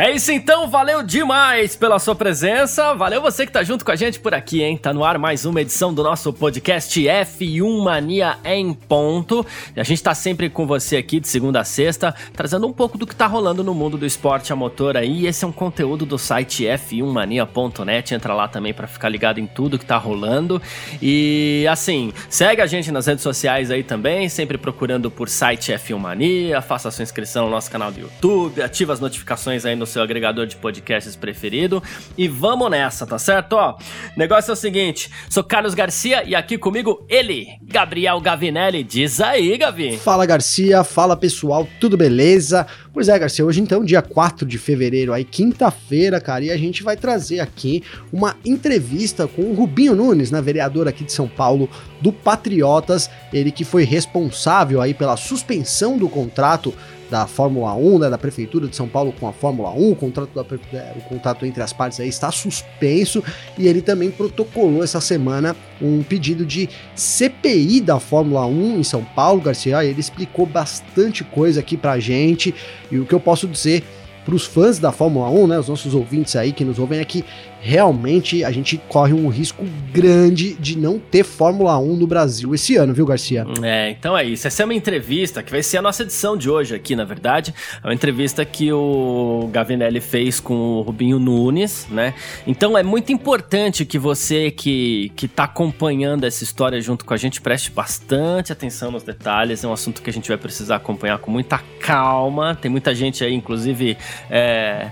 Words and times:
É 0.00 0.12
isso 0.12 0.30
então, 0.30 0.68
valeu 0.68 1.02
demais 1.02 1.74
pela 1.74 1.98
sua 1.98 2.14
presença. 2.14 2.94
Valeu 2.94 3.20
você 3.20 3.44
que 3.44 3.50
tá 3.50 3.64
junto 3.64 3.84
com 3.84 3.90
a 3.90 3.96
gente 3.96 4.20
por 4.20 4.32
aqui, 4.32 4.62
hein? 4.62 4.78
Tá 4.78 4.92
no 4.92 5.02
ar 5.02 5.18
mais 5.18 5.44
uma 5.44 5.60
edição 5.60 5.92
do 5.92 6.04
nosso 6.04 6.32
podcast 6.32 7.02
F1 7.02 7.82
Mania 7.82 8.38
em 8.44 8.72
ponto. 8.72 9.44
E 9.74 9.80
a 9.80 9.82
gente 9.82 10.00
tá 10.00 10.14
sempre 10.14 10.48
com 10.48 10.68
você 10.68 10.98
aqui 10.98 11.18
de 11.18 11.26
segunda 11.26 11.58
a 11.58 11.64
sexta, 11.64 12.14
trazendo 12.32 12.68
um 12.68 12.72
pouco 12.72 12.96
do 12.96 13.08
que 13.08 13.16
tá 13.16 13.26
rolando 13.26 13.64
no 13.64 13.74
mundo 13.74 13.98
do 13.98 14.06
esporte 14.06 14.52
a 14.52 14.56
motor 14.56 14.96
aí. 14.96 15.26
Esse 15.26 15.44
é 15.44 15.48
um 15.48 15.52
conteúdo 15.52 16.06
do 16.06 16.16
site 16.16 16.62
f1mania.net. 16.62 18.14
Entra 18.14 18.34
lá 18.34 18.46
também 18.46 18.72
para 18.72 18.86
ficar 18.86 19.08
ligado 19.08 19.40
em 19.40 19.48
tudo 19.48 19.80
que 19.80 19.84
tá 19.84 19.96
rolando. 19.96 20.62
E 21.02 21.66
assim, 21.68 22.12
segue 22.30 22.62
a 22.62 22.66
gente 22.66 22.92
nas 22.92 23.06
redes 23.08 23.24
sociais 23.24 23.68
aí 23.68 23.82
também, 23.82 24.28
sempre 24.28 24.58
procurando 24.58 25.10
por 25.10 25.28
site 25.28 25.72
F1 25.72 25.98
Mania, 25.98 26.62
faça 26.62 26.88
sua 26.88 27.02
inscrição 27.02 27.46
no 27.46 27.50
nosso 27.50 27.68
canal 27.68 27.90
do 27.90 27.98
YouTube, 27.98 28.62
ativa 28.62 28.92
as 28.92 29.00
notificações 29.00 29.64
aí 29.64 29.74
no 29.74 29.87
seu 29.88 30.02
agregador 30.02 30.46
de 30.46 30.56
podcasts 30.56 31.16
preferido. 31.16 31.82
E 32.16 32.28
vamos 32.28 32.70
nessa, 32.70 33.06
tá 33.06 33.18
certo? 33.18 33.54
Ó, 33.54 33.76
negócio 34.16 34.50
é 34.50 34.54
o 34.54 34.56
seguinte: 34.56 35.10
sou 35.28 35.42
Carlos 35.42 35.74
Garcia 35.74 36.22
e 36.24 36.34
aqui 36.34 36.56
comigo 36.56 37.04
ele, 37.08 37.46
Gabriel 37.62 38.20
Gavinelli. 38.20 38.84
Diz 38.84 39.20
aí, 39.20 39.56
Gavi. 39.58 39.96
Fala, 39.96 40.26
Garcia. 40.26 40.84
Fala, 40.84 41.16
pessoal. 41.16 41.66
Tudo 41.80 41.96
beleza? 41.96 42.66
Pois 42.98 43.08
é, 43.08 43.16
Garcia, 43.16 43.46
hoje 43.46 43.60
então, 43.60 43.84
dia 43.84 44.02
4 44.02 44.44
de 44.44 44.58
fevereiro, 44.58 45.12
aí 45.12 45.24
quinta-feira, 45.24 46.20
cara, 46.20 46.44
e 46.44 46.50
a 46.50 46.56
gente 46.56 46.82
vai 46.82 46.96
trazer 46.96 47.38
aqui 47.38 47.80
uma 48.12 48.34
entrevista 48.44 49.28
com 49.28 49.42
o 49.42 49.54
Rubinho 49.54 49.94
Nunes, 49.94 50.32
né, 50.32 50.42
vereador 50.42 50.88
aqui 50.88 51.04
de 51.04 51.12
São 51.12 51.28
Paulo 51.28 51.70
do 52.00 52.12
Patriotas, 52.12 53.08
ele 53.32 53.52
que 53.52 53.64
foi 53.64 53.84
responsável 53.84 54.80
aí 54.80 54.94
pela 54.94 55.16
suspensão 55.16 55.96
do 55.96 56.08
contrato 56.08 56.74
da 57.10 57.26
Fórmula 57.26 57.74
1, 57.74 57.98
né, 57.98 58.10
da 58.10 58.18
Prefeitura 58.18 58.66
de 58.66 58.76
São 58.76 58.88
Paulo 58.88 59.12
com 59.18 59.26
a 59.26 59.32
Fórmula 59.32 59.70
1, 59.70 59.90
o 59.90 59.96
contrato, 59.96 60.30
da, 60.34 60.44
é, 60.76 60.94
o 60.96 61.00
contrato 61.08 61.46
entre 61.46 61.62
as 61.62 61.72
partes 61.72 61.98
aí 62.00 62.08
está 62.08 62.30
suspenso 62.30 63.22
e 63.56 63.66
ele 63.66 63.80
também 63.80 64.10
protocolou 64.10 64.82
essa 64.82 65.00
semana 65.00 65.56
um 65.80 66.02
pedido 66.02 66.44
de 66.44 66.68
CPI 66.94 67.80
da 67.80 67.98
Fórmula 67.98 68.46
1 68.46 68.80
em 68.80 68.84
São 68.84 69.04
Paulo, 69.04 69.40
Garcia, 69.40 69.84
ele 69.84 70.00
explicou 70.00 70.46
bastante 70.46 71.24
coisa 71.24 71.60
aqui 71.60 71.76
pra 71.76 71.98
gente 71.98 72.54
e 72.90 72.98
o 72.98 73.06
que 73.06 73.14
eu 73.14 73.20
posso 73.20 73.46
dizer 73.46 73.84
para 74.28 74.34
os 74.34 74.44
fãs 74.44 74.78
da 74.78 74.92
Fórmula 74.92 75.30
1, 75.30 75.46
né, 75.46 75.58
os 75.58 75.68
nossos 75.68 75.94
ouvintes 75.94 76.36
aí 76.36 76.52
que 76.52 76.62
nos 76.62 76.78
ouvem 76.78 77.00
aqui, 77.00 77.24
realmente 77.60 78.44
a 78.44 78.50
gente 78.50 78.78
corre 78.88 79.12
um 79.12 79.28
risco 79.28 79.64
grande 79.92 80.54
de 80.54 80.76
não 80.76 80.98
ter 80.98 81.24
Fórmula 81.24 81.78
1 81.78 81.96
no 81.96 82.06
Brasil 82.06 82.54
esse 82.54 82.76
ano, 82.76 82.94
viu, 82.94 83.06
Garcia? 83.06 83.46
É, 83.62 83.90
então 83.90 84.16
é 84.16 84.24
isso. 84.24 84.46
Essa 84.46 84.62
é 84.62 84.64
uma 84.64 84.74
entrevista 84.74 85.42
que 85.42 85.50
vai 85.50 85.62
ser 85.62 85.78
a 85.78 85.82
nossa 85.82 86.02
edição 86.02 86.36
de 86.36 86.48
hoje 86.48 86.74
aqui, 86.74 86.94
na 86.94 87.04
verdade. 87.04 87.54
É 87.82 87.86
uma 87.86 87.94
entrevista 87.94 88.44
que 88.44 88.72
o 88.72 89.48
Gavinelli 89.52 90.00
fez 90.00 90.40
com 90.40 90.54
o 90.54 90.82
Rubinho 90.82 91.18
Nunes, 91.18 91.86
né? 91.90 92.14
Então 92.46 92.76
é 92.76 92.82
muito 92.82 93.12
importante 93.12 93.84
que 93.84 93.98
você 93.98 94.50
que, 94.50 95.12
que 95.16 95.26
tá 95.26 95.44
acompanhando 95.44 96.24
essa 96.24 96.44
história 96.44 96.80
junto 96.80 97.04
com 97.04 97.14
a 97.14 97.16
gente 97.16 97.40
preste 97.40 97.70
bastante 97.70 98.52
atenção 98.52 98.90
nos 98.90 99.02
detalhes. 99.02 99.64
É 99.64 99.68
um 99.68 99.72
assunto 99.72 100.02
que 100.02 100.10
a 100.10 100.12
gente 100.12 100.28
vai 100.28 100.38
precisar 100.38 100.76
acompanhar 100.76 101.18
com 101.18 101.30
muita 101.30 101.58
calma. 101.80 102.54
Tem 102.54 102.70
muita 102.70 102.94
gente 102.94 103.24
aí, 103.24 103.34
inclusive, 103.34 103.96
é, 104.30 104.90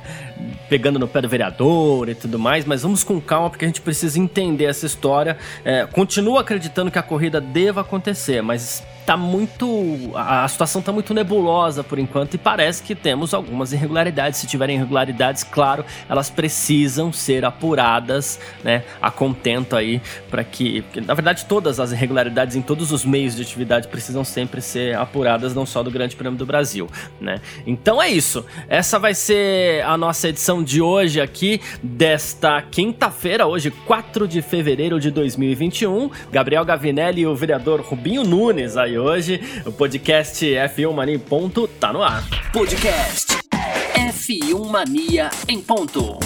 pegando 0.69 0.99
no 0.99 1.09
pé 1.09 1.23
do 1.23 1.29
vereador 1.29 2.09
e 2.09 2.15
tudo 2.15 2.39
mais, 2.39 2.65
mas 2.65 2.83
vamos 2.83 3.05
com 3.05 3.21
calma 3.21 3.51
porque 3.51 3.65
a 3.65 3.69
gente 3.69 3.81
precisa 3.81 4.19
entender 4.19 4.65
essa 4.65 4.87
história. 4.87 5.37
É, 5.65 5.87
continuo 5.87 6.39
acreditando 6.39 6.91
que 6.91 6.99
a 6.99 7.03
corrida 7.03 7.41
deva 7.41 7.81
acontecer, 7.81 8.43
mas 8.43 8.85
tá 9.06 9.17
muito. 9.17 10.11
A, 10.15 10.47
situação 10.49 10.83
tá 10.83 10.91
muito 10.91 11.15
nebulosa 11.15 11.84
por 11.84 11.99
enquanto 11.99 12.34
e 12.34 12.39
parece 12.39 12.83
que 12.83 12.94
temos 12.94 13.33
algumas 13.33 13.72
irregularidades. 13.72 14.41
Se 14.41 14.47
tiverem 14.49 14.77
irregularidades, 14.77 15.44
claro, 15.44 15.84
elas 16.09 16.28
precisam 16.28 17.12
ser 17.12 17.45
apuradas, 17.45 18.41
né? 18.65 18.83
A 19.00 19.11
contento 19.11 19.77
aí, 19.77 20.03
para 20.28 20.43
que. 20.43 20.84
Na 21.06 21.15
verdade, 21.15 21.45
todas 21.45 21.78
as 21.78 21.93
irregularidades 21.93 22.56
em 22.56 22.62
todos 22.62 22.91
os 22.91 23.05
meios 23.05 23.37
de 23.37 23.43
atividade 23.43 23.87
precisam 23.87 24.25
sempre 24.25 24.61
ser 24.61 24.97
apuradas, 24.97 25.55
não 25.55 25.65
só 25.65 25.83
do 25.83 25.91
Grande 25.91 26.16
Prêmio 26.16 26.37
do 26.37 26.45
Brasil, 26.45 26.89
né? 27.21 27.41
Então 27.65 28.03
é 28.03 28.09
isso. 28.09 28.45
Essa 28.69 28.99
vai 28.99 29.15
ser 29.15 29.84
a 29.84 29.97
nossa 29.97 30.28
edição 30.28 30.65
de 30.65 30.83
hoje 30.83 31.21
aqui, 31.21 31.61
desta 31.81 32.61
quinta-feira, 32.61 33.47
hoje, 33.47 33.71
4 33.71 34.27
de 34.27 34.43
fevereiro 34.43 34.99
de 34.99 35.12
2021. 35.12 36.11
Gabriel 36.33 36.65
Gavinelli 36.65 37.21
e 37.21 37.27
o 37.27 37.37
vereador 37.37 37.81
Rubinho 37.81 38.25
Nunes 38.25 38.77
aí 38.77 38.96
hoje. 38.99 39.41
O 39.65 39.73
podcast 39.73 40.45
F1 40.45 40.93
Mania 40.93 41.15
em 41.15 41.19
ponto 41.19 41.67
tá 41.69 41.93
no 41.93 42.03
ar. 42.03 42.25
Podcast 42.53 43.37
F1 43.95 44.71
Mania 44.71 45.31
em 45.49 45.61
ponto. 45.61 46.19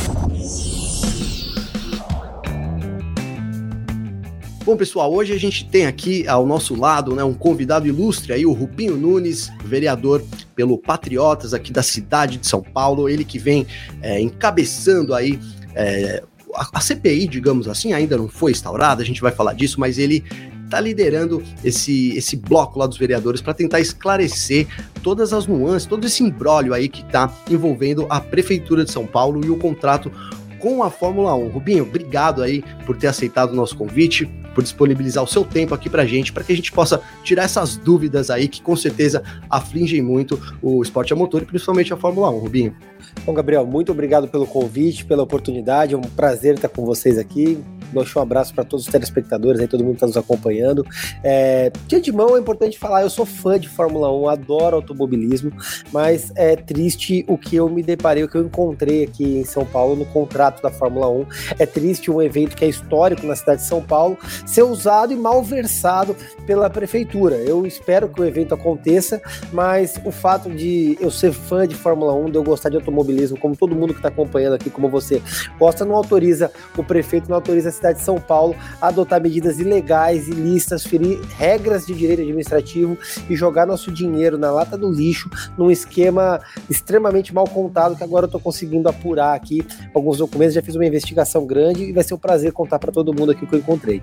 Bom, 4.65 4.77
pessoal, 4.77 5.13
hoje 5.13 5.33
a 5.33 5.39
gente 5.39 5.67
tem 5.69 5.87
aqui 5.87 6.29
ao 6.29 6.47
nosso 6.47 6.75
lado 6.79 7.15
né, 7.17 7.25
um 7.25 7.33
convidado 7.33 7.87
ilustre 7.87 8.33
aí, 8.33 8.45
o 8.45 8.53
Rubinho 8.53 8.97
Nunes, 8.97 9.51
vereador 9.65 10.23
pelo 10.55 10.77
Patriotas 10.77 11.55
aqui 11.55 11.73
da 11.73 11.83
cidade 11.83 12.37
de 12.37 12.47
São 12.47 12.63
Paulo, 12.63 13.09
ele 13.09 13.25
que 13.25 13.39
vem 13.39 13.67
é, 14.03 14.21
encabeçando 14.21 15.15
aí 15.15 15.41
é, 15.75 16.23
a, 16.55 16.69
a 16.75 16.81
CPI, 16.81 17.27
digamos 17.27 17.69
assim, 17.69 17.95
ainda 17.95 18.17
não 18.19 18.29
foi 18.29 18.53
instaurada, 18.53 19.03
a 19.03 19.05
gente 19.05 19.23
vai 19.23 19.33
falar 19.33 19.55
disso, 19.55 19.81
mas 19.81 19.99
ele 19.99 20.23
está 20.71 20.81
liderando 20.81 21.43
esse, 21.65 22.17
esse 22.17 22.37
bloco 22.37 22.79
lá 22.79 22.87
dos 22.87 22.97
vereadores 22.97 23.41
para 23.41 23.53
tentar 23.53 23.81
esclarecer 23.81 24.69
todas 25.03 25.33
as 25.33 25.47
nuances, 25.47 25.87
todo 25.87 26.07
esse 26.07 26.23
imbróglio 26.23 26.73
aí 26.73 26.89
que 26.89 27.03
está 27.03 27.33
envolvendo 27.51 28.07
a 28.09 28.21
Prefeitura 28.21 28.85
de 28.85 28.93
São 28.93 29.05
Paulo 29.05 29.45
e 29.45 29.51
o 29.51 29.57
contrato 29.57 30.13
com 30.61 30.83
a 30.83 30.91
Fórmula 30.91 31.35
1. 31.35 31.49
Rubinho, 31.49 31.85
obrigado 31.85 32.43
aí 32.43 32.63
por 32.87 32.97
ter 32.97 33.09
aceitado 33.09 33.53
o 33.53 33.57
nosso 33.57 33.77
convite, 33.77 34.27
por 34.55 34.63
disponibilizar 34.63 35.25
o 35.25 35.27
seu 35.27 35.45
tempo 35.45 35.75
aqui 35.75 35.89
pra 35.89 36.05
gente, 36.05 36.33
para 36.33 36.45
que 36.45 36.53
a 36.53 36.57
gente 36.57 36.71
possa 36.71 37.01
tirar 37.25 37.45
essas 37.45 37.77
dúvidas 37.77 38.31
aí 38.31 38.47
que 38.47 38.63
com 38.63 38.77
certeza 38.77 39.23
afligem 39.49 40.03
muito 40.03 40.41
o 40.63 40.83
esporte 40.83 41.13
a 41.13 41.17
motor 41.17 41.43
e 41.43 41.47
principalmente 41.47 41.93
a 41.93 41.97
Fórmula 41.97 42.31
1, 42.31 42.39
Rubinho. 42.39 42.77
Bom, 43.25 43.35
Gabriel, 43.35 43.67
muito 43.67 43.93
obrigado 43.93 44.29
pelo 44.29 44.47
convite, 44.47 45.05
pela 45.05 45.23
oportunidade, 45.23 45.95
é 45.95 45.97
um 45.97 46.03
prazer 46.03 46.55
estar 46.55 46.69
com 46.69 46.85
vocês 46.85 47.19
aqui. 47.19 47.63
Deixo 47.93 48.19
um 48.19 48.23
abraço 48.23 48.55
para 48.55 48.63
todos 48.63 48.87
os 48.87 48.93
telespectadores 48.93 49.61
aí, 49.61 49.67
todo 49.67 49.83
mundo 49.83 49.93
que 49.93 49.97
está 49.97 50.07
nos 50.07 50.17
acompanhando. 50.17 50.87
É, 51.25 51.73
de 51.89 51.97
antemão 51.97 52.37
é 52.37 52.41
importante 52.41 52.79
falar, 52.79 53.03
eu 53.03 53.11
sou 53.11 53.27
fã 53.27 53.59
de 53.59 53.69
Fórmula 53.69 54.13
1, 54.13 54.29
adoro 54.29 54.77
automobilismo, 54.77 55.53
mas 55.93 56.33
é 56.37 56.55
triste 56.55 57.25
o 57.27 57.37
que 57.37 57.57
eu 57.57 57.69
me 57.69 57.83
deparei, 57.83 58.23
o 58.23 58.29
que 58.29 58.37
eu 58.37 58.45
encontrei 58.45 59.05
aqui 59.05 59.39
em 59.39 59.45
São 59.45 59.67
Paulo 59.67 59.97
no 59.97 60.05
contrato 60.07 60.50
da 60.63 60.71
Fórmula 60.71 61.09
1. 61.09 61.27
É 61.59 61.67
triste 61.67 62.11
um 62.11 62.21
evento 62.21 62.57
que 62.57 62.65
é 62.65 62.69
histórico 62.69 63.27
na 63.27 63.37
cidade 63.37 63.63
de 63.63 63.69
São 63.69 63.83
Paulo 63.83 64.19
ser 64.47 64.63
usado 64.63 65.13
e 65.13 65.17
malversado 65.17 66.17
pela 66.47 66.69
prefeitura. 66.69 67.37
Eu 67.37 67.67
espero 67.67 68.09
que 68.09 68.21
o 68.21 68.25
evento 68.25 68.55
aconteça, 68.55 69.21
mas 69.53 70.01
o 70.05 70.11
fato 70.11 70.51
de 70.51 70.97
eu 71.01 71.11
ser 71.11 71.33
fã 71.33 71.67
de 71.67 71.75
Fórmula 71.75 72.15
1, 72.15 72.31
de 72.31 72.37
eu 72.37 72.43
gostar 72.43 72.71
de 72.71 72.77
automobilismo, 72.77 73.39
como 73.39 73.57
todo 73.57 73.75
mundo 73.75 73.93
que 73.93 73.99
está 73.99 74.09
acompanhando 74.09 74.55
aqui, 74.55 74.71
como 74.71 74.89
você, 74.89 75.23
gosta, 75.59 75.85
não 75.85 75.95
autoriza 75.95 76.51
o 76.77 76.83
prefeito, 76.83 77.29
não 77.29 77.37
autoriza 77.37 77.69
a 77.69 77.73
cidade 77.73 77.99
de 77.99 78.05
São 78.05 78.21
Paulo 78.21 78.55
a 78.81 78.89
adotar 78.89 79.21
medidas 79.21 79.59
ilegais, 79.59 80.29
ilícitas, 80.29 80.85
ferir 80.85 81.21
regras 81.37 81.87
de 81.87 81.95
direito 81.95 82.23
administrativo 82.23 82.97
e 83.29 83.37
jogar 83.37 83.67
nosso 83.67 83.93
dinheiro 83.93 84.39
na 84.39 84.51
lata 84.51 84.77
do 84.77 84.91
lixo 84.91 85.31
num 85.57 85.71
esquema 85.71 86.41
extremamente 86.69 87.35
mal 87.35 87.47
contado 87.47 87.97
que 87.97 88.05
agora 88.05 88.25
eu 88.25 88.29
estou 88.29 88.41
conseguindo 88.41 88.89
apurar 88.89 89.35
aqui 89.35 89.65
alguns 89.95 90.19
documentos, 90.19 90.40
já 90.49 90.63
fiz 90.63 90.75
uma 90.75 90.87
investigação 90.87 91.45
grande 91.47 91.85
e 91.85 91.93
vai 91.93 92.05
ser 92.05 92.15
um 92.15 92.19
prazer 92.19 92.53
contar 92.53 92.79
para 92.79 92.93
todo 92.93 93.13
mundo 93.13 93.33
aqui 93.33 93.45
o 93.45 93.47
que 93.47 93.55
eu 93.55 93.59
encontrei. 93.59 94.03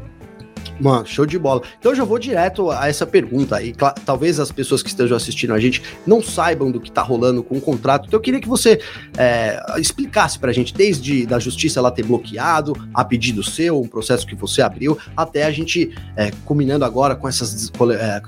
Mano, 0.80 1.06
show 1.06 1.26
de 1.26 1.40
bola. 1.40 1.62
Então 1.80 1.92
eu 1.92 1.96
já 1.96 2.04
vou 2.04 2.20
direto 2.20 2.70
a 2.70 2.88
essa 2.88 3.06
pergunta 3.06 3.56
aí. 3.56 3.74
Talvez 4.06 4.40
as 4.40 4.52
pessoas 4.52 4.84
que 4.84 4.90
estejam 4.90 5.18
assistindo 5.18 5.54
a 5.54 5.60
gente 5.60 5.82
não 6.06 6.22
saibam 6.22 6.72
do 6.72 6.80
que 6.80 6.92
tá 6.92 7.02
rolando 7.02 7.42
com 7.44 7.58
o 7.58 7.62
contrato. 7.62 8.06
Então 8.08 8.18
eu 8.18 8.22
queria 8.22 8.40
que 8.40 8.48
você 8.48 8.80
é, 9.18 9.60
explicasse 9.78 10.38
pra 10.38 10.52
gente, 10.52 10.74
desde 10.74 11.26
da 11.26 11.40
justiça 11.40 11.80
ela 11.80 11.92
ter 11.92 12.04
bloqueado, 12.04 12.74
a 12.94 13.04
pedido 13.04 13.44
seu, 13.44 13.82
um 13.82 13.88
processo 13.88 14.26
que 14.26 14.36
você 14.36 14.62
abriu, 14.62 14.98
até 15.16 15.46
a 15.46 15.52
gente 15.52 15.96
é, 16.16 16.32
culminando 16.46 16.86
agora 16.86 17.16
com 17.16 17.28
essas. 17.28 17.72
É, 18.00 18.22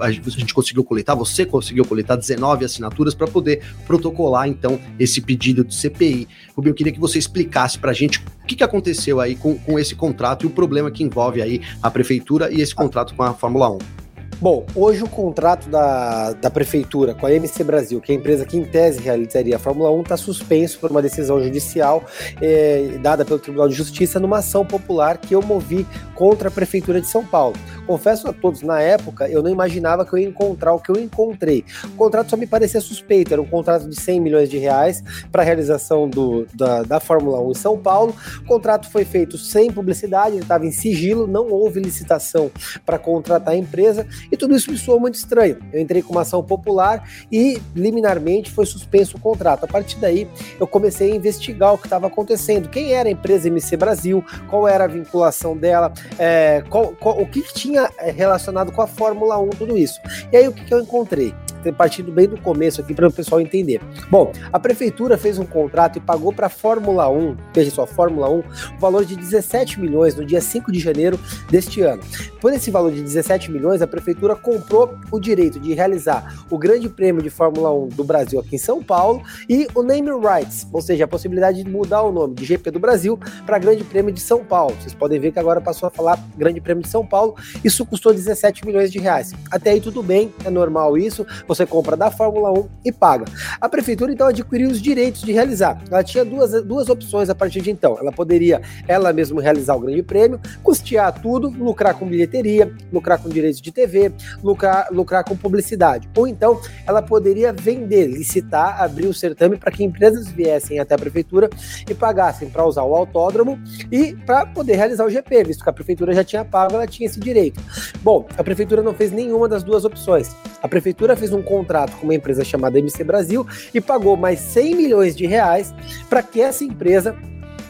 a 0.00 0.10
gente 0.10 0.54
conseguiu 0.54 0.84
coletar, 0.84 1.14
você 1.14 1.44
conseguiu 1.44 1.84
coletar 1.84 2.16
19 2.16 2.64
assinaturas 2.64 3.14
para 3.14 3.26
poder 3.26 3.62
protocolar 3.86 4.48
então 4.48 4.80
esse 4.98 5.20
pedido 5.20 5.64
de 5.64 5.74
CPI. 5.74 6.28
Rubio, 6.56 6.70
eu 6.70 6.74
queria 6.74 6.92
que 6.92 7.00
você 7.00 7.18
explicasse 7.18 7.78
para 7.78 7.90
a 7.90 7.94
gente 7.94 8.18
o 8.42 8.46
que, 8.46 8.56
que 8.56 8.64
aconteceu 8.64 9.20
aí 9.20 9.34
com, 9.34 9.58
com 9.58 9.78
esse 9.78 9.94
contrato 9.94 10.44
e 10.44 10.46
o 10.46 10.50
problema 10.50 10.90
que 10.90 11.02
envolve 11.02 11.42
aí 11.42 11.60
a 11.82 11.90
prefeitura 11.90 12.52
e 12.52 12.60
esse 12.60 12.74
contrato 12.74 13.14
com 13.14 13.22
a 13.22 13.34
Fórmula 13.34 13.70
1. 13.70 13.99
Bom, 14.40 14.64
hoje 14.74 15.04
o 15.04 15.06
contrato 15.06 15.68
da, 15.68 16.32
da 16.32 16.48
prefeitura 16.48 17.14
com 17.14 17.26
a 17.26 17.32
MC 17.32 17.62
Brasil, 17.62 18.00
que 18.00 18.10
é 18.10 18.14
a 18.14 18.18
empresa 18.18 18.46
que 18.46 18.56
em 18.56 18.64
tese 18.64 18.98
realizaria 18.98 19.56
a 19.56 19.58
Fórmula 19.58 19.92
1, 19.92 20.00
está 20.00 20.16
suspenso 20.16 20.78
por 20.78 20.90
uma 20.90 21.02
decisão 21.02 21.42
judicial 21.42 22.02
eh, 22.40 22.98
dada 23.02 23.22
pelo 23.22 23.38
Tribunal 23.38 23.68
de 23.68 23.74
Justiça 23.74 24.18
numa 24.18 24.38
ação 24.38 24.64
popular 24.64 25.18
que 25.18 25.34
eu 25.34 25.42
movi 25.42 25.86
contra 26.14 26.48
a 26.48 26.50
prefeitura 26.50 27.02
de 27.02 27.06
São 27.06 27.22
Paulo. 27.22 27.54
Confesso 27.86 28.28
a 28.28 28.32
todos, 28.32 28.62
na 28.62 28.80
época 28.80 29.28
eu 29.28 29.42
não 29.42 29.50
imaginava 29.50 30.06
que 30.06 30.14
eu 30.14 30.18
ia 30.18 30.28
encontrar 30.28 30.72
o 30.72 30.80
que 30.80 30.90
eu 30.90 30.96
encontrei. 30.96 31.62
O 31.84 31.96
contrato 31.96 32.30
só 32.30 32.36
me 32.38 32.46
parecia 32.46 32.80
suspeito, 32.80 33.34
era 33.34 33.42
um 33.42 33.46
contrato 33.46 33.86
de 33.90 34.00
100 34.00 34.20
milhões 34.20 34.48
de 34.48 34.56
reais 34.56 35.04
para 35.30 35.42
a 35.42 35.44
realização 35.44 36.08
do, 36.08 36.46
da, 36.54 36.82
da 36.82 36.98
Fórmula 36.98 37.42
1 37.42 37.50
em 37.50 37.54
São 37.54 37.76
Paulo. 37.76 38.14
O 38.42 38.46
contrato 38.46 38.88
foi 38.88 39.04
feito 39.04 39.36
sem 39.36 39.70
publicidade, 39.70 40.36
ele 40.36 40.42
estava 40.44 40.64
em 40.64 40.72
sigilo, 40.72 41.26
não 41.26 41.50
houve 41.50 41.78
licitação 41.78 42.50
para 42.86 42.98
contratar 42.98 43.52
a 43.52 43.56
empresa 43.58 44.06
e 44.30 44.36
tudo 44.36 44.54
isso 44.54 44.70
me 44.70 44.78
soou 44.78 45.00
muito 45.00 45.14
estranho. 45.14 45.58
Eu 45.72 45.80
entrei 45.80 46.02
com 46.02 46.12
uma 46.12 46.22
ação 46.22 46.42
popular 46.42 47.08
e 47.30 47.60
liminarmente 47.74 48.50
foi 48.50 48.66
suspenso 48.66 49.16
o 49.16 49.20
contrato. 49.20 49.64
A 49.64 49.68
partir 49.68 49.98
daí 49.98 50.28
eu 50.58 50.66
comecei 50.66 51.12
a 51.12 51.16
investigar 51.16 51.74
o 51.74 51.78
que 51.78 51.86
estava 51.86 52.06
acontecendo, 52.06 52.68
quem 52.68 52.92
era 52.92 53.08
a 53.08 53.12
empresa 53.12 53.48
MC 53.48 53.76
Brasil, 53.76 54.24
qual 54.48 54.66
era 54.66 54.84
a 54.84 54.88
vinculação 54.88 55.56
dela, 55.56 55.92
é, 56.18 56.62
qual, 56.68 56.88
qual, 56.88 57.20
o 57.20 57.26
que, 57.26 57.42
tinha 57.52 57.90
é, 57.98 58.10
relacionado 58.10 58.72
com 58.72 58.82
a 58.82 58.86
Fórmula 58.86 59.38
1, 59.38 59.50
tudo 59.50 59.76
isso. 59.76 60.00
E 60.32 60.36
aí 60.36 60.48
o 60.48 60.52
que, 60.52 60.64
que 60.64 60.74
eu 60.74 60.80
encontrei? 60.80 61.34
Ter 61.60 61.72
partido 61.72 62.10
bem 62.10 62.28
do 62.28 62.36
começo 62.36 62.80
aqui 62.80 62.94
para 62.94 63.08
o 63.08 63.12
pessoal 63.12 63.40
entender. 63.40 63.80
Bom, 64.10 64.32
a 64.52 64.58
prefeitura 64.58 65.16
fez 65.16 65.38
um 65.38 65.46
contrato 65.46 65.96
e 65.96 66.00
pagou 66.00 66.32
para 66.32 66.46
a 66.46 66.50
Fórmula 66.50 67.08
1, 67.08 67.36
veja 67.54 67.70
só, 67.70 67.86
Fórmula 67.86 68.28
1, 68.30 68.38
o 68.38 68.44
valor 68.78 69.04
de 69.04 69.16
17 69.16 69.80
milhões 69.80 70.14
no 70.14 70.24
dia 70.24 70.40
5 70.40 70.72
de 70.72 70.78
janeiro 70.78 71.18
deste 71.50 71.80
ano. 71.82 72.02
Por 72.40 72.52
esse 72.52 72.70
valor 72.70 72.92
de 72.92 73.02
17 73.02 73.50
milhões, 73.50 73.82
a 73.82 73.86
prefeitura 73.86 74.34
comprou 74.34 74.94
o 75.10 75.20
direito 75.20 75.60
de 75.60 75.74
realizar 75.74 76.44
o 76.50 76.58
Grande 76.58 76.88
Prêmio 76.88 77.22
de 77.22 77.30
Fórmula 77.30 77.72
1 77.72 77.88
do 77.88 78.04
Brasil 78.04 78.40
aqui 78.40 78.56
em 78.56 78.58
São 78.58 78.82
Paulo 78.82 79.22
e 79.48 79.66
o 79.74 79.82
Name 79.82 80.10
Rights, 80.10 80.66
ou 80.72 80.80
seja, 80.80 81.04
a 81.04 81.08
possibilidade 81.08 81.62
de 81.62 81.70
mudar 81.70 82.02
o 82.02 82.12
nome 82.12 82.34
de 82.34 82.44
GP 82.44 82.70
do 82.70 82.78
Brasil 82.78 83.18
para 83.44 83.58
Grande 83.58 83.84
Prêmio 83.84 84.12
de 84.12 84.20
São 84.20 84.44
Paulo. 84.44 84.74
Vocês 84.80 84.94
podem 84.94 85.20
ver 85.20 85.32
que 85.32 85.38
agora 85.38 85.60
passou 85.60 85.86
a 85.86 85.90
falar 85.90 86.18
Grande 86.36 86.60
Prêmio 86.60 86.82
de 86.82 86.88
São 86.88 87.06
Paulo. 87.06 87.34
Isso 87.62 87.84
custou 87.84 88.12
17 88.12 88.64
milhões 88.64 88.90
de 88.90 88.98
reais. 88.98 89.32
Até 89.50 89.70
aí 89.70 89.80
tudo 89.80 90.02
bem, 90.02 90.32
é 90.44 90.50
normal 90.50 90.96
isso 90.96 91.26
você 91.50 91.66
compra 91.66 91.96
da 91.96 92.12
Fórmula 92.12 92.52
1 92.52 92.68
e 92.84 92.92
paga. 92.92 93.24
A 93.60 93.68
prefeitura 93.68 94.12
então 94.12 94.28
adquiriu 94.28 94.70
os 94.70 94.80
direitos 94.80 95.22
de 95.22 95.32
realizar. 95.32 95.82
Ela 95.90 96.04
tinha 96.04 96.24
duas, 96.24 96.62
duas 96.62 96.88
opções 96.88 97.28
a 97.28 97.34
partir 97.34 97.60
de 97.60 97.72
então. 97.72 97.98
Ela 97.98 98.12
poderia 98.12 98.62
ela 98.86 99.12
mesma 99.12 99.42
realizar 99.42 99.74
o 99.74 99.80
grande 99.80 100.00
prêmio, 100.00 100.40
custear 100.62 101.12
tudo, 101.20 101.48
lucrar 101.48 101.94
com 101.94 102.06
bilheteria, 102.06 102.72
lucrar 102.92 103.18
com 103.18 103.28
direitos 103.28 103.60
de 103.60 103.72
TV, 103.72 104.12
lucrar, 104.44 104.86
lucrar 104.92 105.24
com 105.24 105.36
publicidade. 105.36 106.08
Ou 106.16 106.28
então 106.28 106.60
ela 106.86 107.02
poderia 107.02 107.52
vender, 107.52 108.06
licitar, 108.06 108.80
abrir 108.80 109.08
o 109.08 109.14
certame 109.14 109.56
para 109.56 109.72
que 109.72 109.82
empresas 109.82 110.28
viessem 110.28 110.78
até 110.78 110.94
a 110.94 110.98
prefeitura 110.98 111.50
e 111.88 111.94
pagassem 111.94 112.48
para 112.48 112.64
usar 112.64 112.84
o 112.84 112.94
autódromo 112.94 113.58
e 113.90 114.14
para 114.14 114.46
poder 114.46 114.76
realizar 114.76 115.04
o 115.04 115.10
GP, 115.10 115.42
visto 115.44 115.64
que 115.64 115.70
a 115.70 115.72
prefeitura 115.72 116.14
já 116.14 116.22
tinha 116.22 116.44
pago, 116.44 116.74
ela 116.74 116.86
tinha 116.86 117.08
esse 117.08 117.18
direito. 117.18 117.60
Bom, 118.02 118.24
a 118.38 118.44
prefeitura 118.44 118.82
não 118.82 118.94
fez 118.94 119.10
nenhuma 119.10 119.48
das 119.48 119.64
duas 119.64 119.84
opções. 119.84 120.30
A 120.62 120.68
prefeitura 120.68 121.16
fez 121.16 121.32
um 121.32 121.39
contrato 121.42 121.96
com 121.96 122.04
uma 122.04 122.14
empresa 122.14 122.44
chamada 122.44 122.78
MC 122.78 123.02
Brasil 123.04 123.46
e 123.72 123.80
pagou 123.80 124.16
mais 124.16 124.40
100 124.40 124.74
milhões 124.74 125.16
de 125.16 125.26
reais 125.26 125.74
para 126.08 126.22
que 126.22 126.40
essa 126.40 126.64
empresa 126.64 127.16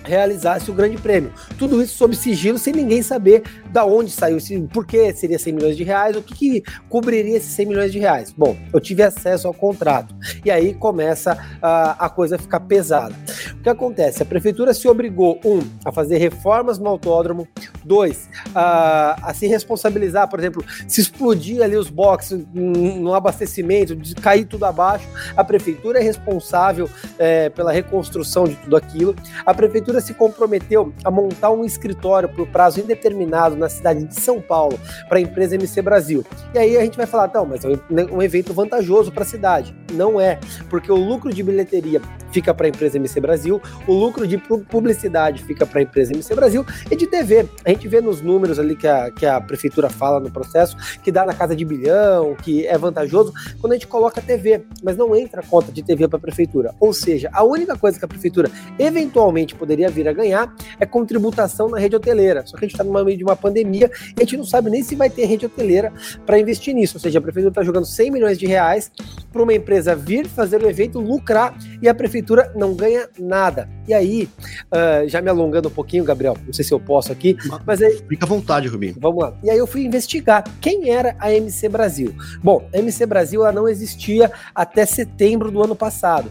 realizasse 0.05 0.71
o 0.71 0.75
grande 0.75 0.99
prêmio. 0.99 1.33
Tudo 1.59 1.83
isso 1.83 1.97
sob 1.97 2.17
sigilo, 2.17 2.59
sem 2.59 2.73
ninguém 2.73 3.03
saber 3.03 3.43
da 3.71 3.85
onde 3.85 4.11
saiu, 4.11 4.39
por 4.73 4.87
que 4.87 5.13
seria 5.13 5.39
100 5.39 5.53
milhões 5.53 5.77
de 5.77 5.85
reais, 5.85 6.17
o 6.17 6.23
que, 6.23 6.35
que 6.35 6.63
cobriria 6.89 7.37
esses 7.37 7.53
100 7.53 7.67
milhões 7.67 7.93
de 7.93 7.99
reais. 7.99 8.35
Bom, 8.37 8.57
eu 8.73 8.81
tive 8.81 9.03
acesso 9.03 9.47
ao 9.47 9.55
contrato 9.55 10.15
e 10.45 10.51
aí 10.51 10.75
começa 10.75 11.39
a, 11.61 12.07
a 12.07 12.09
coisa 12.09 12.37
a 12.37 12.39
ficar 12.39 12.61
pesada. 12.61 13.15
O 13.61 13.63
que 13.63 13.69
acontece? 13.69 14.23
A 14.23 14.27
prefeitura 14.27 14.73
se 14.73 14.89
obrigou, 14.89 15.39
um, 15.45 15.61
a 15.85 15.93
fazer 15.93 16.17
reformas 16.17 16.79
no 16.79 16.89
autódromo, 16.89 17.47
dois, 17.85 18.27
a, 18.55 19.29
a 19.29 19.35
se 19.35 19.47
responsabilizar, 19.47 20.31
por 20.31 20.39
exemplo, 20.39 20.65
se 20.89 21.03
explodir 21.03 21.63
ali 21.63 21.77
os 21.77 21.91
boxes 21.91 22.43
no 22.55 23.13
abastecimento, 23.13 23.95
de 23.95 24.15
cair 24.15 24.47
tudo 24.47 24.65
abaixo, 24.65 25.07
a 25.37 25.45
prefeitura 25.45 25.99
é 26.01 26.03
responsável 26.03 26.89
é, 27.19 27.51
pela 27.51 27.71
reconstrução 27.71 28.45
de 28.45 28.57
tudo 28.57 28.77
aquilo. 28.77 29.15
A 29.45 29.53
prefeitura 29.53 30.01
se 30.01 30.15
comprometeu 30.15 30.91
a 31.05 31.11
montar 31.11 31.51
um 31.51 31.63
escritório 31.63 32.31
por 32.31 32.47
prazo 32.49 32.81
indeterminado 32.81 33.57
na 33.57 33.69
cidade 33.69 34.07
de 34.07 34.19
São 34.19 34.41
Paulo 34.41 34.81
para 35.07 35.19
a 35.19 35.21
empresa 35.21 35.57
MC 35.57 35.83
Brasil. 35.83 36.25
E 36.55 36.59
aí 36.59 36.79
a 36.79 36.81
gente 36.81 36.97
vai 36.97 37.07
falar, 37.07 37.31
não, 37.35 37.45
mas 37.45 37.63
é 37.63 37.69
um 38.11 38.23
evento 38.23 38.55
vantajoso 38.55 39.13
para 39.13 39.23
a 39.23 39.27
cidade. 39.27 39.77
Não 39.93 40.19
é, 40.19 40.39
porque 40.71 40.91
o 40.91 40.97
lucro 40.97 41.31
de 41.31 41.43
bilheteria 41.43 42.01
fica 42.33 42.53
para 42.55 42.67
a 42.67 42.69
empresa 42.69 42.97
MC 42.97 43.21
Brasil, 43.21 43.61
o 43.87 43.93
lucro 43.93 44.27
de 44.27 44.39
publicidade 44.39 45.43
fica 45.43 45.67
para 45.67 45.81
a 45.81 45.83
empresa 45.83 46.13
MC 46.13 46.35
Brasil 46.35 46.65
e 46.91 46.97
de 46.97 47.07
TV. 47.07 47.47
A 47.65 47.71
gente 47.71 47.89
vê 47.89 48.01
nos 48.01 48.21
números 48.21 48.59
ali 48.59 48.77
que 48.77 48.87
a, 48.87 49.11
que 49.11 49.27
a 49.27 49.41
prefeitura 49.41 49.89
fala 49.89 50.21
no 50.21 50.31
processo 50.31 50.77
que 51.03 51.11
dá 51.11 51.25
na 51.25 51.35
casa 51.35 51.55
de 51.55 51.65
bilhão, 51.65 52.35
que 52.35 52.67
é 52.67 52.77
vantajoso 52.77 53.33
quando 53.61 53.73
a 53.73 53.77
gente 53.77 53.87
coloca 53.87 54.21
TV, 54.21 54.65
mas 54.83 54.97
não 54.97 55.15
entra 55.15 55.41
a 55.41 55.45
conta 55.45 55.73
de 55.73 55.83
TV 55.83 56.09
para 56.09 56.19
a 56.19 56.21
prefeitura. 56.21 56.75
Ou 56.79 56.93
seja, 56.93 57.31
a 57.33 57.43
única 57.43 57.77
coisa 57.77 57.99
que 57.99 58.05
a 58.05 58.09
prefeitura 58.09 58.51
eventualmente 58.79 59.55
poderia 59.55 59.89
vir 59.89 60.09
a 60.09 60.13
ganhar 60.13 60.55
é 60.79 60.87
contributação 60.87 61.69
na 61.69 61.79
rede 61.79 61.97
hoteleira. 61.97 62.47
Só 62.47 62.57
que 62.57 62.65
a 62.65 62.69
gente 62.69 62.75
está 62.75 62.85
no 62.85 63.05
meio 63.05 63.17
de 63.17 63.25
uma 63.25 63.37
pandemia 63.37 63.91
e 64.17 64.21
a 64.21 64.21
gente 64.21 64.37
não 64.37 64.45
sabe 64.45 64.71
nem 64.71 64.83
se 64.83 64.95
vai 64.95 65.11
ter 65.11 65.25
rede 65.25 65.47
hoteleira 65.47 65.93
para 66.25 66.39
investir 66.39 66.75
nisso. 66.75 66.97
Ou 66.97 67.01
seja, 67.01 67.19
a 67.19 67.23
prefeitura 67.23 67.51
está 67.51 67.63
jogando 67.63 67.87
100 67.87 68.11
milhões 68.11 68.39
de 68.39 68.47
reais 68.47 68.91
para 69.33 69.43
uma 69.43 69.55
empresa 69.55 69.95
vir 69.95 70.27
fazer 70.27 70.63
o 70.63 70.69
evento, 70.69 70.99
lucrar 71.01 71.57
e 71.83 71.89
a 71.89 71.95
prefeitura 71.95 72.20
não 72.55 72.75
ganha 72.75 73.09
nada. 73.19 73.69
E 73.87 73.95
aí, 73.95 74.29
uh, 74.67 75.09
já 75.09 75.21
me 75.21 75.29
alongando 75.29 75.69
um 75.69 75.73
pouquinho, 75.73 76.05
Gabriel, 76.05 76.37
não 76.47 76.53
sei 76.53 76.65
se 76.65 76.73
eu 76.73 76.81
posso 76.81 77.13
aqui, 77.13 77.37
mas 77.67 77.83
aí. 77.83 78.01
Fica 78.09 78.25
à 78.25 78.29
vontade, 78.29 78.69
Rubinho. 78.69 78.95
Vamos 79.01 79.23
lá. 79.23 79.35
E 79.43 79.51
aí 79.51 79.59
eu 79.59 79.67
fui 79.67 79.83
investigar 79.85 80.45
quem 80.61 80.91
era 80.91 81.17
a 81.19 81.33
MC 81.33 81.69
Brasil. 81.69 82.15
Bom, 82.43 82.69
a 82.73 82.79
MC 82.79 83.07
Brasil 83.07 83.43
ela 83.43 83.53
não 83.53 83.69
existia 83.69 84.31
até 84.55 84.87
setembro 84.87 85.51
do 85.51 85.63
ano 85.63 85.75
passado. 85.75 86.31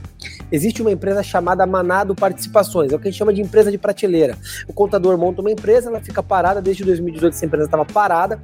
Existe 0.51 0.81
uma 0.81 0.91
empresa 0.91 1.21
chamada 1.21 1.65
Manado 1.65 2.15
Participações, 2.15 2.91
é 2.91 2.95
o 2.95 2.99
que 2.99 3.07
a 3.07 3.11
gente 3.11 3.19
chama 3.19 3.33
de 3.33 3.41
empresa 3.41 3.71
de 3.71 3.77
prateleira. 3.77 4.37
O 4.67 4.73
contador 4.73 5.17
monta 5.17 5.41
uma 5.41 5.51
empresa, 5.51 5.89
ela 5.89 6.01
fica 6.01 6.23
parada 6.23 6.61
desde 6.61 6.83
2018, 6.83 7.33
essa 7.33 7.45
empresa 7.45 7.65
estava 7.65 7.85
parada 7.85 8.39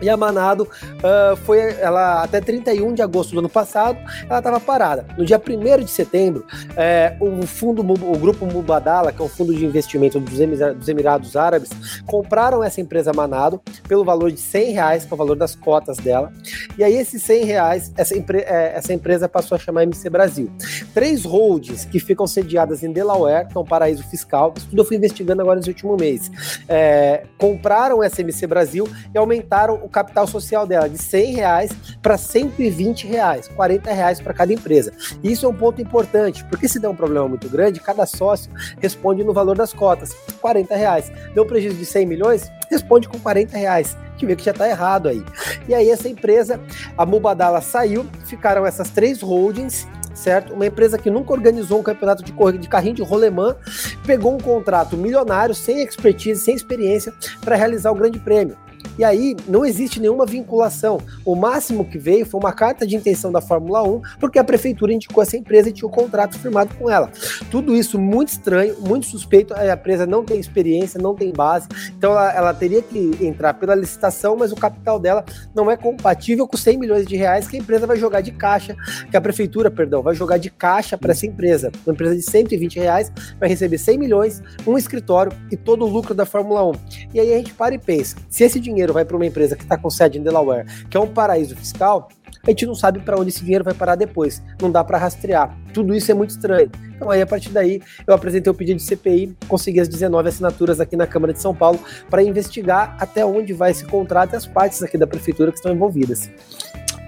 e 0.00 0.08
a 0.08 0.16
Manado 0.16 0.64
uh, 0.64 1.36
foi 1.44 1.58
ela 1.58 2.22
até 2.22 2.40
31 2.40 2.94
de 2.94 3.02
agosto 3.02 3.32
do 3.32 3.38
ano 3.40 3.48
passado, 3.48 3.98
ela 4.28 4.38
estava 4.38 4.60
parada. 4.60 5.06
No 5.16 5.24
dia 5.24 5.40
1 5.40 5.84
de 5.84 5.90
setembro, 5.90 6.44
é, 6.76 7.16
o 7.20 7.46
fundo, 7.46 7.80
o 7.82 8.18
grupo 8.18 8.46
Mubadala, 8.46 9.12
que 9.12 9.20
é 9.20 9.24
um 9.24 9.28
fundo 9.28 9.54
de 9.54 9.64
investimento 9.64 10.18
dos, 10.20 10.38
dos 10.76 10.88
Emirados 10.88 11.36
Árabes, 11.36 11.70
compraram 12.06 12.62
essa 12.62 12.80
empresa 12.80 13.12
Manado 13.12 13.60
pelo 13.86 14.04
valor 14.04 14.30
de 14.30 14.40
100 14.40 14.72
reais, 14.72 15.04
que 15.04 15.12
é 15.12 15.14
o 15.14 15.16
valor 15.16 15.36
das 15.36 15.54
cotas 15.54 15.96
dela. 15.98 16.32
E 16.76 16.84
aí, 16.84 16.96
esses 16.96 17.22
100 17.22 17.44
reais, 17.44 17.92
essa, 17.96 18.16
empre 18.16 18.38
é, 18.38 18.72
essa 18.76 18.92
empresa 18.92 19.28
passou 19.28 19.56
a 19.56 19.58
chamar 19.58 19.82
MC 19.84 20.08
Brasil. 20.10 20.50
Três 20.92 21.24
holdings 21.24 21.84
que 21.84 21.98
ficam 21.98 22.26
sediadas 22.26 22.82
em 22.82 22.92
Delaware, 22.92 23.48
que 23.48 23.56
é 23.56 23.60
um 23.60 23.64
paraíso 23.64 24.02
fiscal, 24.04 24.52
isso 24.56 24.68
tudo 24.68 24.82
eu 24.82 24.84
fui 24.84 24.96
investigando 24.96 25.42
agora 25.42 25.56
nesse 25.56 25.68
último 25.68 25.96
mês. 25.96 26.30
É, 26.68 27.24
compraram 27.38 28.02
essa 28.02 28.20
MC 28.20 28.46
Brasil 28.46 28.88
e 29.14 29.18
aumentaram 29.18 29.83
o 29.84 29.88
capital 29.88 30.26
social 30.26 30.66
dela 30.66 30.88
de 30.88 30.98
100 30.98 31.34
reais 31.34 31.70
para 32.00 32.16
120 32.16 33.06
reais, 33.06 33.48
40 33.48 33.92
reais 33.92 34.20
para 34.20 34.32
cada 34.32 34.52
empresa. 34.52 34.92
Isso 35.22 35.44
é 35.44 35.48
um 35.48 35.54
ponto 35.54 35.80
importante, 35.80 36.44
porque 36.44 36.68
se 36.68 36.80
der 36.80 36.88
um 36.88 36.96
problema 36.96 37.28
muito 37.28 37.48
grande, 37.48 37.80
cada 37.80 38.06
sócio 38.06 38.50
responde 38.80 39.22
no 39.22 39.32
valor 39.32 39.56
das 39.56 39.72
cotas, 39.72 40.14
40 40.40 40.74
reais. 40.74 41.12
Deu 41.34 41.44
prejuízo 41.44 41.76
de 41.76 41.86
100 41.86 42.06
milhões, 42.06 42.50
responde 42.70 43.08
com 43.08 43.18
40 43.18 43.56
reais. 43.56 43.96
Gente 44.12 44.26
vê 44.26 44.36
que 44.36 44.44
já 44.44 44.52
está 44.52 44.68
errado 44.68 45.08
aí. 45.08 45.22
E 45.68 45.74
aí 45.74 45.90
essa 45.90 46.08
empresa, 46.08 46.60
a 46.96 47.04
Mubadala 47.04 47.60
saiu, 47.60 48.06
ficaram 48.24 48.64
essas 48.64 48.90
três 48.90 49.20
holdings 49.20 49.86
certo? 50.14 50.54
Uma 50.54 50.66
empresa 50.66 50.96
que 50.96 51.10
nunca 51.10 51.32
organizou 51.32 51.80
um 51.80 51.82
campeonato 51.82 52.22
de, 52.22 52.32
corrida, 52.32 52.58
de 52.58 52.68
carrinho 52.68 52.94
de 52.94 53.02
rolemã, 53.02 53.56
pegou 54.06 54.32
um 54.32 54.38
contrato 54.38 54.96
milionário, 54.96 55.54
sem 55.54 55.82
expertise, 55.82 56.40
sem 56.40 56.54
experiência, 56.54 57.12
para 57.40 57.56
realizar 57.56 57.90
o 57.90 57.94
Grande 57.96 58.20
Prêmio. 58.20 58.56
E 58.98 59.04
aí 59.04 59.36
não 59.48 59.64
existe 59.64 60.00
nenhuma 60.00 60.26
vinculação. 60.26 61.00
O 61.24 61.34
máximo 61.34 61.84
que 61.84 61.98
veio 61.98 62.26
foi 62.26 62.40
uma 62.40 62.52
carta 62.52 62.86
de 62.86 62.96
intenção 62.96 63.32
da 63.32 63.40
Fórmula 63.40 63.82
1, 63.82 64.00
porque 64.20 64.38
a 64.38 64.44
prefeitura 64.44 64.92
indicou 64.92 65.22
essa 65.22 65.36
empresa 65.36 65.68
e 65.68 65.72
tinha 65.72 65.86
o 65.86 65.90
um 65.90 65.94
contrato 65.94 66.38
firmado 66.38 66.74
com 66.74 66.90
ela. 66.90 67.10
Tudo 67.50 67.74
isso 67.74 67.98
muito 67.98 68.28
estranho, 68.28 68.76
muito 68.80 69.06
suspeito. 69.06 69.54
A 69.54 69.72
empresa 69.72 70.06
não 70.06 70.24
tem 70.24 70.38
experiência, 70.38 71.00
não 71.00 71.14
tem 71.14 71.32
base, 71.32 71.68
então 71.96 72.12
ela, 72.12 72.32
ela 72.32 72.54
teria 72.54 72.82
que 72.82 73.18
entrar 73.20 73.54
pela 73.54 73.74
licitação, 73.74 74.36
mas 74.36 74.52
o 74.52 74.56
capital 74.56 74.98
dela 74.98 75.24
não 75.54 75.70
é 75.70 75.76
compatível 75.76 76.46
com 76.46 76.56
100 76.56 76.78
milhões 76.78 77.06
de 77.06 77.16
reais 77.16 77.46
que 77.46 77.56
a 77.56 77.60
empresa 77.60 77.86
vai 77.86 77.96
jogar 77.96 78.20
de 78.20 78.32
caixa, 78.32 78.76
que 79.10 79.16
a 79.16 79.20
prefeitura, 79.20 79.70
perdão, 79.70 80.02
vai 80.02 80.14
jogar 80.14 80.38
de 80.38 80.50
caixa 80.50 80.96
para 80.96 81.12
essa 81.12 81.26
empresa. 81.26 81.70
Uma 81.86 81.92
empresa 81.92 82.16
de 82.16 82.22
120 82.22 82.78
reais 82.78 83.12
vai 83.38 83.48
receber 83.48 83.78
100 83.78 83.98
milhões, 83.98 84.42
um 84.66 84.76
escritório 84.76 85.32
e 85.50 85.56
todo 85.56 85.84
o 85.84 85.88
lucro 85.88 86.14
da 86.14 86.26
Fórmula 86.26 86.64
1. 86.64 86.72
E 87.14 87.20
aí 87.20 87.32
a 87.34 87.38
gente 87.38 87.54
para 87.54 87.74
e 87.74 87.78
pensa: 87.78 88.16
se 88.28 88.44
esse 88.44 88.60
dinheiro 88.60 88.83
dinheiro 88.84 88.92
vai 88.92 89.04
para 89.04 89.16
uma 89.16 89.26
empresa 89.26 89.56
que 89.56 89.62
está 89.62 89.76
com 89.76 89.90
sede 89.90 90.18
em 90.18 90.22
Delaware, 90.22 90.66
que 90.88 90.96
é 90.96 91.00
um 91.00 91.06
paraíso 91.06 91.56
fiscal, 91.56 92.08
a 92.46 92.50
gente 92.50 92.66
não 92.66 92.74
sabe 92.74 93.00
para 93.00 93.18
onde 93.18 93.30
esse 93.30 93.42
dinheiro 93.42 93.64
vai 93.64 93.72
parar 93.72 93.94
depois. 93.94 94.42
Não 94.60 94.70
dá 94.70 94.84
para 94.84 94.98
rastrear. 94.98 95.56
Tudo 95.72 95.94
isso 95.94 96.10
é 96.10 96.14
muito 96.14 96.30
estranho. 96.30 96.70
Então 96.94 97.10
aí 97.10 97.22
a 97.22 97.26
partir 97.26 97.48
daí 97.48 97.80
eu 98.06 98.12
apresentei 98.12 98.50
o 98.50 98.54
pedido 98.54 98.76
de 98.76 98.82
CPI, 98.82 99.34
consegui 99.48 99.80
as 99.80 99.88
19 99.88 100.28
assinaturas 100.28 100.78
aqui 100.78 100.94
na 100.94 101.06
Câmara 101.06 101.32
de 101.32 101.40
São 101.40 101.54
Paulo 101.54 101.80
para 102.10 102.22
investigar 102.22 102.96
até 103.00 103.24
onde 103.24 103.54
vai 103.54 103.70
esse 103.70 103.84
contrato 103.86 104.34
e 104.34 104.36
as 104.36 104.46
partes 104.46 104.82
aqui 104.82 104.98
da 104.98 105.06
prefeitura 105.06 105.50
que 105.50 105.56
estão 105.56 105.72
envolvidas 105.72 106.30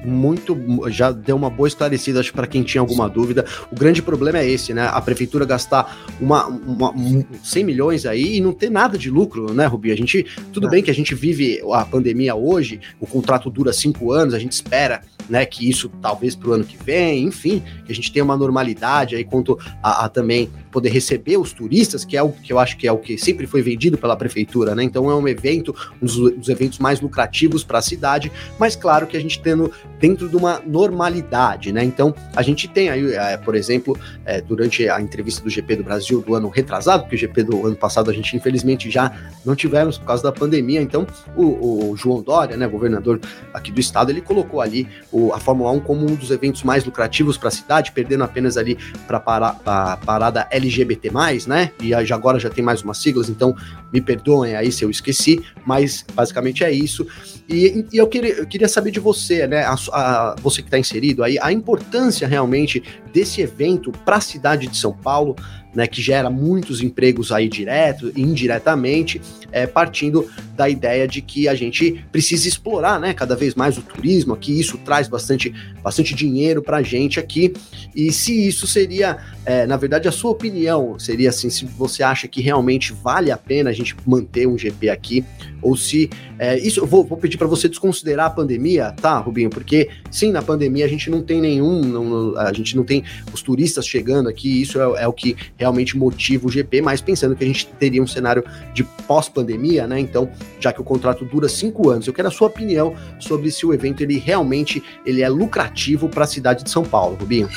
muito, 0.05 0.57
já 0.89 1.11
deu 1.11 1.37
uma 1.37 1.51
boa 1.51 1.67
esclarecida, 1.67 2.21
acho, 2.21 2.33
para 2.33 2.47
quem 2.47 2.63
tinha 2.63 2.81
alguma 2.81 3.09
dúvida. 3.09 3.45
O 3.71 3.75
grande 3.75 4.03
problema 4.03 4.39
é 4.39 4.49
esse, 4.49 4.73
né? 4.73 4.89
A 4.93 5.01
prefeitura 5.01 5.45
gastar 5.45 5.97
uma, 6.21 6.47
uma, 6.47 6.95
100 7.43 7.65
milhões 7.65 8.07
aí 8.07 8.37
e 8.37 8.41
não 8.41 8.53
ter 8.53 8.71
nada 8.71 8.97
de 8.97 9.11
lucro, 9.11 9.53
né, 9.53 9.67
Rubi? 9.67 9.91
A 9.91 9.97
gente, 9.97 10.25
tudo 10.53 10.69
é. 10.69 10.71
bem 10.71 10.83
que 10.83 10.91
a 10.91 10.95
gente 10.95 11.15
vive 11.15 11.61
a 11.73 11.85
pandemia 11.85 12.35
hoje, 12.35 12.81
o 13.01 13.07
contrato 13.07 13.51
dura 13.51 13.73
cinco 13.73 14.13
anos, 14.13 14.35
a 14.35 14.39
gente 14.39 14.53
espera, 14.53 15.03
né, 15.29 15.45
que 15.45 15.69
isso 15.69 15.89
talvez 16.01 16.35
para 16.35 16.51
o 16.51 16.53
ano 16.53 16.65
que 16.65 16.77
vem, 16.83 17.25
enfim, 17.25 17.63
que 17.85 17.93
a 17.93 17.95
gente 17.95 18.13
tenha 18.13 18.25
uma 18.25 18.37
normalidade 18.37 19.17
aí 19.17 19.25
quanto 19.25 19.59
a, 19.83 20.05
a 20.05 20.09
também 20.09 20.51
poder 20.77 20.91
receber 20.91 21.39
os 21.39 21.55
turistas, 21.55 22.05
que 22.05 22.19
é 22.19 22.23
o 22.23 22.31
que 22.31 22.53
eu 22.53 22.59
acho 22.59 22.77
que 22.77 22.87
é 22.87 22.93
o 22.93 22.99
que 22.99 23.17
sempre 23.17 23.47
foi 23.47 23.63
vendido 23.63 23.97
pela 23.97 24.15
prefeitura, 24.15 24.75
né? 24.75 24.83
Então 24.83 25.11
é 25.11 25.15
um 25.15 25.27
evento, 25.27 25.75
um 26.03 26.05
dos, 26.05 26.17
dos 26.17 26.49
eventos 26.51 26.79
mais 26.79 27.01
lucrativos 27.01 27.65
para 27.65 27.79
a 27.79 27.83
cidade, 27.83 28.31
mas 28.59 28.77
claro 28.77 29.07
que 29.07 29.17
a 29.17 29.21
gente 29.21 29.41
tendo 29.41 29.73
dentro 29.99 30.29
de 30.29 30.37
uma 30.37 30.61
normalidade, 30.67 31.73
né? 31.73 31.83
Então 31.83 32.15
a 32.35 32.43
gente 32.43 32.69
tem 32.69 32.91
aí, 32.91 33.15
é, 33.15 33.39
por 33.39 33.55
exemplo, 33.55 33.99
é, 34.27 34.43
durante 34.43 34.87
a 34.87 35.01
entrevista 35.01 35.43
do 35.43 35.49
GP 35.49 35.77
do 35.77 35.83
Brasil 35.83 36.21
do 36.21 36.35
ano 36.35 36.51
retrasado, 36.51 37.05
porque 37.05 37.17
o 37.17 37.19
GP 37.19 37.45
do 37.45 37.67
ano 37.67 37.77
passado 37.77 38.11
a 38.11 38.13
gente 38.13 38.37
infelizmente 38.37 38.91
já 38.91 39.11
não 39.47 39.57
tivemos 39.57 39.97
por 39.97 40.05
causa 40.05 40.23
da 40.25 40.31
pandemia, 40.31 40.83
então 40.83 41.07
o, 41.35 41.93
o 41.93 41.97
João 41.97 42.21
Dória, 42.21 42.55
né, 42.55 42.69
governador 42.69 43.19
aqui 43.55 43.73
do 43.73 43.81
estado, 43.81 44.11
ele 44.11 44.21
colocou 44.21 44.61
ali 44.61 44.87
o, 45.11 45.33
a 45.33 45.41
Fórmula 45.41 45.71
1 45.71 45.81
como 45.81 46.03
um 46.03 46.15
dos 46.15 46.31
eventos 46.31 46.63
mais 46.63 46.85
lucrativos 46.85 47.39
para 47.39 47.49
a 47.49 47.53
cidade, 47.53 47.93
perdendo 47.93 48.25
apenas 48.25 48.59
ali 48.59 48.77
para 49.07 49.17
a 49.65 49.97
parada 49.97 50.47
L 50.51 50.66
LGBT+, 50.67 51.11
né? 51.47 51.73
E 51.81 51.95
agora 51.95 52.39
já 52.39 52.51
tem 52.51 52.65
mais 52.65 52.83
umas 52.83 52.99
siglas, 52.99 53.29
então 53.29 53.55
me 53.93 54.01
perdoem 54.01 54.55
aí 54.55 54.71
se 54.71 54.85
eu 54.85 54.91
esqueci, 54.91 55.43
mas 55.65 56.05
basicamente 56.15 56.65
é 56.65 56.71
isso. 56.71 57.07
E, 57.49 57.87
e 57.93 57.97
eu, 57.97 58.07
queria, 58.07 58.35
eu 58.35 58.47
queria 58.47 58.69
saber 58.69 58.91
de 58.91 59.01
você, 59.01 59.47
né? 59.47 59.65
A, 59.65 59.75
a, 59.93 60.37
você 60.41 60.63
que 60.63 60.69
está 60.69 60.79
inserido 60.79 61.23
aí, 61.23 61.39
a 61.41 61.53
importância 61.53 62.27
realmente 62.27 62.83
desse 63.13 63.41
evento 63.41 63.93
para 64.05 64.17
a 64.17 64.21
cidade 64.21 64.67
de 64.67 64.77
São 64.77 64.93
Paulo, 64.93 65.37
né, 65.77 65.87
que 65.87 66.01
gera 66.01 66.31
muitos 66.31 66.81
empregos 66.81 67.31
aí 67.31 67.51
direto 67.51 68.11
e 68.17 68.23
indiretamente, 68.23 69.21
é, 69.53 69.67
partindo 69.67 70.27
da 70.57 70.71
ideia 70.71 71.07
de 71.07 71.21
que 71.21 71.47
a 71.47 71.55
gente 71.55 72.03
precisa 72.11 72.49
explorar, 72.49 72.99
né, 72.99 73.13
cada 73.13 73.37
vez 73.37 73.55
mais 73.55 73.77
o 73.77 73.83
turismo 73.83 74.33
aqui, 74.33 74.59
isso 74.59 74.79
traz 74.79 75.07
bastante, 75.07 75.55
bastante 75.83 76.15
dinheiro 76.15 76.63
para 76.63 76.79
a 76.79 76.83
gente 76.83 77.21
aqui, 77.21 77.53
e 77.95 78.11
se 78.11 78.49
isso 78.49 78.67
seria, 78.67 79.19
é, 79.45 79.67
na 79.67 79.77
verdade, 79.77 80.09
a 80.09 80.13
sua 80.13 80.31
opinião 80.31 80.99
seria 80.99 81.29
assim, 81.29 81.51
se 81.51 81.67
você 81.67 82.03
acha 82.03 82.27
que 82.27 82.41
realmente 82.41 82.95
vale 82.95 83.31
a 83.31 83.37
pena 83.37 83.69
a 83.69 83.73
gente 83.75 83.95
manter 84.07 84.49
um 84.49 84.57
GP 84.57 84.89
aqui, 84.89 85.27
ou 85.67 85.77
se, 85.77 86.09
é, 86.39 86.57
isso, 86.59 86.87
vou, 86.87 87.05
vou 87.05 87.19
pedir 87.19 87.37
para 87.37 87.49
você 87.49 87.69
desconsiderar 87.69 88.27
a 88.27 88.31
pandemia, 88.31 88.93
tá, 88.93 89.19
Rubinho, 89.19 89.51
porque 89.51 89.89
sim, 90.13 90.31
na 90.31 90.41
pandemia 90.41 90.85
a 90.85 90.89
gente 90.89 91.11
não 91.11 91.21
tem 91.21 91.41
nenhum, 91.41 91.81
não, 91.81 92.39
a 92.39 92.53
gente 92.53 92.77
não 92.77 92.85
tem 92.85 93.03
os 93.33 93.43
turistas 93.43 93.85
chegando 93.85 94.29
aqui, 94.29 94.63
isso 94.63 94.81
é, 94.81 95.03
é 95.03 95.09
o 95.09 95.13
que 95.13 95.37
realmente 95.57 95.97
motiva 95.97 96.47
o 96.47 96.51
GP, 96.51 96.83
mas 96.83 97.01
pensando 97.01 97.35
que 97.35 97.43
a 97.43 97.47
gente 97.47 97.67
teria 97.81 98.01
um 98.01 98.07
cenário 98.07 98.45
de 98.73 98.85
pós-pandemia, 99.09 99.89
né? 99.89 99.99
Então, 99.99 100.31
já 100.61 100.73
que 100.73 100.81
o 100.81 100.85
contrato 100.85 101.25
dura 101.25 101.49
cinco 101.49 101.91
anos, 101.91 102.07
eu 102.07 102.13
quero 102.13 102.29
a 102.29 102.31
sua 102.31 102.47
opinião 102.47 102.95
sobre 103.19 103.51
se 103.51 103.67
o 103.67 103.75
evento 103.75 104.03
ele 104.03 104.19
realmente 104.19 104.83
ele 105.05 105.23
é 105.23 105.29
lucrativo 105.29 106.09
para 106.09 106.25
a 106.25 106.29
cidade 106.29 106.63
de 106.63 106.71
São 106.71 106.85
Paulo, 106.85 107.17
Rubinho. 107.19 107.49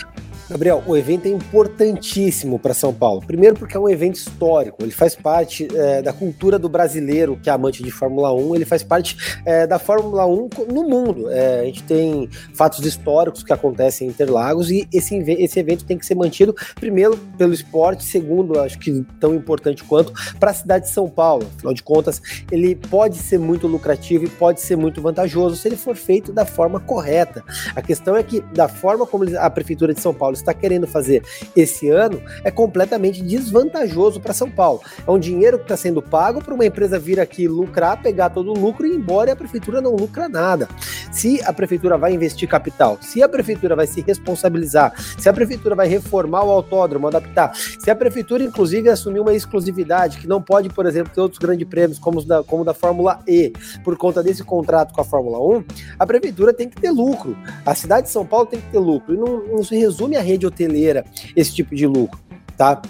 Gabriel, 0.50 0.84
o 0.88 0.98
evento 0.98 1.28
é 1.28 1.30
importantíssimo 1.30 2.58
para 2.58 2.74
São 2.74 2.92
Paulo. 2.92 3.22
Primeiro, 3.26 3.56
porque 3.56 3.78
é 3.78 3.80
um 3.80 3.88
evento 3.88 4.16
histórico, 4.16 4.82
ele 4.82 4.92
faz 4.92 5.16
parte 5.16 5.68
é, 5.76 6.02
da 6.02 6.12
cultura 6.12 6.58
do 6.58 6.68
brasileiro 6.68 7.40
que 7.42 7.50
é 7.50 7.54
amante 7.54 7.84
de 7.84 7.92
Fórmula 7.92 8.34
1, 8.34 8.56
ele 8.56 8.66
faz 8.66 8.82
parte 8.82 9.16
é, 9.46 9.68
da 9.68 9.78
Fórmula 9.78 10.26
1 10.26 10.50
no 10.74 10.90
mundo. 10.90 11.30
É, 11.30 11.60
a 11.60 11.66
gente 11.66 11.84
tem 11.84 12.28
fatos 12.56 12.84
históricos 12.84 13.44
que 13.44 13.54
acontecem 13.54 14.08
em 14.08 14.10
Interlagos 14.10 14.72
e 14.72 14.88
esse, 14.92 15.16
esse 15.18 15.60
evento 15.60 15.86
tem 15.86 16.00
que 16.00 16.06
ser 16.06 16.16
mantido, 16.16 16.56
primeiro, 16.76 17.16
pelo 17.38 17.54
esporte, 17.54 18.04
segundo, 18.04 18.60
acho 18.60 18.80
que 18.80 19.06
tão 19.20 19.36
importante 19.36 19.84
quanto, 19.84 20.12
para 20.40 20.50
a 20.50 20.54
cidade 20.54 20.86
de 20.86 20.92
São 20.92 21.08
Paulo. 21.08 21.46
Afinal 21.58 21.74
de 21.76 21.84
contas, 21.84 22.22
ele 22.52 22.76
pode 22.76 23.18
ser 23.18 23.38
muito 23.38 23.68
lucrativo 23.68 24.26
e 24.26 24.30
pode 24.30 24.62
ser 24.62 24.76
muito 24.76 25.00
vantajoso 25.00 25.56
se 25.56 25.68
ele 25.68 25.78
for 25.78 25.96
feito 25.96 26.34
da 26.34 26.46
forma 26.46 26.80
correta. 26.80 27.44
A 27.76 27.82
questão 27.84 28.16
é 28.16 28.24
que, 28.24 28.42
da 28.54 28.68
forma 28.68 29.06
como 29.06 29.26
a 29.38 29.50
Prefeitura 29.50 29.94
de 29.94 30.02
São 30.02 30.14
Paulo 30.14 30.39
está 30.40 30.54
querendo 30.54 30.88
fazer 30.88 31.24
esse 31.56 31.90
ano 31.90 32.22
é 32.44 32.52
completamente 32.52 33.22
desvantajoso 33.22 34.20
para 34.20 34.34
São 34.34 34.50
Paulo. 34.50 34.82
É 35.06 35.12
um 35.12 35.20
dinheiro 35.20 35.58
que 35.58 35.66
está 35.66 35.78
sendo 35.78 36.02
pago 36.02 36.44
para 36.44 36.54
uma 36.54 36.66
empresa 36.66 37.00
vir 37.00 37.20
aqui 37.20 37.48
lucrar, 37.48 38.02
pegar 38.02 38.30
todo 38.30 38.52
o 38.52 38.60
lucro 38.60 38.86
e 38.86 38.92
ir 38.92 38.96
embora 38.96 39.30
e 39.30 39.34
a 39.34 39.36
prefeitura 39.36 39.82
não 39.82 39.96
lucra 39.96 40.28
nada. 40.28 40.68
Se 41.12 41.42
a 41.44 41.52
prefeitura 41.52 41.98
vai 41.98 42.14
investir 42.14 42.48
capital, 42.48 42.98
se 43.02 43.22
a 43.24 43.30
prefeitura 43.30 43.76
vai 43.76 43.88
se 43.88 44.02
responsabilizar, 44.02 44.94
se 45.18 45.28
a 45.28 45.34
prefeitura 45.34 45.76
vai 45.76 45.88
reformar 45.88 46.44
o 46.44 46.52
autódromo, 46.52 47.08
adaptar, 47.08 47.54
se 47.56 47.90
a 47.90 47.96
prefeitura, 47.96 48.44
inclusive, 48.44 48.90
assumir 48.90 49.20
uma 49.20 49.34
exclusividade 49.34 50.18
que 50.18 50.28
não 50.28 50.42
pode, 50.42 50.70
por 50.70 50.86
exemplo, 50.86 51.14
ter 51.14 51.22
outros 51.22 51.40
grandes 51.40 51.68
prêmios, 51.68 52.00
como, 52.00 52.24
da, 52.24 52.44
como 52.44 52.64
da 52.64 52.74
Fórmula 52.74 53.20
E, 53.28 53.52
por 53.84 53.98
conta 53.98 54.22
desse 54.22 54.44
contrato 54.44 54.94
com 54.94 55.02
a 55.02 55.04
Fórmula 55.04 55.40
1, 55.58 55.64
a 55.98 56.06
prefeitura 56.06 56.54
tem 56.54 56.70
que 56.70 56.80
ter 56.80 56.92
lucro. 56.92 57.38
A 57.66 57.76
cidade 57.76 58.08
de 58.08 58.14
São 58.14 58.26
Paulo 58.26 58.46
tem 58.46 58.60
que 58.60 58.70
ter 58.70 58.80
lucro. 58.80 59.14
E 59.14 59.18
não, 59.18 59.48
não 59.48 59.64
se 59.64 59.78
resume 59.78 60.16
a 60.16 60.22
rede 60.30 60.46
hoteleira 60.46 61.04
esse 61.36 61.54
tipo 61.54 61.76
de 61.76 61.86
lucro, 61.86 62.20
tá? 62.58 62.82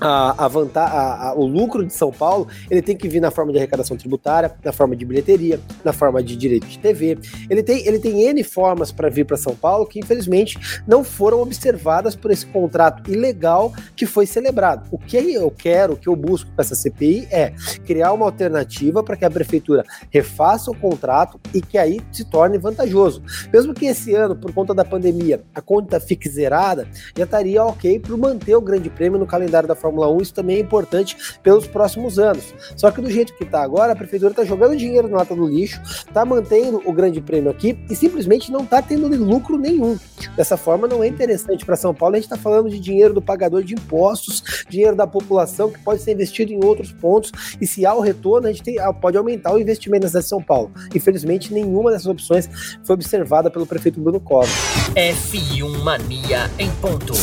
A, 0.00 0.46
a, 0.46 0.46
a, 0.46 1.28
a, 1.28 1.34
o 1.34 1.46
lucro 1.46 1.84
de 1.84 1.92
São 1.92 2.10
Paulo 2.10 2.48
ele 2.70 2.80
tem 2.80 2.96
que 2.96 3.08
vir 3.08 3.20
na 3.20 3.30
forma 3.30 3.52
de 3.52 3.58
arrecadação 3.58 3.96
tributária, 3.96 4.52
na 4.64 4.72
forma 4.72 4.96
de 4.96 5.04
bilheteria, 5.04 5.60
na 5.84 5.92
forma 5.92 6.22
de 6.22 6.36
direito 6.36 6.66
de 6.66 6.78
TV. 6.78 7.18
Ele 7.48 7.62
tem, 7.62 7.86
ele 7.86 7.98
tem 7.98 8.22
N 8.22 8.42
formas 8.42 8.90
para 8.90 9.08
vir 9.08 9.26
para 9.26 9.36
São 9.36 9.54
Paulo 9.54 9.86
que, 9.86 10.00
infelizmente, 10.00 10.58
não 10.86 11.04
foram 11.04 11.40
observadas 11.40 12.16
por 12.16 12.30
esse 12.30 12.46
contrato 12.46 13.10
ilegal 13.10 13.72
que 13.94 14.06
foi 14.06 14.26
celebrado. 14.26 14.88
O 14.90 14.98
que 14.98 15.16
eu 15.34 15.50
quero, 15.50 15.92
o 15.92 15.96
que 15.96 16.08
eu 16.08 16.16
busco 16.16 16.50
com 16.50 16.60
essa 16.60 16.74
CPI 16.74 17.28
é 17.30 17.52
criar 17.84 18.12
uma 18.12 18.24
alternativa 18.24 19.02
para 19.02 19.16
que 19.16 19.24
a 19.24 19.30
prefeitura 19.30 19.84
refaça 20.10 20.70
o 20.70 20.76
contrato 20.76 21.38
e 21.52 21.60
que 21.60 21.76
aí 21.76 22.00
se 22.10 22.24
torne 22.24 22.56
vantajoso. 22.56 23.22
Mesmo 23.52 23.74
que 23.74 23.86
esse 23.86 24.14
ano, 24.14 24.36
por 24.36 24.52
conta 24.52 24.74
da 24.74 24.84
pandemia, 24.84 25.42
a 25.54 25.60
conta 25.60 26.00
fique 26.00 26.28
zerada, 26.28 26.88
já 27.16 27.24
estaria 27.24 27.62
ok 27.64 27.98
para 27.98 28.16
manter 28.16 28.54
o 28.56 28.60
Grande 28.60 28.88
Prêmio 28.88 29.18
no 29.18 29.26
calendário 29.26 29.68
da 29.68 29.74
Fórmula 29.74 29.89
Fórmula 29.90 30.08
1, 30.08 30.22
isso 30.22 30.34
também 30.34 30.56
é 30.56 30.60
importante 30.60 31.16
pelos 31.42 31.66
próximos 31.66 32.18
anos. 32.18 32.54
Só 32.76 32.90
que 32.90 33.00
do 33.00 33.10
jeito 33.10 33.34
que 33.36 33.42
está 33.42 33.62
agora, 33.62 33.92
a 33.92 33.96
prefeitura 33.96 34.30
está 34.30 34.44
jogando 34.44 34.76
dinheiro 34.76 35.08
na 35.08 35.18
lata 35.18 35.34
do 35.34 35.46
lixo, 35.46 35.80
está 35.82 36.24
mantendo 36.24 36.80
o 36.84 36.92
grande 36.92 37.20
prêmio 37.20 37.50
aqui 37.50 37.76
e 37.90 37.96
simplesmente 37.96 38.52
não 38.52 38.60
está 38.60 38.80
tendo 38.80 39.08
lucro 39.08 39.58
nenhum. 39.58 39.98
Dessa 40.36 40.56
forma, 40.56 40.86
não 40.86 41.02
é 41.02 41.08
interessante 41.08 41.66
para 41.66 41.74
São 41.74 41.92
Paulo. 41.92 42.14
A 42.14 42.18
gente 42.18 42.26
está 42.26 42.36
falando 42.36 42.70
de 42.70 42.78
dinheiro 42.78 43.12
do 43.12 43.20
pagador 43.20 43.64
de 43.64 43.74
impostos, 43.74 44.64
dinheiro 44.68 44.94
da 44.94 45.06
população 45.06 45.70
que 45.70 45.78
pode 45.80 46.00
ser 46.00 46.12
investido 46.12 46.52
em 46.52 46.64
outros 46.64 46.92
pontos. 46.92 47.32
E 47.60 47.66
se 47.66 47.84
há 47.84 47.92
o 47.92 48.00
retorno, 48.00 48.46
a 48.46 48.52
gente 48.52 48.62
tem, 48.62 48.78
ah, 48.78 48.92
pode 48.92 49.16
aumentar 49.16 49.52
o 49.52 49.58
investimento 49.58 50.04
na 50.04 50.08
cidade 50.08 50.24
de 50.24 50.28
São 50.28 50.42
Paulo. 50.42 50.70
Infelizmente, 50.94 51.52
nenhuma 51.52 51.90
dessas 51.90 52.06
opções 52.06 52.48
foi 52.84 52.94
observada 52.94 53.50
pelo 53.50 53.66
prefeito 53.66 54.00
Bruno 54.00 54.20
Covas. 54.20 54.50
F1 54.94 55.82
Mania 55.82 56.48
em 56.58 56.70
ponto. 56.76 57.14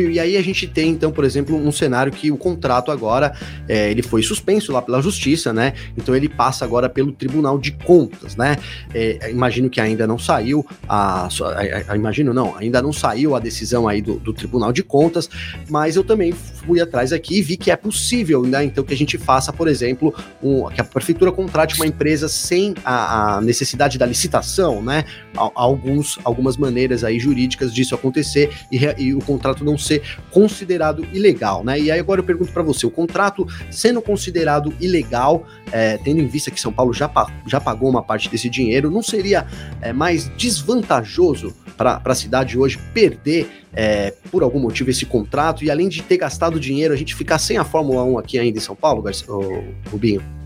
E 0.00 0.18
aí 0.18 0.36
a 0.36 0.42
gente 0.42 0.66
tem, 0.66 0.90
então, 0.90 1.10
por 1.10 1.24
exemplo, 1.24 1.56
um 1.56 1.72
cenário 1.72 2.12
que 2.12 2.30
o 2.30 2.36
contrato 2.36 2.90
agora 2.90 3.32
é, 3.68 3.90
ele 3.90 4.02
foi 4.02 4.22
suspenso 4.22 4.72
lá 4.72 4.82
pela 4.82 5.00
justiça, 5.00 5.52
né? 5.52 5.74
Então 5.96 6.14
ele 6.14 6.28
passa 6.28 6.64
agora 6.64 6.88
pelo 6.88 7.12
Tribunal 7.12 7.58
de 7.58 7.72
Contas, 7.72 8.36
né? 8.36 8.56
É, 8.94 9.30
imagino 9.30 9.68
que 9.68 9.80
ainda 9.80 10.06
não 10.06 10.18
saiu 10.18 10.66
a, 10.88 11.26
a, 11.26 11.92
a, 11.92 11.96
imagino 11.96 12.32
não, 12.32 12.56
ainda 12.56 12.80
não 12.82 12.92
saiu 12.92 13.34
a 13.34 13.40
decisão 13.40 13.88
aí 13.88 14.00
do, 14.00 14.18
do, 14.18 14.32
Tribunal 14.32 14.72
de 14.72 14.82
Contas, 14.82 15.28
mas 15.68 15.96
eu 15.96 16.04
também 16.04 16.32
fui 16.32 16.80
atrás 16.80 17.12
aqui 17.12 17.38
e 17.38 17.42
vi 17.42 17.56
que 17.56 17.70
é 17.70 17.76
possível, 17.76 18.42
né? 18.42 18.64
Então 18.64 18.84
que 18.84 18.94
a 18.94 18.96
gente 18.96 19.18
faça, 19.18 19.52
por 19.52 19.68
exemplo, 19.68 20.14
um, 20.42 20.68
que 20.68 20.80
a 20.80 20.84
prefeitura 20.84 21.30
contrate 21.30 21.76
uma 21.76 21.86
empresa 21.86 22.28
sem 22.28 22.74
a, 22.84 23.36
a 23.36 23.40
necessidade 23.40 23.98
da 23.98 24.06
licitação, 24.06 24.82
né? 24.82 25.04
Alguns, 25.36 26.18
algumas 26.24 26.56
maneiras 26.56 27.04
aí 27.04 27.18
jurídicas 27.18 27.72
disso 27.72 27.94
acontecer 27.94 28.50
e, 28.70 28.78
e 28.98 29.14
o 29.14 29.18
contrato 29.20 29.64
não 29.64 29.78
ser 29.82 30.02
considerado 30.30 31.06
ilegal, 31.12 31.64
né? 31.64 31.78
E 31.78 31.90
aí 31.90 31.98
agora 31.98 32.20
eu 32.20 32.24
pergunto 32.24 32.52
para 32.52 32.62
você, 32.62 32.86
o 32.86 32.90
contrato 32.90 33.46
sendo 33.70 34.00
considerado 34.00 34.72
ilegal, 34.80 35.46
é, 35.70 35.98
tendo 35.98 36.20
em 36.20 36.26
vista 36.26 36.50
que 36.50 36.60
São 36.60 36.72
Paulo 36.72 36.92
já, 36.92 37.10
já 37.46 37.60
pagou 37.60 37.88
uma 37.88 38.02
parte 38.02 38.28
desse 38.28 38.48
dinheiro, 38.48 38.90
não 38.90 39.02
seria 39.02 39.46
é, 39.80 39.92
mais 39.92 40.28
desvantajoso 40.36 41.54
para 41.76 42.00
a 42.04 42.14
cidade 42.14 42.58
hoje 42.58 42.78
perder 42.94 43.50
é, 43.72 44.12
por 44.30 44.42
algum 44.42 44.60
motivo 44.60 44.90
esse 44.90 45.06
contrato 45.06 45.64
e 45.64 45.70
além 45.70 45.88
de 45.88 46.02
ter 46.02 46.18
gastado 46.18 46.60
dinheiro, 46.60 46.92
a 46.92 46.96
gente 46.96 47.14
ficar 47.14 47.38
sem 47.38 47.56
a 47.56 47.64
Fórmula 47.64 48.04
1 48.04 48.18
aqui 48.18 48.38
ainda 48.38 48.58
em 48.58 48.60
São 48.60 48.76
Paulo, 48.76 49.02
Rubinho? 49.90 50.41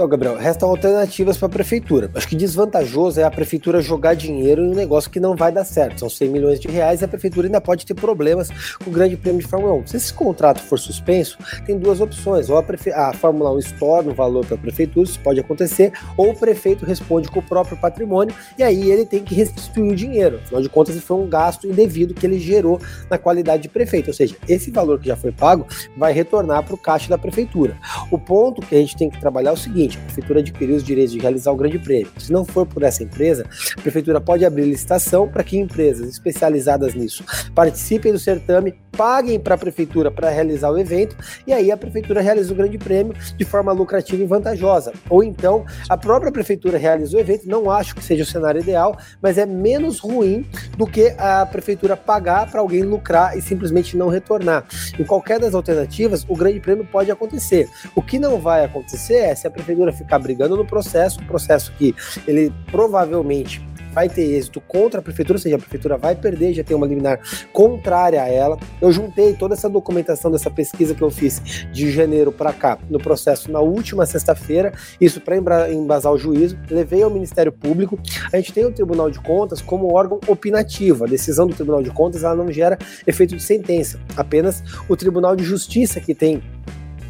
Então, 0.00 0.08
Gabriel, 0.08 0.38
restam 0.38 0.70
alternativas 0.70 1.36
para 1.36 1.44
a 1.44 1.50
prefeitura. 1.50 2.10
Acho 2.14 2.26
que 2.26 2.34
desvantajoso 2.34 3.20
é 3.20 3.22
a 3.22 3.30
prefeitura 3.30 3.82
jogar 3.82 4.14
dinheiro 4.14 4.64
em 4.64 4.70
um 4.70 4.74
negócio 4.74 5.10
que 5.10 5.20
não 5.20 5.36
vai 5.36 5.52
dar 5.52 5.62
certo. 5.62 6.00
São 6.00 6.08
100 6.08 6.28
milhões 6.30 6.58
de 6.58 6.68
reais 6.68 7.02
e 7.02 7.04
a 7.04 7.08
prefeitura 7.08 7.46
ainda 7.46 7.60
pode 7.60 7.84
ter 7.84 7.92
problemas 7.92 8.48
com 8.82 8.88
o 8.88 8.92
Grande 8.94 9.14
Prêmio 9.18 9.42
de 9.42 9.46
Fórmula 9.46 9.74
1. 9.74 9.88
Se 9.88 9.98
esse 9.98 10.14
contrato 10.14 10.62
for 10.62 10.78
suspenso, 10.78 11.36
tem 11.66 11.78
duas 11.78 12.00
opções. 12.00 12.48
Ou 12.48 12.56
a, 12.56 12.62
prefe... 12.62 12.90
a 12.90 13.12
Fórmula 13.12 13.52
1 13.52 13.58
estorna 13.58 14.10
o 14.10 14.14
valor 14.14 14.46
para 14.46 14.54
a 14.54 14.58
prefeitura, 14.58 15.06
isso 15.06 15.20
pode 15.20 15.38
acontecer, 15.38 15.92
ou 16.16 16.30
o 16.30 16.34
prefeito 16.34 16.86
responde 16.86 17.28
com 17.28 17.40
o 17.40 17.42
próprio 17.42 17.76
patrimônio 17.76 18.34
e 18.56 18.62
aí 18.62 18.90
ele 18.90 19.04
tem 19.04 19.22
que 19.22 19.34
restituir 19.34 19.92
o 19.92 19.94
dinheiro. 19.94 20.40
Afinal 20.42 20.62
de 20.62 20.70
contas, 20.70 20.96
foi 20.96 21.18
um 21.18 21.28
gasto 21.28 21.66
indevido 21.66 22.14
que 22.14 22.24
ele 22.24 22.40
gerou 22.40 22.80
na 23.10 23.18
qualidade 23.18 23.64
de 23.64 23.68
prefeito. 23.68 24.08
Ou 24.08 24.14
seja, 24.14 24.34
esse 24.48 24.70
valor 24.70 24.98
que 24.98 25.08
já 25.08 25.16
foi 25.16 25.30
pago 25.30 25.66
vai 25.94 26.14
retornar 26.14 26.62
para 26.62 26.74
o 26.74 26.78
caixa 26.78 27.10
da 27.10 27.18
prefeitura. 27.18 27.76
O 28.10 28.18
ponto 28.18 28.62
que 28.62 28.74
a 28.74 28.78
gente 28.78 28.96
tem 28.96 29.10
que 29.10 29.20
trabalhar 29.20 29.50
é 29.50 29.52
o 29.52 29.58
seguinte 29.58 29.89
seguinte: 29.90 29.98
a 29.98 30.00
prefeitura 30.02 30.40
adquiriu 30.40 30.76
os 30.76 30.84
direitos 30.84 31.12
de 31.12 31.18
realizar 31.18 31.50
o 31.50 31.56
Grande 31.56 31.78
Prêmio. 31.78 32.10
Se 32.18 32.32
não 32.32 32.44
for 32.44 32.66
por 32.66 32.82
essa 32.82 33.02
empresa, 33.02 33.44
a 33.76 33.80
prefeitura 33.80 34.20
pode 34.20 34.44
abrir 34.44 34.64
licitação 34.64 35.28
para 35.28 35.42
que 35.42 35.58
empresas 35.58 36.08
especializadas 36.08 36.94
nisso 36.94 37.24
participem 37.54 38.12
do 38.12 38.18
certame, 38.18 38.74
paguem 38.96 39.38
para 39.38 39.54
a 39.54 39.58
prefeitura 39.58 40.10
para 40.10 40.30
realizar 40.30 40.70
o 40.70 40.78
evento 40.78 41.16
e 41.46 41.52
aí 41.52 41.70
a 41.70 41.76
prefeitura 41.76 42.20
realiza 42.20 42.52
o 42.52 42.56
Grande 42.56 42.78
Prêmio 42.78 43.14
de 43.36 43.44
forma 43.44 43.72
lucrativa 43.72 44.22
e 44.22 44.26
vantajosa. 44.26 44.92
Ou 45.08 45.22
então 45.22 45.64
a 45.88 45.96
própria 45.96 46.30
prefeitura 46.30 46.78
realiza 46.78 47.16
o 47.16 47.20
evento. 47.20 47.48
Não 47.48 47.70
acho 47.70 47.94
que 47.94 48.04
seja 48.04 48.22
o 48.22 48.26
cenário 48.26 48.60
ideal, 48.60 48.96
mas 49.20 49.38
é 49.38 49.46
menos 49.46 49.98
ruim 49.98 50.46
do 50.76 50.86
que 50.86 51.14
a 51.18 51.46
prefeitura 51.46 51.96
pagar 51.96 52.50
para 52.50 52.60
alguém 52.60 52.82
lucrar 52.82 53.36
e 53.36 53.42
simplesmente 53.42 53.96
não 53.96 54.08
retornar. 54.08 54.64
Em 54.98 55.04
qualquer 55.04 55.38
das 55.38 55.54
alternativas, 55.54 56.24
o 56.28 56.36
Grande 56.36 56.60
Prêmio 56.60 56.86
pode 56.90 57.10
acontecer. 57.10 57.68
O 57.94 58.02
que 58.02 58.18
não 58.18 58.38
vai 58.38 58.64
acontecer 58.64 59.16
é 59.16 59.34
se 59.34 59.46
a 59.46 59.50
prefeitura 59.50 59.70
prefeitura 59.80 59.92
ficar 59.92 60.18
brigando 60.18 60.56
no 60.56 60.64
processo, 60.64 61.20
um 61.20 61.26
processo 61.26 61.72
que 61.78 61.94
ele 62.26 62.52
provavelmente 62.70 63.64
vai 63.92 64.08
ter 64.08 64.22
êxito 64.22 64.60
contra 64.60 65.00
a 65.00 65.02
prefeitura, 65.02 65.36
ou 65.36 65.42
seja, 65.42 65.56
a 65.56 65.58
prefeitura 65.58 65.96
vai 65.96 66.14
perder, 66.14 66.52
já 66.52 66.62
tem 66.62 66.76
uma 66.76 66.86
liminar 66.86 67.18
contrária 67.52 68.22
a 68.22 68.28
ela. 68.28 68.56
Eu 68.80 68.92
juntei 68.92 69.34
toda 69.34 69.54
essa 69.54 69.68
documentação 69.68 70.30
dessa 70.30 70.48
pesquisa 70.48 70.94
que 70.94 71.02
eu 71.02 71.10
fiz 71.10 71.42
de 71.72 71.90
janeiro 71.90 72.30
para 72.30 72.52
cá 72.52 72.78
no 72.88 73.00
processo 73.00 73.50
na 73.50 73.58
última 73.58 74.06
sexta-feira, 74.06 74.72
isso 75.00 75.20
para 75.20 75.72
embasar 75.72 76.12
o 76.12 76.18
juízo, 76.18 76.56
levei 76.70 77.02
ao 77.02 77.10
Ministério 77.10 77.50
Público. 77.50 77.98
A 78.32 78.36
gente 78.36 78.52
tem 78.52 78.64
o 78.64 78.70
Tribunal 78.70 79.10
de 79.10 79.18
Contas 79.18 79.60
como 79.60 79.92
órgão 79.92 80.20
opinativo. 80.28 81.02
A 81.02 81.08
decisão 81.08 81.48
do 81.48 81.54
Tribunal 81.56 81.82
de 81.82 81.90
Contas 81.90 82.22
ela 82.22 82.36
não 82.36 82.52
gera 82.52 82.78
efeito 83.04 83.34
de 83.34 83.42
sentença, 83.42 83.98
apenas 84.16 84.62
o 84.88 84.96
Tribunal 84.96 85.34
de 85.34 85.42
Justiça 85.42 86.00
que 86.00 86.14
tem 86.14 86.40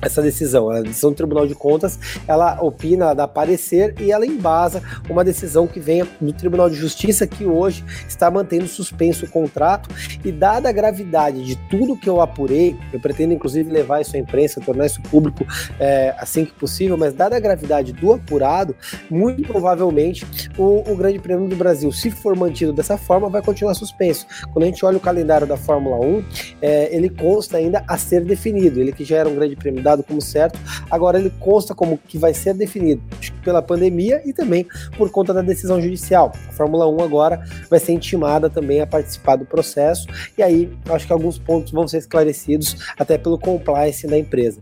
essa 0.00 0.22
decisão. 0.22 0.70
A 0.70 0.80
decisão 0.80 1.10
do 1.10 1.16
Tribunal 1.16 1.46
de 1.46 1.54
Contas, 1.54 1.98
ela 2.26 2.62
opina, 2.62 3.06
ela 3.06 3.14
dá 3.14 3.28
parecer 3.28 3.94
e 4.00 4.12
ela 4.12 4.26
embasa 4.26 4.82
uma 5.08 5.24
decisão 5.24 5.66
que 5.66 5.80
venha 5.80 6.06
do 6.20 6.32
Tribunal 6.32 6.68
de 6.68 6.76
Justiça, 6.76 7.26
que 7.26 7.44
hoje 7.44 7.84
está 8.08 8.30
mantendo 8.30 8.66
suspenso 8.66 9.26
o 9.26 9.28
contrato. 9.28 9.88
E 10.24 10.32
dada 10.32 10.68
a 10.68 10.72
gravidade 10.72 11.44
de 11.44 11.56
tudo 11.68 11.96
que 11.96 12.08
eu 12.08 12.20
apurei, 12.20 12.76
eu 12.92 13.00
pretendo 13.00 13.32
inclusive 13.32 13.70
levar 13.70 14.00
isso 14.00 14.16
à 14.16 14.18
imprensa, 14.18 14.60
tornar 14.60 14.86
isso 14.86 15.00
público 15.02 15.46
é, 15.78 16.14
assim 16.18 16.44
que 16.44 16.52
possível, 16.52 16.96
mas 16.96 17.12
dada 17.14 17.36
a 17.36 17.40
gravidade 17.40 17.92
do 17.92 18.12
apurado, 18.12 18.74
muito 19.10 19.42
provavelmente 19.42 20.26
o, 20.56 20.90
o 20.90 20.96
Grande 20.96 21.18
Prêmio 21.18 21.48
do 21.48 21.56
Brasil, 21.56 21.90
se 21.92 22.10
for 22.10 22.36
mantido 22.36 22.72
dessa 22.72 22.96
forma, 22.96 23.28
vai 23.28 23.42
continuar 23.42 23.74
suspenso. 23.74 24.26
Quando 24.52 24.64
a 24.64 24.66
gente 24.66 24.84
olha 24.84 24.96
o 24.96 25.00
calendário 25.00 25.46
da 25.46 25.56
Fórmula 25.56 25.98
1, 26.04 26.24
é, 26.62 26.94
ele 26.94 27.08
consta 27.08 27.56
ainda 27.56 27.84
a 27.86 27.96
ser 27.96 28.24
definido. 28.24 28.80
Ele 28.80 28.92
que 28.92 29.04
já 29.04 29.18
era 29.18 29.28
um 29.28 29.34
grande 29.34 29.56
prêmio 29.56 29.82
da 29.82 29.89
como 30.02 30.20
certo, 30.20 30.58
agora 30.90 31.18
ele 31.18 31.30
consta 31.38 31.74
como 31.74 31.98
que 31.98 32.18
vai 32.18 32.34
ser 32.34 32.54
definido 32.54 33.02
pela 33.44 33.62
pandemia 33.62 34.22
e 34.24 34.32
também 34.32 34.66
por 34.96 35.10
conta 35.10 35.32
da 35.32 35.42
decisão 35.42 35.80
judicial. 35.80 36.32
A 36.48 36.52
Fórmula 36.52 36.88
1 36.88 37.02
agora 37.02 37.42
vai 37.68 37.78
ser 37.78 37.92
intimada 37.92 38.48
também 38.48 38.80
a 38.80 38.86
participar 38.86 39.36
do 39.36 39.44
processo, 39.44 40.06
e 40.36 40.42
aí 40.42 40.72
acho 40.90 41.06
que 41.06 41.12
alguns 41.12 41.38
pontos 41.38 41.72
vão 41.72 41.86
ser 41.86 41.98
esclarecidos 41.98 42.76
até 42.98 43.18
pelo 43.18 43.38
compliance 43.38 44.06
da 44.06 44.18
empresa. 44.18 44.60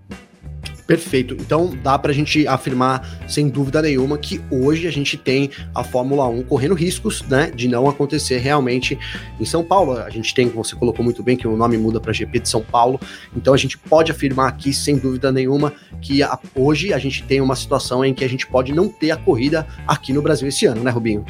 Perfeito. 0.88 1.36
Então 1.38 1.76
dá 1.82 1.98
para 1.98 2.12
a 2.12 2.14
gente 2.14 2.48
afirmar, 2.48 3.06
sem 3.28 3.50
dúvida 3.50 3.82
nenhuma, 3.82 4.16
que 4.16 4.40
hoje 4.50 4.88
a 4.88 4.90
gente 4.90 5.18
tem 5.18 5.50
a 5.74 5.84
Fórmula 5.84 6.26
1 6.26 6.44
correndo 6.44 6.74
riscos, 6.74 7.20
né, 7.28 7.50
de 7.54 7.68
não 7.68 7.86
acontecer 7.86 8.38
realmente 8.38 8.98
em 9.38 9.44
São 9.44 9.62
Paulo. 9.62 9.98
A 9.98 10.08
gente 10.08 10.32
tem, 10.32 10.48
você 10.48 10.74
colocou 10.74 11.04
muito 11.04 11.22
bem, 11.22 11.36
que 11.36 11.46
o 11.46 11.54
nome 11.58 11.76
muda 11.76 12.00
para 12.00 12.10
GP 12.10 12.40
de 12.40 12.48
São 12.48 12.62
Paulo. 12.62 12.98
Então 13.36 13.52
a 13.52 13.56
gente 13.58 13.76
pode 13.76 14.10
afirmar 14.10 14.48
aqui, 14.48 14.72
sem 14.72 14.96
dúvida 14.96 15.30
nenhuma, 15.30 15.74
que 16.00 16.22
a, 16.22 16.38
hoje 16.54 16.94
a 16.94 16.98
gente 16.98 17.22
tem 17.22 17.42
uma 17.42 17.54
situação 17.54 18.02
em 18.02 18.14
que 18.14 18.24
a 18.24 18.28
gente 18.28 18.46
pode 18.46 18.72
não 18.72 18.88
ter 18.88 19.10
a 19.10 19.16
corrida 19.18 19.66
aqui 19.86 20.14
no 20.14 20.22
Brasil 20.22 20.48
esse 20.48 20.64
ano, 20.64 20.82
né, 20.82 20.90
Rubinho? 20.90 21.22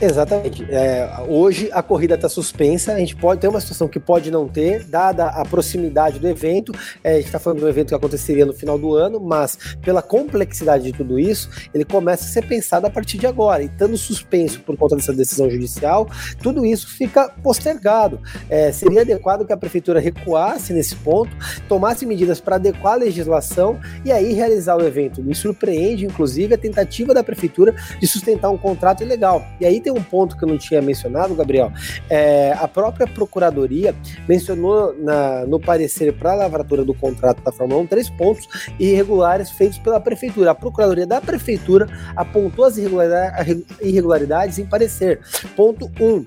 Exatamente. 0.00 0.64
É, 0.70 1.22
hoje 1.28 1.68
a 1.70 1.82
corrida 1.82 2.14
está 2.14 2.30
suspensa. 2.30 2.94
A 2.94 2.98
gente 2.98 3.14
pode 3.14 3.42
ter 3.42 3.48
uma 3.48 3.60
situação 3.60 3.88
que 3.88 4.00
pode 4.00 4.30
não 4.30 4.48
ter, 4.48 4.84
dada 4.84 5.26
a 5.26 5.44
proximidade 5.44 6.18
do 6.18 6.26
evento. 6.26 6.72
É, 7.04 7.12
a 7.12 7.16
gente 7.16 7.26
está 7.26 7.38
falando 7.38 7.58
de 7.58 7.66
um 7.66 7.68
evento 7.68 7.88
que 7.88 7.94
aconteceria 7.94 8.46
no 8.46 8.54
final 8.54 8.78
do 8.78 8.94
ano 8.94 9.01
mas 9.20 9.76
pela 9.82 10.02
complexidade 10.02 10.84
de 10.84 10.92
tudo 10.92 11.18
isso, 11.18 11.48
ele 11.74 11.84
começa 11.84 12.24
a 12.24 12.28
ser 12.28 12.46
pensado 12.46 12.86
a 12.86 12.90
partir 12.90 13.18
de 13.18 13.26
agora. 13.26 13.62
E 13.62 13.66
estando 13.66 13.96
suspenso 13.96 14.60
por 14.60 14.76
conta 14.76 14.96
dessa 14.96 15.12
decisão 15.12 15.50
judicial, 15.50 16.08
tudo 16.42 16.64
isso 16.64 16.88
fica 16.88 17.28
postergado. 17.42 18.20
É, 18.48 18.72
seria 18.72 19.02
adequado 19.02 19.46
que 19.46 19.52
a 19.52 19.56
prefeitura 19.56 20.00
recuasse 20.00 20.72
nesse 20.72 20.96
ponto, 20.96 21.30
tomasse 21.68 22.04
medidas 22.06 22.40
para 22.40 22.56
adequar 22.56 22.94
a 22.94 22.96
legislação 22.96 23.80
e 24.04 24.12
aí 24.12 24.32
realizar 24.32 24.76
o 24.76 24.86
evento. 24.86 25.22
Me 25.22 25.34
surpreende, 25.34 26.04
inclusive, 26.04 26.54
a 26.54 26.58
tentativa 26.58 27.14
da 27.14 27.22
prefeitura 27.22 27.74
de 28.00 28.06
sustentar 28.06 28.50
um 28.50 28.58
contrato 28.58 29.02
ilegal. 29.02 29.44
E 29.60 29.66
aí 29.66 29.80
tem 29.80 29.92
um 29.92 30.02
ponto 30.02 30.36
que 30.36 30.44
eu 30.44 30.48
não 30.48 30.58
tinha 30.58 30.82
mencionado, 30.82 31.34
Gabriel. 31.34 31.72
É, 32.08 32.52
a 32.58 32.68
própria 32.68 33.06
procuradoria 33.06 33.94
mencionou 34.28 34.94
na, 34.98 35.46
no 35.46 35.60
parecer 35.60 36.12
para 36.12 36.32
a 36.32 36.34
lavratura 36.34 36.84
do 36.84 36.94
contrato 36.94 37.42
da 37.42 37.52
Fórmula 37.52 37.80
1 37.82 37.86
três 37.86 38.08
pontos 38.10 38.72
e 38.78 38.91
irregulares 38.92 39.50
feitos 39.50 39.78
pela 39.78 40.00
prefeitura. 40.00 40.50
A 40.50 40.54
procuradoria 40.54 41.06
da 41.06 41.20
prefeitura 41.20 41.86
apontou 42.14 42.64
as 42.64 42.76
irregularidades 42.78 44.58
em 44.58 44.66
parecer. 44.66 45.20
Ponto 45.56 45.90
1. 46.00 46.04
Um, 46.04 46.18
uh, 46.18 46.24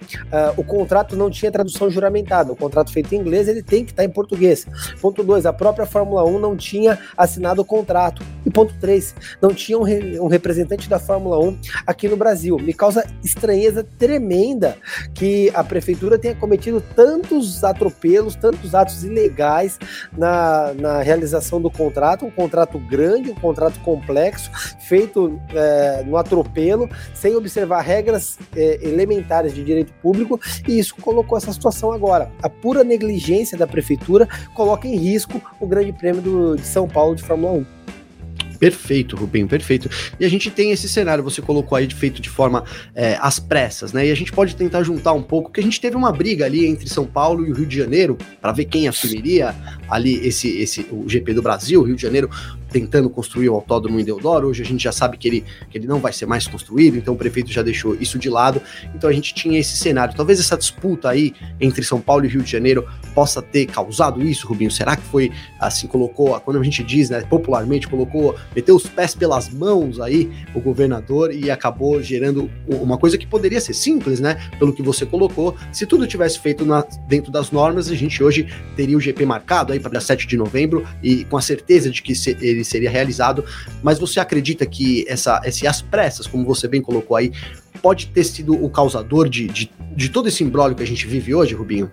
o 0.57 0.63
contrato 0.63 1.15
não 1.15 1.29
tinha 1.29 1.51
tradução 1.51 1.89
juramentada. 1.89 2.51
O 2.51 2.55
contrato 2.55 2.91
feito 2.91 3.13
em 3.13 3.19
inglês 3.19 3.47
ele 3.47 3.61
tem 3.61 3.85
que 3.85 3.91
estar 3.91 4.03
em 4.03 4.09
português. 4.09 4.65
Ponto 5.01 5.23
2. 5.23 5.45
A 5.45 5.53
própria 5.53 5.85
Fórmula 5.85 6.25
1 6.25 6.39
não 6.39 6.55
tinha 6.55 6.97
assinado 7.17 7.61
o 7.61 7.65
contrato. 7.65 8.23
E 8.45 8.51
ponto 8.51 8.73
3. 8.79 9.15
Não 9.41 9.53
tinha 9.53 9.77
um, 9.77 9.83
re, 9.83 10.19
um 10.19 10.27
representante 10.27 10.89
da 10.89 10.99
Fórmula 10.99 11.39
1 11.39 11.57
aqui 11.85 12.07
no 12.07 12.17
Brasil. 12.17 12.57
Me 12.57 12.73
causa 12.73 13.05
estranheza 13.23 13.85
tremenda 13.97 14.77
que 15.13 15.51
a 15.53 15.63
prefeitura 15.63 16.17
tenha 16.17 16.35
cometido 16.35 16.81
tantos 16.95 17.63
atropelos, 17.63 18.35
tantos 18.35 18.73
atos 18.73 19.03
ilegais 19.03 19.77
na, 20.17 20.73
na 20.73 21.01
realização 21.01 21.61
do 21.61 21.69
contrato. 21.69 22.25
Um 22.25 22.31
contrato 22.31 22.54
contrato 22.55 22.79
grande, 22.79 23.31
um 23.31 23.35
contrato 23.35 23.79
complexo, 23.81 24.49
feito 24.79 25.39
é, 25.53 26.03
no 26.05 26.15
atropelo, 26.15 26.89
sem 27.13 27.35
observar 27.35 27.81
regras 27.81 28.39
é, 28.55 28.79
elementares 28.81 29.53
de 29.53 29.63
direito 29.63 29.91
público, 30.01 30.39
e 30.65 30.79
isso 30.79 30.95
colocou 30.95 31.37
essa 31.37 31.51
situação 31.51 31.91
agora. 31.91 32.31
A 32.41 32.49
pura 32.49 32.83
negligência 32.83 33.57
da 33.57 33.67
prefeitura 33.67 34.27
coloca 34.53 34.87
em 34.87 34.95
risco 34.95 35.41
o 35.59 35.67
Grande 35.67 35.91
Prêmio 35.91 36.21
do, 36.21 36.55
de 36.55 36.65
São 36.65 36.87
Paulo 36.87 37.15
de 37.15 37.23
Fórmula 37.23 37.53
1. 37.53 37.74
Perfeito, 38.59 39.15
Rubinho, 39.15 39.47
perfeito. 39.47 39.89
E 40.19 40.25
a 40.25 40.29
gente 40.29 40.49
tem 40.49 40.71
esse 40.71 40.87
cenário, 40.87 41.23
você 41.23 41.41
colocou 41.41 41.77
aí 41.77 41.89
feito 41.89 42.21
de 42.21 42.29
forma 42.29 42.63
é, 42.93 43.17
às 43.21 43.39
pressas, 43.39 43.93
né? 43.93 44.07
E 44.07 44.11
a 44.11 44.15
gente 44.15 44.31
pode 44.31 44.55
tentar 44.55 44.83
juntar 44.83 45.13
um 45.13 45.21
pouco, 45.21 45.51
que 45.51 45.59
a 45.59 45.63
gente 45.63 45.79
teve 45.79 45.95
uma 45.95 46.11
briga 46.11 46.45
ali 46.45 46.65
entre 46.65 46.89
São 46.89 47.05
Paulo 47.05 47.45
e 47.45 47.51
o 47.51 47.55
Rio 47.55 47.65
de 47.65 47.77
Janeiro, 47.77 48.17
para 48.41 48.51
ver 48.51 48.65
quem 48.65 48.87
assumiria 48.87 49.55
ali 49.89 50.15
esse, 50.25 50.49
esse 50.57 50.87
o 50.91 51.07
GP 51.07 51.33
do 51.33 51.41
Brasil, 51.41 51.83
Rio 51.83 51.95
de 51.95 52.01
Janeiro 52.01 52.29
tentando 52.75 53.09
construir 53.09 53.47
o 53.47 53.53
autódromo 53.53 53.97
em 54.01 54.03
Deodoro. 54.03 54.49
Hoje 54.49 54.61
a 54.61 54.65
gente 54.65 54.83
já 54.83 54.91
sabe 54.91 55.15
que 55.15 55.29
ele, 55.29 55.45
que 55.69 55.77
ele 55.77 55.87
não 55.87 56.01
vai 56.01 56.11
ser 56.11 56.25
mais 56.25 56.45
construído, 56.45 56.97
então 56.97 57.13
o 57.13 57.17
prefeito 57.17 57.49
já 57.49 57.61
deixou 57.61 57.95
isso 57.95 58.19
de 58.19 58.29
lado. 58.29 58.61
Então 58.93 59.09
a 59.09 59.13
gente 59.13 59.33
tinha 59.33 59.57
esse 59.57 59.77
cenário. 59.77 60.13
Talvez 60.13 60.41
essa 60.41 60.57
disputa 60.57 61.07
aí 61.07 61.33
entre 61.61 61.85
São 61.85 62.01
Paulo 62.01 62.25
e 62.25 62.27
Rio 62.27 62.41
de 62.41 62.51
Janeiro 62.51 62.85
possa 63.13 63.41
ter 63.41 63.65
causado 63.67 64.21
isso, 64.21 64.45
Rubinho. 64.45 64.69
Será 64.69 64.97
que 64.97 65.03
foi 65.03 65.31
assim, 65.57 65.87
colocou, 65.87 66.37
quando 66.41 66.59
a 66.59 66.63
gente 66.63 66.83
diz, 66.83 67.09
né, 67.09 67.21
popularmente, 67.21 67.87
colocou, 67.87 68.35
meteu 68.53 68.75
os 68.75 68.87
pés 68.87 69.15
pelas 69.15 69.47
mãos 69.47 70.01
aí 70.01 70.29
o 70.53 70.59
governador 70.59 71.33
e 71.33 71.49
acabou 71.49 72.03
gerando 72.03 72.51
uma 72.67 72.97
coisa 72.97 73.17
que 73.17 73.25
poderia 73.25 73.61
ser 73.61 73.73
simples, 73.73 74.19
né? 74.19 74.35
Pelo 74.59 74.73
que 74.73 74.83
você 74.83 75.05
colocou. 75.05 75.55
Se 75.71 75.85
tudo 75.85 76.05
tivesse 76.05 76.39
feito 76.39 76.65
na, 76.65 76.85
dentro 77.07 77.31
das 77.31 77.51
normas, 77.51 77.89
a 77.89 77.95
gente 77.95 78.21
hoje 78.21 78.49
teria 78.75 78.97
o 78.97 78.99
GP 78.99 79.25
marcado 79.25 79.71
aí 79.71 79.79
para 79.79 80.01
7 80.01 80.27
de 80.27 80.35
novembro 80.35 80.85
e 81.01 81.23
com 81.23 81.37
a 81.37 81.41
certeza 81.41 81.89
de 81.89 82.01
que 82.01 82.13
se, 82.13 82.35
ele 82.41 82.64
seria 82.65 82.89
realizado. 82.89 83.43
Mas 83.81 83.99
você 83.99 84.19
acredita 84.19 84.65
que 84.65 85.05
essa, 85.07 85.41
esse 85.45 85.67
as 85.67 85.81
pressas, 85.81 86.27
como 86.27 86.45
você 86.45 86.67
bem 86.67 86.81
colocou 86.81 87.15
aí, 87.15 87.31
pode 87.81 88.07
ter 88.07 88.23
sido 88.23 88.53
o 88.53 88.69
causador 88.69 89.29
de, 89.29 89.47
de, 89.47 89.71
de 89.95 90.09
todo 90.09 90.27
esse 90.27 90.43
imbróglio 90.43 90.75
que 90.75 90.83
a 90.83 90.87
gente 90.87 91.07
vive 91.07 91.33
hoje, 91.35 91.53
Rubinho? 91.53 91.91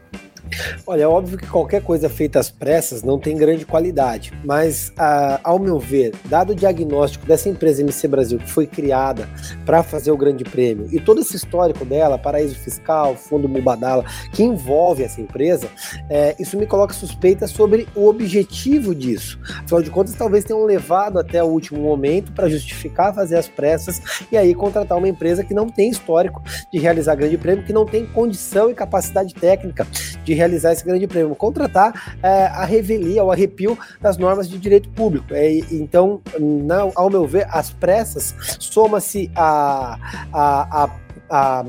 Olha, 0.87 1.03
é 1.03 1.07
óbvio 1.07 1.39
que 1.39 1.47
qualquer 1.47 1.83
coisa 1.83 2.09
feita 2.09 2.39
às 2.39 2.51
pressas 2.51 3.03
não 3.03 3.19
tem 3.19 3.37
grande 3.37 3.65
qualidade, 3.65 4.33
mas 4.45 4.93
a, 4.97 5.41
ao 5.45 5.59
meu 5.59 5.79
ver, 5.79 6.13
dado 6.27 6.51
o 6.51 6.55
diagnóstico 6.55 7.27
dessa 7.27 7.49
empresa 7.49 7.83
MC 7.83 8.09
Brasil 8.09 8.39
que 8.39 8.51
foi 8.51 8.67
criada 8.67 9.29
para 9.65 9.83
fazer 9.83 10.11
o 10.11 10.17
Grande 10.17 10.45
Prêmio 10.45 10.89
e 10.93 11.01
todo 11.01 11.21
esse 11.21 11.37
histórico 11.37 11.85
dela, 11.85 12.19
paraíso 12.19 12.55
fiscal, 12.57 13.17
fundo 13.17 13.49
Mubadala, 13.49 14.05
que 14.33 14.43
envolve 14.43 15.03
essa 15.03 15.21
empresa, 15.21 15.69
é, 16.09 16.35
isso 16.39 16.57
me 16.57 16.67
coloca 16.67 16.93
suspeita 16.93 17.47
sobre 17.47 17.87
o 17.95 18.07
objetivo 18.07 18.95
disso. 18.95 19.39
Afinal 19.65 19.83
de 19.83 19.91
contas, 19.91 20.15
talvez 20.15 20.45
tenham 20.45 20.65
levado 20.65 21.19
até 21.19 21.43
o 21.43 21.47
último 21.47 21.81
momento 21.81 22.33
para 22.33 22.49
justificar 22.49 23.15
fazer 23.15 23.37
as 23.37 23.49
pressas 23.49 24.01
e 24.31 24.37
aí 24.37 24.55
contratar 24.55 24.99
uma 24.99 25.09
empresa 25.09 25.45
que 25.45 25.55
não 25.55 25.69
tem 25.69 25.91
histórico 25.91 26.43
de 26.73 26.79
realizar 26.79 27.15
Grande 27.15 27.39
Prêmio, 27.39 27.65
que 27.65 27.73
não 27.73 27.87
tem 27.87 28.07
condição 28.07 28.71
e 28.71 28.75
capacidade 28.75 29.35
técnica 29.35 29.87
de 30.25 30.35
realizar 30.43 30.73
esse 30.73 30.85
grande 30.85 31.07
prêmio, 31.07 31.35
contratar 31.35 32.17
é, 32.23 32.47
a 32.47 32.65
revelia, 32.65 33.25
o 33.25 33.31
arrepio 33.31 33.79
das 34.01 34.19
normas 34.19 34.49
de 34.49 34.59
direito 34.59 34.89
público. 34.91 35.33
É, 35.33 35.53
então, 35.71 36.21
não, 36.39 36.93
ao 36.95 37.09
meu 37.09 37.27
ver, 37.27 37.47
as 37.51 37.71
pressas 37.71 38.35
soma-se 38.59 39.31
a, 39.35 39.99
a, 40.33 40.85
a 40.85 41.03
a 41.35 41.65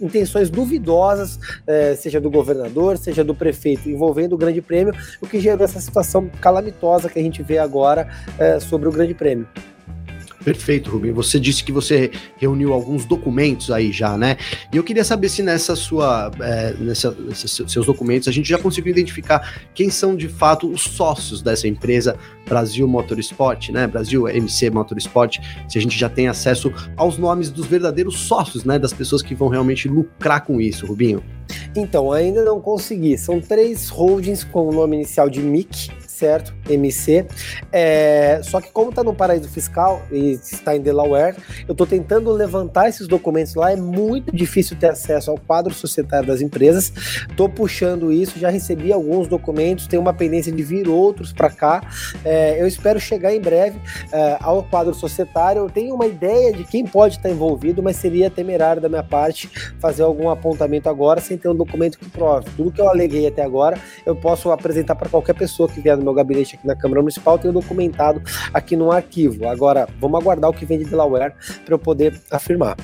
intenções 0.00 0.50
duvidosas, 0.50 1.38
é, 1.68 1.94
seja 1.94 2.20
do 2.20 2.28
governador, 2.28 2.98
seja 2.98 3.22
do 3.22 3.32
prefeito, 3.32 3.88
envolvendo 3.88 4.32
o 4.32 4.36
Grande 4.36 4.60
Prêmio, 4.60 4.92
o 5.22 5.26
que 5.28 5.38
gerou 5.38 5.64
essa 5.64 5.80
situação 5.80 6.28
calamitosa 6.40 7.08
que 7.08 7.20
a 7.20 7.22
gente 7.22 7.40
vê 7.40 7.58
agora 7.58 8.08
é, 8.40 8.58
sobre 8.58 8.88
o 8.88 8.90
Grande 8.90 9.14
Prêmio. 9.14 9.46
Perfeito, 10.44 10.90
Rubem. 10.90 11.10
Você 11.12 11.40
disse 11.40 11.64
que 11.64 11.72
você 11.72 12.10
reuniu 12.36 12.72
alguns 12.74 13.06
documentos 13.06 13.70
aí 13.70 13.90
já, 13.90 14.16
né? 14.16 14.36
E 14.70 14.76
eu 14.76 14.84
queria 14.84 15.02
saber 15.02 15.30
se 15.30 15.42
nessa 15.42 15.74
sua, 15.74 16.30
é, 16.40 16.74
nessa, 16.74 17.12
nesses 17.12 17.62
seus 17.66 17.86
documentos 17.86 18.28
a 18.28 18.32
gente 18.32 18.48
já 18.48 18.58
conseguiu 18.58 18.90
identificar 18.90 19.64
quem 19.74 19.88
são 19.88 20.14
de 20.14 20.28
fato 20.28 20.70
os 20.70 20.82
sócios 20.82 21.40
dessa 21.40 21.66
empresa 21.66 22.16
Brasil 22.46 22.86
Motorsport, 22.86 23.70
né? 23.70 23.86
Brasil 23.86 24.28
MC 24.28 24.68
Motorsport. 24.68 25.38
Se 25.66 25.78
a 25.78 25.80
gente 25.80 25.98
já 25.98 26.10
tem 26.10 26.28
acesso 26.28 26.70
aos 26.96 27.16
nomes 27.16 27.50
dos 27.50 27.66
verdadeiros 27.66 28.20
sócios, 28.20 28.64
né? 28.64 28.78
Das 28.78 28.92
pessoas 28.92 29.22
que 29.22 29.34
vão 29.34 29.48
realmente 29.48 29.88
lucrar 29.88 30.44
com 30.44 30.60
isso, 30.60 30.84
Rubinho. 30.84 31.22
Então, 31.74 32.12
ainda 32.12 32.44
não 32.44 32.60
consegui. 32.60 33.16
São 33.16 33.40
três 33.40 33.88
holdings 33.88 34.44
com 34.44 34.68
o 34.68 34.72
nome 34.72 34.96
inicial 34.96 35.28
de 35.28 35.40
MIC, 35.40 35.90
certo? 36.14 36.54
MC. 36.68 37.26
É, 37.72 38.40
só 38.42 38.60
que 38.60 38.70
como 38.70 38.90
está 38.90 39.02
no 39.02 39.14
paraíso 39.14 39.48
fiscal 39.48 40.02
e 40.10 40.32
está 40.32 40.76
em 40.76 40.80
Delaware, 40.80 41.36
eu 41.66 41.72
estou 41.72 41.86
tentando 41.86 42.30
levantar 42.30 42.88
esses 42.88 43.06
documentos 43.06 43.54
lá. 43.54 43.72
É 43.72 43.76
muito 43.76 44.34
difícil 44.34 44.76
ter 44.76 44.90
acesso 44.90 45.30
ao 45.30 45.38
quadro 45.38 45.74
societário 45.74 46.26
das 46.26 46.40
empresas. 46.40 46.92
Estou 47.28 47.48
puxando 47.48 48.12
isso, 48.12 48.38
já 48.38 48.48
recebi 48.48 48.92
alguns 48.92 49.26
documentos, 49.28 49.86
tem 49.86 49.98
uma 49.98 50.12
pendência 50.12 50.52
de 50.52 50.62
vir 50.62 50.88
outros 50.88 51.32
para 51.32 51.50
cá. 51.50 51.82
É, 52.24 52.60
eu 52.60 52.66
espero 52.66 53.00
chegar 53.00 53.34
em 53.34 53.40
breve 53.40 53.78
é, 54.12 54.38
ao 54.40 54.62
quadro 54.62 54.94
societário. 54.94 55.62
Eu 55.62 55.70
tenho 55.70 55.94
uma 55.94 56.06
ideia 56.06 56.52
de 56.52 56.64
quem 56.64 56.86
pode 56.86 57.16
estar 57.16 57.30
envolvido, 57.30 57.82
mas 57.82 57.96
seria 57.96 58.30
temerário 58.30 58.80
da 58.80 58.88
minha 58.88 59.02
parte 59.02 59.50
fazer 59.80 60.02
algum 60.02 60.30
apontamento 60.30 60.88
agora 60.88 61.20
sem 61.20 61.36
ter 61.36 61.48
um 61.48 61.54
documento 61.54 61.98
que 61.98 62.08
prove. 62.08 62.48
Tudo 62.56 62.70
que 62.70 62.80
eu 62.80 62.88
aleguei 62.88 63.26
até 63.26 63.42
agora, 63.42 63.78
eu 64.06 64.14
posso 64.14 64.50
apresentar 64.50 64.94
para 64.94 65.08
qualquer 65.08 65.34
pessoa 65.34 65.68
que 65.68 65.80
vier 65.80 65.96
no 65.96 66.03
meu 66.04 66.14
gabinete 66.14 66.56
aqui 66.56 66.66
na 66.66 66.76
Câmara 66.76 67.00
Municipal, 67.00 67.38
tenho 67.38 67.52
documentado 67.52 68.22
aqui 68.52 68.76
no 68.76 68.92
arquivo. 68.92 69.48
Agora, 69.48 69.88
vamos 70.00 70.20
aguardar 70.20 70.50
o 70.50 70.54
que 70.54 70.64
vem 70.64 70.78
de 70.78 70.84
Delaware 70.84 71.34
para 71.64 71.74
eu 71.74 71.78
poder 71.78 72.20
afirmar. 72.30 72.76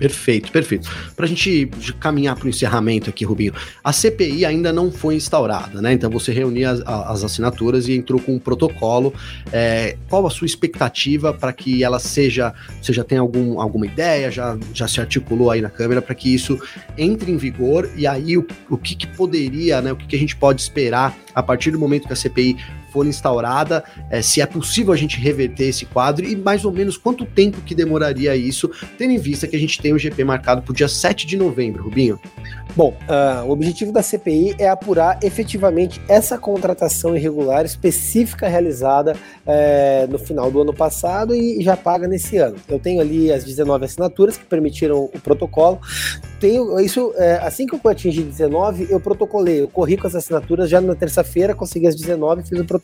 Perfeito, 0.00 0.50
perfeito. 0.50 0.90
Para 1.14 1.26
a 1.26 1.28
gente 1.28 1.70
caminhar 2.00 2.34
para 2.34 2.46
o 2.46 2.48
encerramento 2.48 3.10
aqui, 3.10 3.22
Rubinho, 3.22 3.52
a 3.84 3.92
CPI 3.92 4.46
ainda 4.46 4.72
não 4.72 4.90
foi 4.90 5.14
instaurada, 5.14 5.82
né? 5.82 5.92
Então 5.92 6.08
você 6.08 6.32
reuniu 6.32 6.70
as, 6.70 6.80
as 6.86 7.22
assinaturas 7.22 7.86
e 7.86 7.92
entrou 7.92 8.18
com 8.18 8.34
um 8.34 8.38
protocolo. 8.38 9.12
É, 9.52 9.98
qual 10.08 10.26
a 10.26 10.30
sua 10.30 10.46
expectativa 10.46 11.34
para 11.34 11.52
que 11.52 11.84
ela 11.84 11.98
seja, 11.98 12.54
você 12.80 12.94
já 12.94 13.04
tem 13.04 13.18
algum, 13.18 13.60
alguma 13.60 13.84
ideia, 13.84 14.30
já, 14.30 14.56
já 14.72 14.88
se 14.88 15.02
articulou 15.02 15.50
aí 15.50 15.60
na 15.60 15.68
Câmara 15.68 16.00
para 16.00 16.14
que 16.14 16.32
isso 16.32 16.58
entre 16.96 17.30
em 17.30 17.36
vigor 17.36 17.90
e 17.94 18.06
aí 18.06 18.38
o, 18.38 18.46
o 18.70 18.78
que, 18.78 18.94
que 18.94 19.06
poderia, 19.06 19.82
né? 19.82 19.92
O 19.92 19.96
que, 19.96 20.06
que 20.06 20.16
a 20.16 20.18
gente 20.18 20.34
pode 20.34 20.62
esperar 20.62 21.14
a 21.34 21.42
partir 21.42 21.72
do 21.72 21.78
momento 21.78 22.06
que 22.06 22.12
a 22.14 22.16
CPI 22.16 22.56
for 22.90 23.06
instaurada, 23.06 23.84
é, 24.10 24.20
se 24.22 24.40
é 24.40 24.46
possível 24.46 24.92
a 24.92 24.96
gente 24.96 25.18
reverter 25.18 25.68
esse 25.68 25.86
quadro 25.86 26.24
e 26.24 26.36
mais 26.36 26.64
ou 26.64 26.72
menos 26.72 26.96
quanto 26.96 27.24
tempo 27.24 27.60
que 27.62 27.74
demoraria 27.74 28.36
isso, 28.36 28.70
tendo 28.98 29.12
em 29.12 29.18
vista 29.18 29.46
que 29.46 29.56
a 29.56 29.58
gente 29.58 29.80
tem 29.80 29.92
o 29.92 29.98
GP 29.98 30.24
marcado 30.24 30.62
para 30.62 30.72
o 30.72 30.74
dia 30.74 30.88
7 30.88 31.26
de 31.26 31.36
novembro, 31.36 31.84
Rubinho. 31.84 32.18
Bom, 32.76 32.96
uh, 33.08 33.44
o 33.46 33.50
objetivo 33.50 33.92
da 33.92 34.02
CPI 34.02 34.54
é 34.58 34.68
apurar 34.68 35.18
efetivamente 35.22 36.00
essa 36.08 36.38
contratação 36.38 37.16
irregular 37.16 37.64
específica 37.64 38.48
realizada 38.48 39.16
é, 39.44 40.06
no 40.08 40.18
final 40.18 40.50
do 40.50 40.60
ano 40.60 40.72
passado 40.72 41.34
e 41.34 41.60
já 41.62 41.76
paga 41.76 42.06
nesse 42.06 42.36
ano. 42.36 42.56
Eu 42.68 42.78
tenho 42.78 43.00
ali 43.00 43.32
as 43.32 43.44
19 43.44 43.84
assinaturas 43.84 44.36
que 44.36 44.44
permitiram 44.44 45.10
o 45.12 45.20
protocolo. 45.20 45.80
Tenho 46.38 46.78
isso 46.80 47.12
é, 47.16 47.38
assim 47.42 47.66
que 47.66 47.74
eu 47.74 47.90
atingi 47.90 48.22
19, 48.22 48.86
eu 48.88 49.00
protocolei, 49.00 49.62
eu 49.62 49.68
corri 49.68 49.96
com 49.96 50.06
as 50.06 50.14
assinaturas 50.14 50.70
já 50.70 50.80
na 50.80 50.94
terça-feira, 50.94 51.54
consegui 51.54 51.86
as 51.86 51.96
19, 51.96 52.44
fiz 52.44 52.58
o 52.58 52.64
protocolo. 52.64 52.79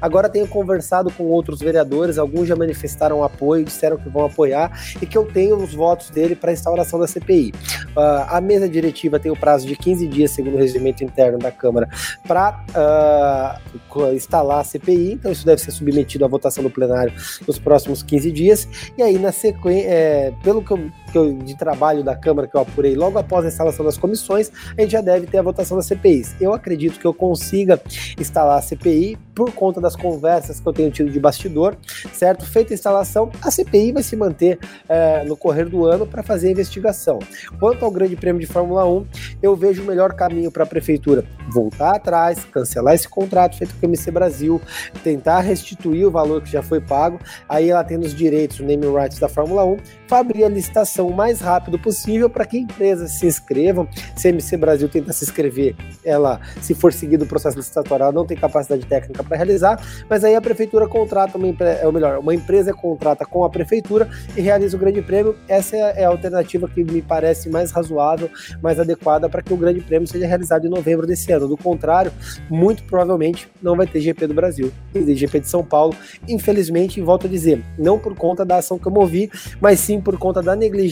Agora 0.00 0.28
tenho 0.28 0.46
conversado 0.46 1.10
com 1.10 1.24
outros 1.24 1.60
vereadores, 1.60 2.18
alguns 2.18 2.48
já 2.48 2.56
manifestaram 2.56 3.22
apoio, 3.24 3.64
disseram 3.64 3.96
que 3.96 4.08
vão 4.08 4.24
apoiar 4.24 4.70
e 5.00 5.06
que 5.06 5.16
eu 5.16 5.24
tenho 5.24 5.56
os 5.56 5.74
votos 5.74 6.10
dele 6.10 6.36
para 6.36 6.50
a 6.50 6.54
instauração 6.54 6.98
da 6.98 7.06
CPI. 7.06 7.52
Uh, 7.96 7.98
ah, 7.98 8.36
a 8.36 8.40
mesa 8.40 8.68
diretiva 8.68 9.18
tem 9.18 9.30
o 9.30 9.36
prazo 9.36 9.66
de 9.66 9.76
15 9.76 10.06
dias, 10.06 10.30
segundo 10.30 10.54
o 10.54 10.58
regimento 10.58 11.02
interno 11.02 11.38
da 11.38 11.50
Câmara, 11.50 11.88
para 12.26 13.60
uh, 13.96 14.12
instalar 14.14 14.60
a 14.60 14.64
CPI, 14.64 15.14
então 15.14 15.32
isso 15.32 15.44
deve 15.44 15.60
ser 15.60 15.70
submetido 15.70 16.24
à 16.24 16.28
votação 16.28 16.62
do 16.62 16.70
plenário 16.70 17.12
nos 17.46 17.58
próximos 17.58 18.02
15 18.02 18.32
dias, 18.32 18.68
e 18.96 19.02
aí 19.02 19.18
na 19.18 19.32
sequência, 19.32 19.88
é, 19.88 20.32
pelo 20.42 20.62
que 20.62 20.70
eu, 20.72 20.90
eu, 21.14 21.32
de 21.32 21.56
trabalho 21.56 22.02
da 22.02 22.16
Câmara 22.16 22.48
que 22.48 22.56
eu 22.56 22.60
apurei 22.60 22.94
logo 22.94 23.18
após 23.18 23.44
a 23.44 23.48
instalação 23.48 23.84
das 23.84 23.98
comissões, 23.98 24.50
a 24.76 24.80
gente 24.80 24.92
já 24.92 25.00
deve 25.00 25.26
ter 25.26 25.38
a 25.38 25.42
votação 25.42 25.76
das 25.76 25.86
CPIs. 25.86 26.34
Eu 26.40 26.54
acredito 26.54 26.98
que 26.98 27.06
eu 27.06 27.12
consiga 27.12 27.80
instalar 28.18 28.58
a 28.58 28.62
CPI 28.62 29.18
por 29.34 29.52
conta 29.52 29.80
das 29.80 29.94
conversas 29.94 30.60
que 30.60 30.66
eu 30.66 30.72
tenho 30.72 30.90
tido 30.90 31.10
de 31.10 31.20
bastidor, 31.20 31.76
certo? 32.12 32.46
Feita 32.46 32.72
a 32.72 32.74
instalação, 32.74 33.30
a 33.42 33.50
CPI 33.50 33.92
vai 33.92 34.02
se 34.02 34.16
manter 34.16 34.58
é, 34.88 35.24
no 35.24 35.36
correr 35.36 35.66
do 35.66 35.84
ano 35.84 36.06
para 36.06 36.22
fazer 36.22 36.48
a 36.48 36.50
investigação. 36.52 37.18
Quanto 37.60 37.84
ao 37.84 37.90
Grande 37.90 38.16
Prêmio 38.16 38.40
de 38.40 38.46
Fórmula 38.46 38.86
1, 38.86 39.06
eu 39.42 39.54
vejo 39.54 39.82
o 39.82 39.86
melhor 39.86 40.14
caminho 40.14 40.50
para 40.50 40.64
a 40.64 40.66
prefeitura 40.66 41.24
voltar 41.50 41.96
atrás, 41.96 42.44
cancelar 42.46 42.94
esse 42.94 43.08
contrato 43.08 43.58
feito 43.58 43.74
com 43.74 43.86
o 43.86 43.90
MC 43.90 44.10
Brasil, 44.10 44.60
tentar 45.04 45.40
restituir 45.40 46.06
o 46.06 46.10
valor 46.10 46.42
que 46.42 46.50
já 46.50 46.62
foi 46.62 46.80
pago, 46.80 47.18
aí 47.48 47.70
ela 47.70 47.84
tendo 47.84 48.06
os 48.06 48.14
direitos, 48.14 48.60
o 48.60 48.64
name 48.64 48.86
rights 48.86 49.18
da 49.18 49.28
Fórmula 49.28 49.64
1, 49.64 49.76
abrir 50.10 50.44
a 50.44 50.48
licitação 50.48 51.05
o 51.06 51.14
mais 51.14 51.40
rápido 51.40 51.78
possível 51.78 52.28
para 52.28 52.44
que 52.44 52.58
empresas 52.58 53.12
se 53.12 53.26
inscrevam. 53.26 53.88
Se 54.14 54.28
a 54.28 54.30
MC 54.30 54.56
Brasil 54.56 54.88
tenta 54.88 55.12
se 55.12 55.24
inscrever, 55.24 55.74
ela, 56.04 56.40
se 56.60 56.74
for 56.74 56.92
seguido 56.92 57.24
o 57.24 57.26
processo 57.26 57.56
licitatório, 57.56 58.12
não 58.12 58.26
tem 58.26 58.36
capacidade 58.36 58.84
técnica 58.86 59.22
para 59.22 59.36
realizar, 59.36 59.80
mas 60.08 60.24
aí 60.24 60.34
a 60.34 60.40
prefeitura 60.40 60.88
contrata 60.88 61.38
uma 61.38 61.46
empresa, 61.46 61.80
é, 61.80 61.86
ou 61.86 61.92
melhor, 61.92 62.18
uma 62.18 62.34
empresa 62.34 62.72
contrata 62.72 63.24
com 63.24 63.44
a 63.44 63.50
prefeitura 63.50 64.08
e 64.36 64.40
realiza 64.40 64.76
o 64.76 64.80
grande 64.80 65.02
prêmio. 65.02 65.36
Essa 65.48 65.76
é 65.76 66.04
a 66.04 66.08
alternativa 66.08 66.68
que 66.68 66.82
me 66.84 67.02
parece 67.02 67.48
mais 67.48 67.70
razoável, 67.70 68.30
mais 68.62 68.78
adequada 68.80 69.28
para 69.28 69.42
que 69.42 69.52
o 69.52 69.56
grande 69.56 69.80
prêmio 69.80 70.08
seja 70.08 70.26
realizado 70.26 70.66
em 70.66 70.70
novembro 70.70 71.06
desse 71.06 71.32
ano. 71.32 71.48
Do 71.48 71.56
contrário, 71.56 72.12
muito 72.50 72.84
provavelmente 72.84 73.48
não 73.62 73.76
vai 73.76 73.86
ter 73.86 74.00
GP 74.00 74.26
do 74.26 74.34
Brasil, 74.34 74.72
e 74.94 75.14
GP 75.14 75.40
de 75.40 75.48
São 75.48 75.64
Paulo. 75.64 75.94
Infelizmente, 76.28 77.00
volto 77.00 77.26
a 77.26 77.30
dizer, 77.30 77.62
não 77.78 77.98
por 77.98 78.14
conta 78.14 78.44
da 78.44 78.56
ação 78.56 78.78
que 78.78 78.86
eu 78.86 78.92
movi, 78.92 79.30
mas 79.60 79.80
sim 79.80 80.00
por 80.00 80.18
conta 80.18 80.42
da 80.42 80.54
negligência 80.56 80.85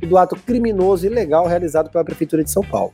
e 0.00 0.06
do 0.06 0.16
ato 0.18 0.36
criminoso 0.36 1.06
e 1.06 1.08
ilegal 1.10 1.46
realizado 1.46 1.90
pela 1.90 2.04
Prefeitura 2.04 2.44
de 2.44 2.50
São 2.50 2.62
Paulo. 2.62 2.92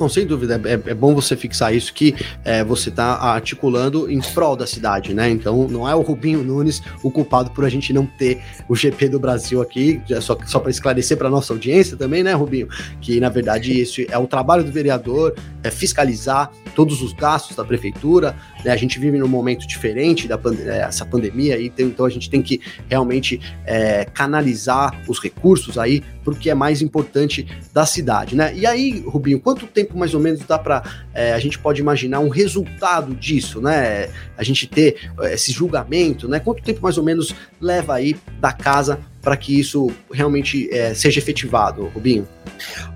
Não, 0.00 0.08
sem 0.08 0.26
dúvida, 0.26 0.60
é, 0.64 0.90
é 0.90 0.94
bom 0.94 1.14
você 1.14 1.36
fixar 1.36 1.74
isso 1.74 1.92
que 1.92 2.14
é, 2.42 2.64
você 2.64 2.88
está 2.88 3.16
articulando 3.16 4.10
em 4.10 4.18
prol 4.20 4.56
da 4.56 4.66
cidade, 4.66 5.12
né? 5.12 5.28
Então 5.28 5.68
não 5.68 5.86
é 5.86 5.94
o 5.94 6.00
Rubinho 6.00 6.42
Nunes 6.42 6.82
o 7.02 7.10
culpado 7.10 7.50
por 7.50 7.64
a 7.64 7.68
gente 7.68 7.92
não 7.92 8.06
ter 8.06 8.40
o 8.66 8.74
GP 8.74 9.10
do 9.10 9.20
Brasil 9.20 9.60
aqui, 9.60 10.00
só, 10.22 10.38
só 10.46 10.58
para 10.58 10.70
esclarecer 10.70 11.18
para 11.18 11.28
nossa 11.28 11.52
audiência 11.52 11.98
também, 11.98 12.22
né, 12.22 12.32
Rubinho? 12.32 12.68
Que 13.00 13.20
na 13.20 13.28
verdade 13.28 13.78
isso 13.78 14.00
é 14.08 14.16
o 14.16 14.26
trabalho 14.26 14.64
do 14.64 14.72
vereador, 14.72 15.34
é 15.62 15.70
fiscalizar 15.70 16.50
todos 16.80 17.02
os 17.02 17.12
gastos 17.12 17.54
da 17.54 17.62
prefeitura, 17.62 18.34
né? 18.64 18.70
A 18.70 18.76
gente 18.76 18.98
vive 18.98 19.18
num 19.18 19.28
momento 19.28 19.68
diferente 19.68 20.26
da 20.26 20.38
pande 20.38 20.66
é, 20.66 20.78
essa 20.78 21.04
pandemia 21.04 21.56
aí, 21.56 21.70
então 21.78 22.06
a 22.06 22.08
gente 22.08 22.30
tem 22.30 22.40
que 22.40 22.58
realmente 22.88 23.38
é, 23.66 24.06
canalizar 24.06 24.98
os 25.06 25.20
recursos 25.20 25.76
aí 25.76 26.02
porque 26.24 26.48
é 26.48 26.54
mais 26.54 26.80
importante 26.80 27.46
da 27.70 27.84
cidade, 27.84 28.34
né? 28.34 28.54
E 28.54 28.64
aí, 28.64 29.04
Rubinho, 29.06 29.38
quanto 29.38 29.66
tempo 29.66 29.98
mais 29.98 30.14
ou 30.14 30.20
menos 30.20 30.40
dá 30.40 30.58
para 30.58 30.82
é, 31.12 31.34
a 31.34 31.38
gente 31.38 31.58
pode 31.58 31.82
imaginar 31.82 32.20
um 32.20 32.30
resultado 32.30 33.14
disso, 33.14 33.60
né? 33.60 34.08
A 34.38 34.42
gente 34.42 34.66
ter 34.66 35.10
é, 35.20 35.34
esse 35.34 35.52
julgamento, 35.52 36.26
né? 36.28 36.40
Quanto 36.40 36.62
tempo 36.62 36.80
mais 36.82 36.96
ou 36.96 37.04
menos 37.04 37.34
leva 37.60 37.94
aí 37.94 38.16
da 38.40 38.54
casa 38.54 39.00
para 39.22 39.36
que 39.36 39.58
isso 39.58 39.90
realmente 40.12 40.68
é, 40.72 40.94
seja 40.94 41.18
efetivado, 41.18 41.86
Rubinho? 41.94 42.26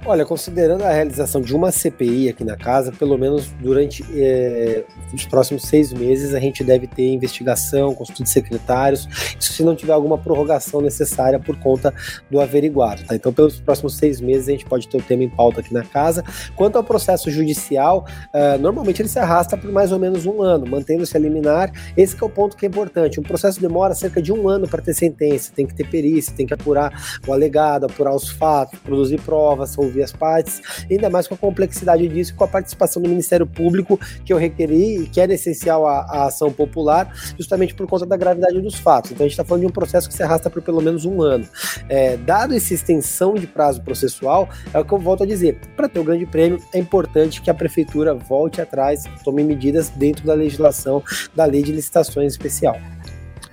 Olha, 0.05 0.25
considerando 0.25 0.83
a 0.83 0.93
realização 0.93 1.41
de 1.41 1.55
uma 1.55 1.71
CPI 1.71 2.29
aqui 2.29 2.45
na 2.45 2.57
casa, 2.57 2.93
pelo 2.93 3.17
menos 3.17 3.49
durante 3.61 4.05
é, 4.15 4.85
os 5.13 5.25
próximos 5.27 5.63
seis 5.63 5.93
meses, 5.93 6.35
a 6.35 6.41
gente 6.41 6.63
deve 6.63 6.87
ter 6.87 7.09
investigação, 7.09 7.95
consulta 7.95 8.23
de 8.23 8.29
secretários, 8.29 9.09
isso 9.39 9.53
se 9.53 9.63
não 9.63 9.75
tiver 9.75 9.93
alguma 9.93 10.19
prorrogação 10.19 10.81
necessária 10.81 11.39
por 11.39 11.57
conta 11.59 11.95
do 12.31 12.41
averiguado. 12.41 13.03
Tá? 13.05 13.15
Então, 13.15 13.33
pelos 13.33 13.59
próximos 13.61 13.97
seis 13.97 14.21
meses, 14.21 14.49
a 14.49 14.53
gente 14.53 14.67
pode 14.67 14.89
ter 14.89 14.97
o 14.99 15.03
tema 15.03 15.23
em 15.23 15.29
pauta 15.29 15.61
aqui 15.61 15.73
na 15.73 15.83
casa. 15.83 16.23
Quanto 16.55 16.77
ao 16.77 16.85
processo 16.85 17.31
judicial, 17.31 18.07
uh, 18.35 18.61
normalmente 18.61 19.01
ele 19.01 19.09
se 19.09 19.19
arrasta 19.19 19.57
por 19.57 19.71
mais 19.73 19.93
ou 19.93 19.99
menos 19.99 20.27
um 20.27 20.43
ano, 20.43 20.67
mantendo-se 20.67 21.17
a 21.17 21.21
liminar. 21.21 21.73
Esse 21.97 22.15
é 22.21 22.25
o 22.25 22.29
ponto 22.29 22.57
que 22.57 22.67
é 22.67 22.69
importante. 22.69 23.19
Um 23.19 23.23
processo 23.23 23.61
demora 23.61 23.95
cerca 23.95 24.21
de 24.21 24.33
um 24.33 24.49
ano 24.49 24.69
para 24.69 24.83
ter 24.83 24.95
sentença, 24.95 25.53
tem 25.55 25.67
que 25.67 25.75
ter 25.75 25.89
perícia, 25.89 26.14
tem 26.23 26.47
que 26.47 26.55
apurar 26.55 27.19
o 27.27 27.33
alegado, 27.33 27.87
apurar 27.87 28.15
os 28.15 28.29
fatos, 28.29 28.79
produzir 28.81 29.21
provas, 29.21 29.77
ouvir 29.77 30.03
as 30.03 30.13
partes, 30.13 30.61
ainda 30.91 31.11
mais 31.11 31.27
com 31.27 31.35
a 31.35 31.39
complexidade 31.39 32.07
disso, 32.09 32.35
com 32.35 32.45
a 32.45 32.49
participação 32.49 33.03
do 33.03 33.09
Ministério 33.09 33.47
Público 33.47 33.99
que 34.25 34.33
eu 34.33 34.37
requeri 34.37 35.03
e 35.03 35.07
que 35.07 35.21
era 35.21 35.33
essencial 35.35 35.87
à, 35.87 36.01
à 36.01 36.27
ação 36.27 36.53
popular, 36.53 37.13
justamente 37.39 37.75
por 37.75 37.87
conta 37.87 38.07
da 38.07 38.17
gravidade 38.17 38.61
dos 38.61 38.75
fatos. 38.75 39.13
Então 39.13 39.25
a 39.25 39.29
gente 39.29 39.33
está 39.33 39.45
falando 39.45 39.63
de 39.63 39.67
um 39.67 39.73
processo 39.73 40.09
que 40.09 40.15
se 40.15 40.23
arrasta 40.23 40.51
por 40.51 40.63
pelo 40.63 40.81
menos 40.81 41.05
um 41.05 41.23
ano. 41.23 41.47
É, 41.89 42.17
dado 42.17 42.55
essa 42.55 42.75
extensão 42.75 43.35
de 43.35 43.47
prazo 43.47 43.83
processual, 43.83 44.49
é 44.73 44.79
o 44.79 44.85
que 44.85 44.93
eu 44.93 44.99
volto 44.99 45.23
a 45.23 45.27
dizer, 45.27 45.59
para 45.77 45.89
ter 45.89 46.01
o 46.01 46.05
grande 46.05 46.27
prêmio 46.27 46.63
é 46.73 46.79
importante 46.79 47.41
que 47.41 47.51
a 47.51 47.55
prefeitura 47.55 48.15
volte 48.15 48.61
atrás, 48.61 49.05
tome 49.25 49.43
medidas 49.43 49.91
dentro 49.91 50.27
da 50.27 50.35
legislação 50.35 51.03
da 51.35 51.45
lei 51.45 51.63
de 51.63 51.73
licitações 51.73 52.33
especial. 52.33 52.77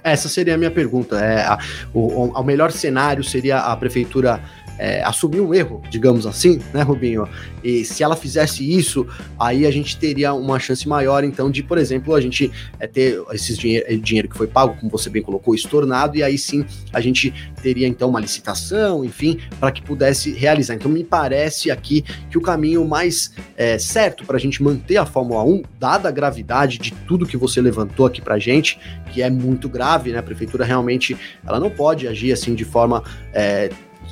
Essa 0.03 0.27
seria 0.27 0.55
a 0.55 0.57
minha 0.57 0.71
pergunta. 0.71 1.19
É, 1.19 1.45
a, 1.45 1.59
o, 1.93 2.25
o 2.27 2.43
melhor 2.43 2.71
cenário 2.71 3.23
seria 3.23 3.59
a 3.59 3.75
prefeitura 3.75 4.41
é, 4.81 5.03
assumir 5.03 5.39
um 5.39 5.53
erro, 5.53 5.79
digamos 5.91 6.25
assim, 6.25 6.59
né, 6.73 6.81
Rubinho? 6.81 7.29
E 7.63 7.85
se 7.85 8.03
ela 8.03 8.15
fizesse 8.15 8.67
isso, 8.67 9.05
aí 9.39 9.67
a 9.67 9.71
gente 9.71 9.95
teria 9.95 10.33
uma 10.33 10.57
chance 10.59 10.87
maior, 10.87 11.23
então, 11.23 11.51
de, 11.51 11.61
por 11.61 11.77
exemplo, 11.77 12.15
a 12.15 12.19
gente 12.19 12.51
é, 12.79 12.87
ter 12.87 13.21
esse 13.31 13.55
dinheiro, 13.55 14.01
dinheiro 14.01 14.27
que 14.27 14.35
foi 14.35 14.47
pago, 14.47 14.75
como 14.79 14.91
você 14.91 15.07
bem 15.07 15.21
colocou, 15.21 15.53
estornado, 15.53 16.17
e 16.17 16.23
aí 16.23 16.35
sim 16.35 16.65
a 16.91 16.99
gente 16.99 17.31
teria 17.61 17.87
então 17.87 18.09
uma 18.09 18.19
licitação, 18.19 19.05
enfim, 19.05 19.37
para 19.59 19.71
que 19.71 19.83
pudesse 19.83 20.31
realizar. 20.31 20.73
Então, 20.73 20.89
me 20.89 21.03
parece 21.03 21.69
aqui 21.69 22.03
que 22.31 22.37
o 22.37 22.41
caminho 22.41 22.83
mais 22.83 23.31
é, 23.55 23.77
certo 23.77 24.25
para 24.25 24.37
a 24.37 24.39
gente 24.39 24.63
manter 24.63 24.97
a 24.97 25.05
Fórmula 25.05 25.43
1, 25.43 25.61
dada 25.79 26.09
a 26.09 26.11
gravidade 26.11 26.79
de 26.79 26.91
tudo 27.07 27.27
que 27.27 27.37
você 27.37 27.61
levantou 27.61 28.07
aqui 28.07 28.19
para 28.19 28.39
gente, 28.39 28.79
que 29.13 29.21
é 29.21 29.29
muito 29.29 29.69
grave, 29.69 30.11
né? 30.11 30.17
A 30.17 30.23
prefeitura 30.23 30.65
realmente 30.65 31.15
ela 31.45 31.59
não 31.59 31.69
pode 31.69 32.07
agir 32.07 32.31
assim 32.31 32.55
de 32.55 32.65
forma 32.65 33.03
é, 33.31 33.69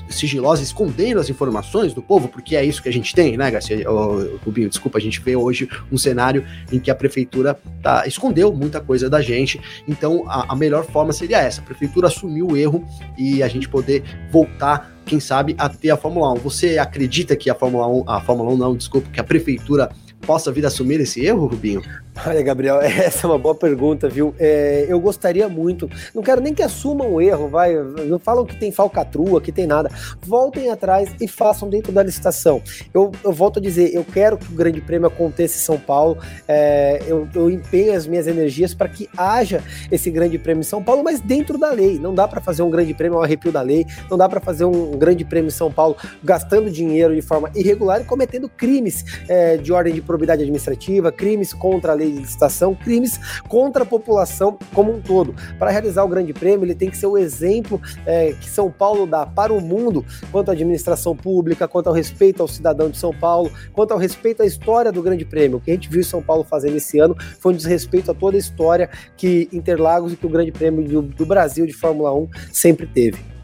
sigilosa, 0.10 0.62
escondendo 0.62 1.20
as 1.20 1.30
informações 1.30 1.94
do 1.94 2.02
povo, 2.02 2.28
porque 2.28 2.56
é 2.56 2.64
isso 2.64 2.82
que 2.82 2.90
a 2.90 2.94
gente 2.94 3.14
tem, 3.14 3.38
né, 3.38 3.50
Garcia? 3.50 3.90
Oh, 3.90 4.38
Rubinho, 4.44 4.70
desculpa, 4.70 4.98
a 4.98 5.02
gente 5.02 5.22
vê 5.22 5.36
hoje 5.36 5.70
um 5.92 5.98
cenário 5.98 6.46
em 6.72 6.80
que 6.80 6.90
a 6.90 6.96
prefeitura 6.96 7.60
tá, 7.82 8.06
escondeu 8.08 8.52
muita 8.54 8.82
coisa 8.82 9.10
da 9.10 9.22
gente, 9.22 9.60
então 9.88 10.26
a, 10.28 10.54
a 10.54 10.56
melhor 10.56 10.86
forma 10.86 11.14
seria 11.14 11.40
essa, 11.40 11.62
a 11.62 11.64
prefeitura 11.64 12.08
assumir 12.08 12.44
o 12.44 12.58
erro 12.58 12.86
e 13.18 13.44
a 13.44 13.48
gente 13.48 13.70
poder 13.70 14.04
voltar 14.32 15.00
quem 15.06 15.20
sabe, 15.20 15.56
a 15.58 15.68
ter 15.68 15.90
a 15.90 15.98
Fórmula 15.98 16.32
1. 16.34 16.36
Você 16.36 16.78
acredita 16.78 17.36
que 17.36 17.50
a 17.50 17.56
Fórmula 17.56 17.88
1, 17.88 18.04
a 18.08 18.22
Fórmula 18.22 18.54
1 18.54 18.58
não, 18.58 18.76
desculpa, 18.76 19.10
que 19.10 19.20
a 19.20 19.24
prefeitura 19.24 19.90
possa 20.22 20.52
vir 20.52 20.64
a 20.64 20.68
assumir 20.68 21.00
esse 21.00 21.26
erro, 21.26 21.48
Rubinho? 21.48 21.82
Olha, 22.26 22.42
Gabriel, 22.42 22.80
essa 22.84 23.26
é 23.26 23.30
uma 23.30 23.38
boa 23.38 23.56
pergunta, 23.56 24.10
viu? 24.10 24.34
É, 24.38 24.86
eu 24.90 25.00
gostaria 25.00 25.48
muito, 25.48 25.90
não 26.14 26.22
quero 26.22 26.42
nem 26.42 26.54
que 26.54 26.62
assumam 26.62 27.14
o 27.14 27.22
erro, 27.22 27.48
vai, 27.48 27.74
não 27.76 28.20
falam 28.20 28.46
que 28.46 28.56
tem 28.56 28.72
falcatrua, 28.72 29.40
que 29.40 29.52
tem 29.52 29.66
nada. 29.66 29.90
Voltem 30.22 30.70
atrás 30.70 31.16
e 31.20 31.28
façam 31.28 31.70
dentro 31.70 31.92
da 31.92 32.04
licitação. 32.04 32.62
Eu, 32.94 33.12
eu 33.24 33.32
volto 33.32 33.60
a 33.60 33.62
dizer, 33.62 33.94
eu 33.94 34.04
quero 34.04 34.38
que 34.38 34.52
o 34.52 34.56
Grande 34.56 34.82
Prêmio 34.82 35.08
aconteça 35.08 35.56
em 35.58 35.62
São 35.62 35.80
Paulo, 35.80 36.18
é, 36.48 37.02
eu, 37.08 37.28
eu 37.34 37.50
empenho 37.50 37.94
as 37.94 38.06
minhas 38.06 38.28
energias 38.28 38.74
para 38.74 38.90
que 38.90 39.10
haja 39.16 39.64
esse 39.92 40.12
Grande 40.12 40.38
Prêmio 40.38 40.62
em 40.62 40.64
São 40.64 40.84
Paulo, 40.84 41.04
mas 41.04 41.20
dentro 41.22 41.58
da 41.58 41.72
lei. 41.72 41.98
Não 42.00 42.14
dá 42.14 42.28
para 42.28 42.42
fazer 42.42 42.64
um 42.64 42.70
Grande 42.70 42.94
Prêmio 42.94 43.18
ao 43.18 43.24
arrepio 43.24 43.52
da 43.52 43.62
lei, 43.62 43.86
não 44.10 44.18
dá 44.18 44.28
para 44.28 44.40
fazer 44.40 44.66
um 44.66 44.92
Grande 44.92 45.24
Prêmio 45.24 45.48
em 45.48 45.52
São 45.52 45.72
Paulo 45.72 45.96
gastando 46.24 46.70
dinheiro 46.70 47.16
de 47.16 47.22
forma 47.22 47.50
irregular 47.56 48.02
e 48.02 48.04
cometendo 48.04 48.50
crimes 48.50 49.06
é, 49.28 49.58
de 49.58 49.72
ordem 49.72 49.94
de 49.94 50.02
probidade 50.02 50.42
administrativa, 50.42 51.12
crimes 51.12 51.54
contra 51.54 51.94
a 51.94 51.96
lei 51.96 52.09
licitação, 52.10 52.76
crimes 52.76 53.20
contra 53.48 53.84
a 53.84 53.86
população 53.86 54.58
como 54.74 54.94
um 54.94 55.02
todo. 55.02 55.36
Para 55.58 55.72
realizar 55.72 56.04
o 56.04 56.08
Grande 56.08 56.34
Prêmio, 56.34 56.66
ele 56.66 56.76
tem 56.76 56.90
que 56.90 56.98
ser 56.98 57.08
o 57.08 57.18
exemplo 57.18 57.82
é, 58.06 58.34
que 58.34 58.50
São 58.50 58.72
Paulo 58.72 59.06
dá 59.06 59.26
para 59.26 59.54
o 59.54 59.62
mundo 59.62 60.06
quanto 60.32 60.50
à 60.50 60.54
administração 60.54 61.16
pública, 61.16 61.68
quanto 61.68 61.88
ao 61.88 61.94
respeito 61.94 62.42
ao 62.42 62.48
cidadão 62.48 62.90
de 62.90 62.98
São 62.98 63.14
Paulo, 63.14 63.52
quanto 63.74 63.92
ao 63.92 63.98
respeito 63.98 64.42
à 64.42 64.46
história 64.46 64.92
do 64.92 65.02
Grande 65.02 65.26
Prêmio. 65.26 65.58
O 65.58 65.62
que 65.62 65.72
a 65.72 65.74
gente 65.74 65.90
viu 65.90 66.04
São 66.04 66.22
Paulo 66.22 66.44
fazendo 66.44 66.78
esse 66.78 67.00
ano 67.00 67.16
foi 67.40 67.54
um 67.54 67.56
desrespeito 67.56 68.12
a 68.12 68.14
toda 68.14 68.38
a 68.38 68.40
história 68.40 68.90
que 69.18 69.50
Interlagos 69.52 70.14
e 70.14 70.16
que 70.16 70.26
o 70.26 70.30
Grande 70.30 70.52
Prêmio 70.52 70.84
do, 70.84 71.02
do 71.02 71.26
Brasil 71.26 71.66
de 71.66 71.74
Fórmula 71.74 72.14
1 72.14 72.30
sempre 72.52 72.88
teve. 72.88 73.39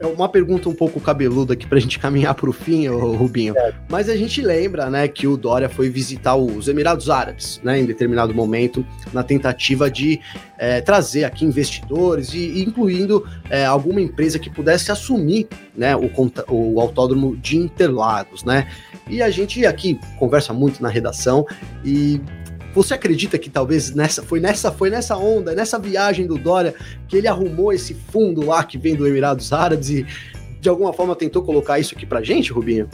É 0.00 0.06
uma 0.06 0.30
pergunta 0.30 0.66
um 0.66 0.74
pouco 0.74 0.98
cabeluda 0.98 1.52
aqui 1.52 1.66
pra 1.66 1.78
gente 1.78 1.98
caminhar 1.98 2.34
pro 2.34 2.54
fim, 2.54 2.88
Rubinho. 2.88 3.54
É. 3.54 3.74
Mas 3.86 4.08
a 4.08 4.16
gente 4.16 4.40
lembra, 4.40 4.88
né, 4.88 5.06
que 5.06 5.26
o 5.26 5.36
Dória 5.36 5.68
foi 5.68 5.90
visitar 5.90 6.36
os 6.36 6.68
Emirados 6.68 7.10
Árabes, 7.10 7.60
né, 7.62 7.78
em 7.78 7.84
determinado 7.84 8.34
momento, 8.34 8.84
na 9.12 9.22
tentativa 9.22 9.90
de 9.90 10.18
é, 10.56 10.80
trazer 10.80 11.24
aqui 11.24 11.44
investidores 11.44 12.32
e 12.32 12.62
incluindo 12.62 13.28
é, 13.50 13.66
alguma 13.66 14.00
empresa 14.00 14.38
que 14.38 14.48
pudesse 14.48 14.90
assumir, 14.90 15.46
né, 15.76 15.94
o, 15.94 16.10
o 16.48 16.80
autódromo 16.80 17.36
de 17.36 17.58
Interlagos, 17.58 18.42
né? 18.42 18.68
E 19.06 19.20
a 19.20 19.28
gente 19.28 19.66
aqui 19.66 20.00
conversa 20.18 20.54
muito 20.54 20.82
na 20.82 20.88
redação 20.88 21.44
e 21.84 22.20
você 22.74 22.94
acredita 22.94 23.38
que 23.38 23.50
talvez 23.50 23.94
nessa 23.94 24.22
foi 24.22 24.40
nessa 24.40 24.70
foi 24.70 24.90
nessa 24.90 25.16
onda, 25.16 25.54
nessa 25.54 25.78
viagem 25.78 26.26
do 26.26 26.38
Dória 26.38 26.74
que 27.08 27.16
ele 27.16 27.28
arrumou 27.28 27.72
esse 27.72 27.94
fundo 27.94 28.44
lá 28.44 28.62
que 28.64 28.78
vem 28.78 28.94
do 28.94 29.06
Emirados 29.06 29.52
Árabes 29.52 29.90
e 29.90 30.06
de 30.60 30.68
alguma 30.68 30.92
forma 30.92 31.16
tentou 31.16 31.42
colocar 31.42 31.78
isso 31.78 31.94
aqui 31.94 32.04
pra 32.04 32.22
gente, 32.22 32.52
Rubinho? 32.52 32.88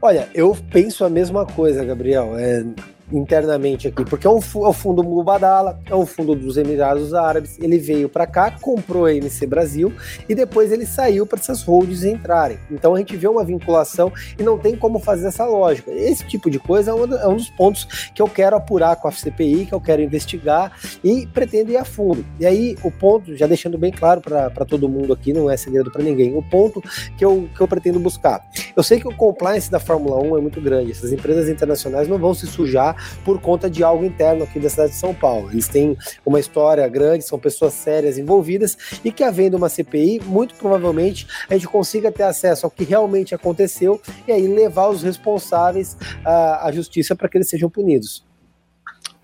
Olha, 0.00 0.28
eu 0.34 0.56
penso 0.70 1.04
a 1.04 1.08
mesma 1.08 1.46
coisa, 1.46 1.84
Gabriel. 1.84 2.36
É, 2.36 2.64
internamente 3.12 3.88
aqui, 3.88 4.04
porque 4.04 4.26
é, 4.26 4.30
um, 4.30 4.38
é 4.38 4.68
o 4.68 4.72
fundo 4.72 5.04
Mubadala, 5.04 5.78
é 5.88 5.94
um 5.94 6.06
fundo 6.06 6.34
dos 6.34 6.56
Emirados 6.56 7.14
Árabes. 7.14 7.58
Ele 7.60 7.78
veio 7.78 8.08
para 8.08 8.26
cá, 8.26 8.50
comprou 8.50 9.04
a 9.04 9.14
MC 9.14 9.46
Brasil 9.46 9.92
e 10.28 10.34
depois 10.34 10.72
ele 10.72 10.86
saiu 10.86 11.26
para 11.26 11.38
essas 11.38 11.62
holdings 11.62 12.04
entrarem. 12.04 12.58
Então 12.70 12.94
a 12.94 12.98
gente 12.98 13.16
vê 13.16 13.28
uma 13.28 13.44
vinculação 13.44 14.12
e 14.38 14.42
não 14.42 14.58
tem 14.58 14.76
como 14.76 14.98
fazer 14.98 15.28
essa 15.28 15.44
lógica. 15.44 15.90
Esse 15.92 16.26
tipo 16.26 16.50
de 16.50 16.58
coisa 16.58 16.90
é 16.90 16.94
um, 16.94 17.14
é 17.14 17.28
um 17.28 17.36
dos 17.36 17.50
pontos 17.50 18.10
que 18.14 18.22
eu 18.22 18.28
quero 18.28 18.56
apurar 18.56 18.96
com 18.96 19.08
a 19.08 19.12
CPI, 19.12 19.66
que 19.66 19.74
eu 19.74 19.80
quero 19.80 20.02
investigar 20.02 20.72
e 21.04 21.26
pretendo 21.26 21.70
ir 21.70 21.76
a 21.76 21.84
fundo. 21.84 22.24
E 22.40 22.46
aí 22.46 22.76
o 22.82 22.90
ponto, 22.90 23.36
já 23.36 23.46
deixando 23.46 23.76
bem 23.76 23.92
claro 23.92 24.20
para 24.20 24.64
todo 24.64 24.88
mundo 24.88 25.12
aqui, 25.12 25.32
não 25.32 25.50
é 25.50 25.56
segredo 25.56 25.90
para 25.90 26.02
ninguém, 26.02 26.36
o 26.36 26.42
ponto 26.42 26.82
que 27.16 27.24
eu, 27.24 27.48
que 27.54 27.60
eu 27.60 27.68
pretendo 27.68 27.98
buscar. 27.98 28.42
Eu 28.74 28.82
sei 28.82 28.98
que 28.98 29.08
o 29.08 29.14
compliance 29.14 29.70
da 29.70 29.78
Fórmula 29.78 30.18
1 30.22 30.38
é 30.38 30.40
muito 30.40 30.60
grande, 30.60 30.92
essas 30.92 31.12
empresas 31.12 31.48
internacionais 31.48 32.08
não 32.08 32.18
vão 32.18 32.34
se 32.34 32.46
sujar 32.46 32.96
por 33.24 33.40
conta 33.40 33.68
de 33.68 33.82
algo 33.82 34.04
interno 34.04 34.44
aqui 34.44 34.58
da 34.58 34.68
cidade 34.68 34.92
de 34.92 34.98
São 34.98 35.14
Paulo. 35.14 35.50
Eles 35.50 35.68
têm 35.68 35.96
uma 36.24 36.40
história 36.40 36.86
grande, 36.88 37.24
são 37.24 37.38
pessoas 37.38 37.72
sérias 37.74 38.18
envolvidas 38.18 38.76
e 39.04 39.10
que, 39.12 39.24
havendo 39.24 39.56
uma 39.56 39.68
CPI, 39.68 40.20
muito 40.24 40.54
provavelmente 40.54 41.26
a 41.48 41.54
gente 41.54 41.68
consiga 41.68 42.10
ter 42.10 42.24
acesso 42.24 42.66
ao 42.66 42.70
que 42.70 42.84
realmente 42.84 43.34
aconteceu 43.34 44.00
e 44.26 44.32
aí 44.32 44.46
levar 44.46 44.88
os 44.88 45.02
responsáveis 45.02 45.96
à, 46.24 46.66
à 46.66 46.72
justiça 46.72 47.14
para 47.14 47.28
que 47.28 47.38
eles 47.38 47.48
sejam 47.48 47.68
punidos. 47.68 48.24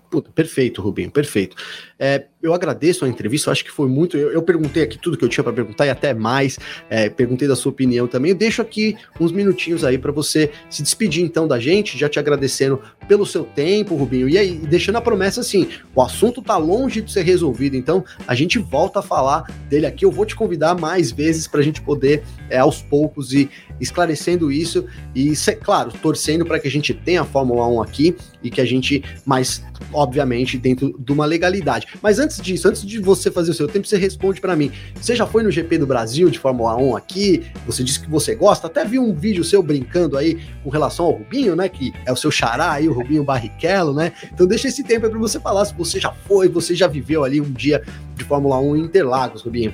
Puta, 0.09 0.31
perfeito, 0.31 0.81
Rubinho, 0.81 1.11
perfeito. 1.11 1.55
É, 1.99 2.25
eu 2.41 2.53
agradeço 2.53 3.03
a 3.03 3.09
entrevista, 3.09 3.49
eu 3.49 3.51
acho 3.51 3.65
que 3.65 3.71
foi 3.71 3.87
muito. 3.87 4.17
Eu, 4.17 4.31
eu 4.31 4.41
perguntei 4.41 4.83
aqui 4.83 4.97
tudo 4.97 5.17
que 5.17 5.25
eu 5.25 5.29
tinha 5.29 5.43
para 5.43 5.51
perguntar 5.51 5.85
e 5.85 5.89
até 5.89 6.13
mais. 6.13 6.57
É, 6.89 7.09
perguntei 7.09 7.47
da 7.47 7.55
sua 7.55 7.71
opinião 7.71 8.07
também. 8.07 8.31
Eu 8.31 8.37
deixo 8.37 8.61
aqui 8.61 8.95
uns 9.19 9.31
minutinhos 9.31 9.83
aí 9.83 9.97
para 9.97 10.11
você 10.11 10.51
se 10.69 10.81
despedir 10.81 11.23
então 11.23 11.47
da 11.47 11.59
gente, 11.59 11.97
já 11.97 12.07
te 12.07 12.17
agradecendo 12.17 12.81
pelo 13.07 13.25
seu 13.25 13.43
tempo, 13.43 13.95
Rubinho. 13.95 14.29
E 14.29 14.37
aí, 14.37 14.55
deixando 14.57 14.95
a 14.97 15.01
promessa 15.01 15.41
assim: 15.41 15.67
o 15.93 16.01
assunto 16.01 16.41
tá 16.41 16.55
longe 16.55 17.01
de 17.01 17.11
ser 17.11 17.23
resolvido, 17.23 17.75
então 17.75 18.05
a 18.25 18.33
gente 18.33 18.57
volta 18.57 18.99
a 18.99 19.01
falar 19.01 19.43
dele 19.67 19.85
aqui. 19.85 20.05
Eu 20.05 20.11
vou 20.11 20.25
te 20.25 20.35
convidar 20.35 20.75
mais 20.75 21.11
vezes 21.11 21.47
para 21.47 21.59
a 21.59 21.63
gente 21.63 21.81
poder, 21.81 22.23
é, 22.49 22.57
aos 22.57 22.81
poucos, 22.81 23.33
ir 23.33 23.49
esclarecendo 23.79 24.51
isso 24.51 24.85
e, 25.15 25.33
claro, 25.61 25.91
torcendo 26.01 26.45
para 26.45 26.59
que 26.59 26.67
a 26.67 26.71
gente 26.71 26.93
tenha 26.93 27.21
a 27.21 27.25
Fórmula 27.25 27.67
1 27.67 27.81
aqui 27.81 28.15
e 28.43 28.49
que 28.49 28.61
a 28.61 28.65
gente, 28.65 29.03
mais 29.25 29.63
obviamente, 29.93 30.57
dentro 30.57 30.95
de 30.99 31.11
uma 31.11 31.25
legalidade. 31.25 31.87
Mas 32.01 32.19
antes 32.19 32.28
disso, 32.37 32.67
antes 32.67 32.85
de 32.85 32.99
você 32.99 33.31
fazer 33.31 33.51
o 33.51 33.53
seu 33.53 33.67
tempo, 33.67 33.87
você 33.87 33.97
responde 33.97 34.39
para 34.39 34.55
mim. 34.55 34.71
Você 34.99 35.15
já 35.15 35.25
foi 35.25 35.43
no 35.43 35.51
GP 35.51 35.79
do 35.79 35.87
Brasil 35.87 36.29
de 36.29 36.39
Fórmula 36.39 36.75
1 36.75 36.95
aqui? 36.95 37.47
Você 37.65 37.83
disse 37.83 37.99
que 37.99 38.09
você 38.09 38.35
gosta. 38.35 38.67
Até 38.67 38.85
vi 38.85 38.99
um 38.99 39.13
vídeo 39.13 39.43
seu 39.43 39.63
brincando 39.63 40.17
aí 40.17 40.39
com 40.63 40.69
relação 40.69 41.05
ao 41.05 41.11
Rubinho, 41.13 41.55
né? 41.55 41.67
Que 41.67 41.93
é 42.05 42.11
o 42.11 42.15
seu 42.15 42.31
xará 42.31 42.71
aí, 42.73 42.87
o 42.87 42.93
Rubinho 42.93 43.23
Barrichello, 43.23 43.93
né? 43.93 44.13
Então 44.31 44.45
deixa 44.45 44.67
esse 44.67 44.83
tempo 44.83 45.05
aí 45.05 45.11
para 45.11 45.19
você 45.19 45.39
falar 45.39 45.65
se 45.65 45.73
você 45.73 45.99
já 45.99 46.11
foi, 46.11 46.47
você 46.47 46.75
já 46.75 46.87
viveu 46.87 47.23
ali 47.23 47.41
um 47.41 47.51
dia 47.51 47.83
de 48.15 48.23
Fórmula 48.23 48.59
1 48.59 48.75
em 48.75 48.81
Interlagos, 48.81 49.41
Rubinho. 49.41 49.73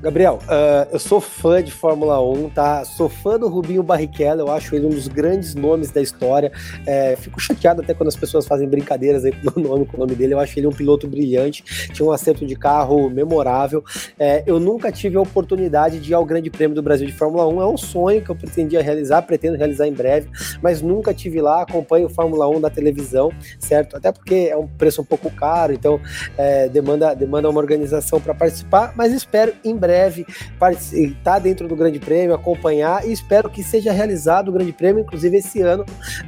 Gabriel, 0.00 0.38
uh, 0.42 0.88
eu 0.92 0.98
sou 0.98 1.20
fã 1.20 1.62
de 1.62 1.70
Fórmula 1.70 2.20
1, 2.22 2.50
tá? 2.50 2.84
Sou 2.84 3.08
fã 3.08 3.38
do 3.38 3.48
Rubinho 3.48 3.82
Barrichello, 3.82 4.42
eu 4.42 4.50
acho 4.50 4.74
ele 4.74 4.86
um 4.86 4.90
dos 4.90 5.08
grandes 5.08 5.54
nomes 5.54 5.90
da 5.90 6.00
história. 6.00 6.52
É, 6.86 7.16
fico 7.16 7.40
chateado 7.40 7.82
até 7.82 7.94
quando 7.94 8.08
as 8.08 8.16
pessoas 8.16 8.46
fazem 8.46 8.68
brincadeiras 8.68 9.24
aí 9.24 9.32
com 9.32 9.60
o 9.60 9.62
nome, 9.62 9.86
com 9.86 9.96
o 9.96 10.00
nome 10.00 10.14
dele. 10.14 10.34
Eu 10.34 10.40
acho 10.40 10.58
ele 10.58 10.66
um 10.66 10.72
piloto 10.72 11.06
brilhante, 11.06 11.62
tinha 11.92 12.06
um 12.06 12.12
acerto 12.12 12.44
de 12.44 12.56
carro 12.56 13.08
memorável. 13.08 13.84
É, 14.18 14.42
eu 14.46 14.58
nunca 14.58 14.90
tive 14.90 15.16
a 15.16 15.20
oportunidade 15.20 15.98
de 16.00 16.10
ir 16.10 16.14
ao 16.14 16.24
Grande 16.24 16.50
Prêmio 16.50 16.74
do 16.74 16.82
Brasil 16.82 17.06
de 17.06 17.12
Fórmula 17.12 17.46
1. 17.46 17.62
É 17.62 17.66
um 17.66 17.76
sonho 17.76 18.22
que 18.22 18.30
eu 18.30 18.36
pretendia 18.36 18.82
realizar, 18.82 19.22
pretendo 19.22 19.56
realizar 19.56 19.86
em 19.86 19.92
breve, 19.92 20.28
mas 20.62 20.82
nunca 20.82 21.14
tive 21.14 21.40
lá. 21.40 21.62
Acompanho 21.62 22.08
Fórmula 22.08 22.48
1 22.48 22.60
na 22.60 22.70
televisão, 22.70 23.32
certo? 23.58 23.96
Até 23.96 24.10
porque 24.10 24.48
é 24.50 24.56
um 24.56 24.66
preço 24.66 25.02
um 25.02 25.04
pouco 25.04 25.30
caro, 25.30 25.72
então 25.72 26.00
é, 26.36 26.68
demanda, 26.68 27.14
demanda 27.14 27.48
uma 27.48 27.60
organização 27.60 28.20
para 28.20 28.34
participar, 28.34 28.92
mas 28.96 29.12
espero 29.12 29.52
em 29.64 29.76
breve 29.76 30.26
estar 30.92 31.38
dentro 31.38 31.68
do 31.68 31.76
Grande 31.76 31.98
Prêmio, 31.98 32.34
acompanhar 32.34 33.06
e 33.06 33.12
espero 33.12 33.48
que 33.48 33.62
seja 33.62 33.92
realizado 33.92 34.48
o 34.48 34.52
Grande 34.52 34.72
Prêmio, 34.72 35.02
inclusive 35.02 35.36
esse 35.36 35.60
ano, 35.60 35.84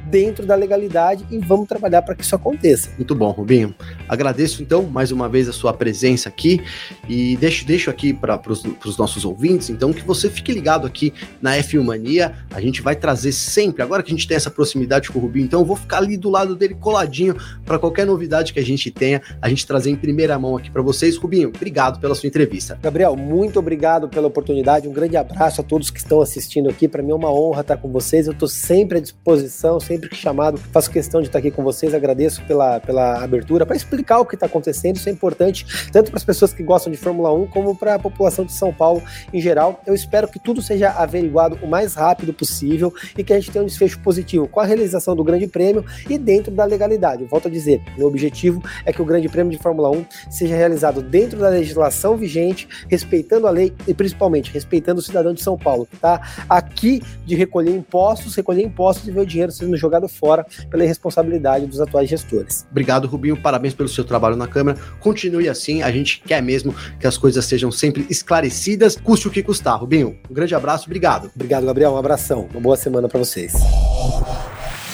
dentro 0.06 0.46
da 0.46 0.54
legalidade 0.54 1.24
e 1.30 1.38
vamos 1.38 1.68
trabalhar 1.68 2.02
para 2.02 2.14
que 2.14 2.22
isso 2.22 2.34
aconteça. 2.34 2.90
Muito 2.96 3.14
bom, 3.14 3.30
Rubinho. 3.30 3.74
Agradeço 4.08 4.62
então 4.62 4.82
mais 4.82 5.10
uma 5.12 5.28
vez 5.28 5.48
a 5.48 5.52
sua 5.52 5.72
presença 5.72 6.28
aqui 6.28 6.62
e 7.08 7.36
deixo, 7.36 7.64
deixo 7.64 7.90
aqui 7.90 8.12
para 8.12 8.40
os 8.50 8.96
nossos 8.96 9.24
ouvintes, 9.24 9.70
então, 9.70 9.92
que 9.92 10.02
você 10.02 10.28
fique 10.28 10.52
ligado 10.52 10.86
aqui 10.86 11.12
na 11.40 11.56
F1 11.56 11.82
Mania. 11.82 12.34
A 12.52 12.60
gente 12.60 12.82
vai 12.82 12.96
trazer 12.96 13.32
sempre, 13.32 13.82
agora 13.82 14.02
que 14.02 14.12
a 14.12 14.14
gente 14.14 14.26
tem 14.26 14.36
essa 14.36 14.50
proximidade 14.50 15.10
com 15.10 15.18
o 15.18 15.22
Rubinho, 15.22 15.46
então 15.46 15.60
eu 15.60 15.66
vou 15.66 15.76
ficar 15.76 15.98
ali 15.98 16.16
do 16.16 16.30
lado 16.30 16.54
dele 16.54 16.74
coladinho 16.74 17.36
para 17.64 17.78
qualquer 17.78 18.06
novidade 18.06 18.52
que 18.52 18.58
a 18.58 18.64
gente 18.64 18.90
tenha, 18.90 19.20
a 19.40 19.48
gente 19.48 19.66
trazer 19.66 19.90
em 19.90 19.96
primeira 19.96 20.38
mão 20.38 20.56
aqui 20.56 20.70
para 20.70 20.82
vocês. 20.82 21.16
Rubinho, 21.16 21.48
obrigado 21.48 22.00
pela 22.00 22.14
sua 22.14 22.26
entrevista. 22.26 22.78
Gabriel, 22.82 23.16
muito 23.22 23.58
obrigado 23.58 24.08
pela 24.08 24.26
oportunidade. 24.26 24.88
Um 24.88 24.92
grande 24.92 25.16
abraço 25.16 25.60
a 25.60 25.64
todos 25.64 25.90
que 25.90 25.98
estão 25.98 26.20
assistindo 26.20 26.68
aqui. 26.68 26.88
Para 26.88 27.02
mim 27.02 27.12
é 27.12 27.14
uma 27.14 27.32
honra 27.32 27.60
estar 27.60 27.76
com 27.76 27.90
vocês. 27.90 28.26
Eu 28.26 28.32
estou 28.32 28.48
sempre 28.48 28.98
à 28.98 29.00
disposição, 29.00 29.78
sempre 29.78 30.08
que 30.08 30.16
chamado, 30.16 30.58
faço 30.58 30.90
questão 30.90 31.20
de 31.20 31.28
estar 31.28 31.38
aqui 31.38 31.50
com 31.50 31.62
vocês. 31.62 31.94
Agradeço 31.94 32.44
pela, 32.44 32.80
pela 32.80 33.22
abertura 33.22 33.64
para 33.64 33.76
explicar 33.76 34.18
o 34.18 34.26
que 34.26 34.34
está 34.34 34.46
acontecendo. 34.46 34.96
Isso 34.96 35.08
é 35.08 35.12
importante 35.12 35.64
tanto 35.92 36.10
para 36.10 36.18
as 36.18 36.24
pessoas 36.24 36.52
que 36.52 36.62
gostam 36.62 36.90
de 36.90 36.98
Fórmula 36.98 37.32
1 37.32 37.46
como 37.46 37.76
para 37.76 37.94
a 37.94 37.98
população 37.98 38.44
de 38.44 38.52
São 38.52 38.72
Paulo 38.72 39.02
em 39.32 39.40
geral. 39.40 39.80
Eu 39.86 39.94
espero 39.94 40.28
que 40.28 40.38
tudo 40.38 40.60
seja 40.60 40.90
averiguado 40.90 41.58
o 41.62 41.66
mais 41.66 41.94
rápido 41.94 42.32
possível 42.32 42.92
e 43.16 43.22
que 43.22 43.32
a 43.32 43.38
gente 43.38 43.50
tenha 43.50 43.62
um 43.62 43.66
desfecho 43.66 44.00
positivo 44.00 44.48
com 44.48 44.60
a 44.60 44.64
realização 44.64 45.14
do 45.14 45.22
Grande 45.22 45.46
Prêmio 45.46 45.84
e 46.10 46.18
dentro 46.18 46.52
da 46.52 46.64
legalidade. 46.64 47.24
Volto 47.24 47.48
a 47.48 47.50
dizer, 47.50 47.80
meu 47.96 48.08
objetivo 48.08 48.62
é 48.84 48.92
que 48.92 49.00
o 49.00 49.04
Grande 49.04 49.28
Prêmio 49.28 49.52
de 49.52 49.58
Fórmula 49.58 49.90
1 49.90 50.04
seja 50.30 50.56
realizado 50.56 51.00
dentro 51.02 51.38
da 51.38 51.48
legislação 51.48 52.16
vigente, 52.16 52.68
respeitando 52.88 53.11
respeitando 53.12 53.46
a 53.46 53.50
lei 53.50 53.72
e 53.86 53.92
principalmente 53.92 54.50
respeitando 54.50 55.00
o 55.00 55.02
cidadão 55.02 55.34
de 55.34 55.42
São 55.42 55.58
Paulo, 55.58 55.86
que 55.86 55.94
está 55.94 56.44
aqui 56.48 57.02
de 57.26 57.34
recolher 57.34 57.74
impostos, 57.74 58.34
recolher 58.34 58.64
impostos 58.64 59.06
e 59.06 59.10
ver 59.10 59.20
o 59.20 59.26
dinheiro 59.26 59.52
sendo 59.52 59.76
jogado 59.76 60.08
fora 60.08 60.46
pela 60.70 60.82
irresponsabilidade 60.84 61.66
dos 61.66 61.80
atuais 61.80 62.08
gestores. 62.08 62.66
Obrigado, 62.70 63.06
Rubinho. 63.06 63.36
Parabéns 63.36 63.74
pelo 63.74 63.88
seu 63.88 64.04
trabalho 64.04 64.36
na 64.36 64.46
Câmara. 64.46 64.78
Continue 65.00 65.48
assim. 65.48 65.82
A 65.82 65.92
gente 65.92 66.22
quer 66.22 66.42
mesmo 66.42 66.74
que 66.98 67.06
as 67.06 67.18
coisas 67.18 67.44
sejam 67.44 67.70
sempre 67.70 68.06
esclarecidas, 68.08 68.96
custe 68.96 69.28
o 69.28 69.30
que 69.30 69.42
custar. 69.42 69.78
Rubinho, 69.78 70.16
um 70.30 70.34
grande 70.34 70.54
abraço. 70.54 70.86
Obrigado. 70.86 71.30
Obrigado, 71.34 71.66
Gabriel. 71.66 71.92
Um 71.92 71.98
abração. 71.98 72.48
Uma 72.50 72.60
boa 72.60 72.76
semana 72.76 73.08
para 73.08 73.18
vocês. 73.18 73.52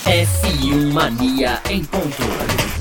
F1 0.05 0.93
Mania 0.93 1.61
em 1.71 1.85
ponto. 1.85 2.78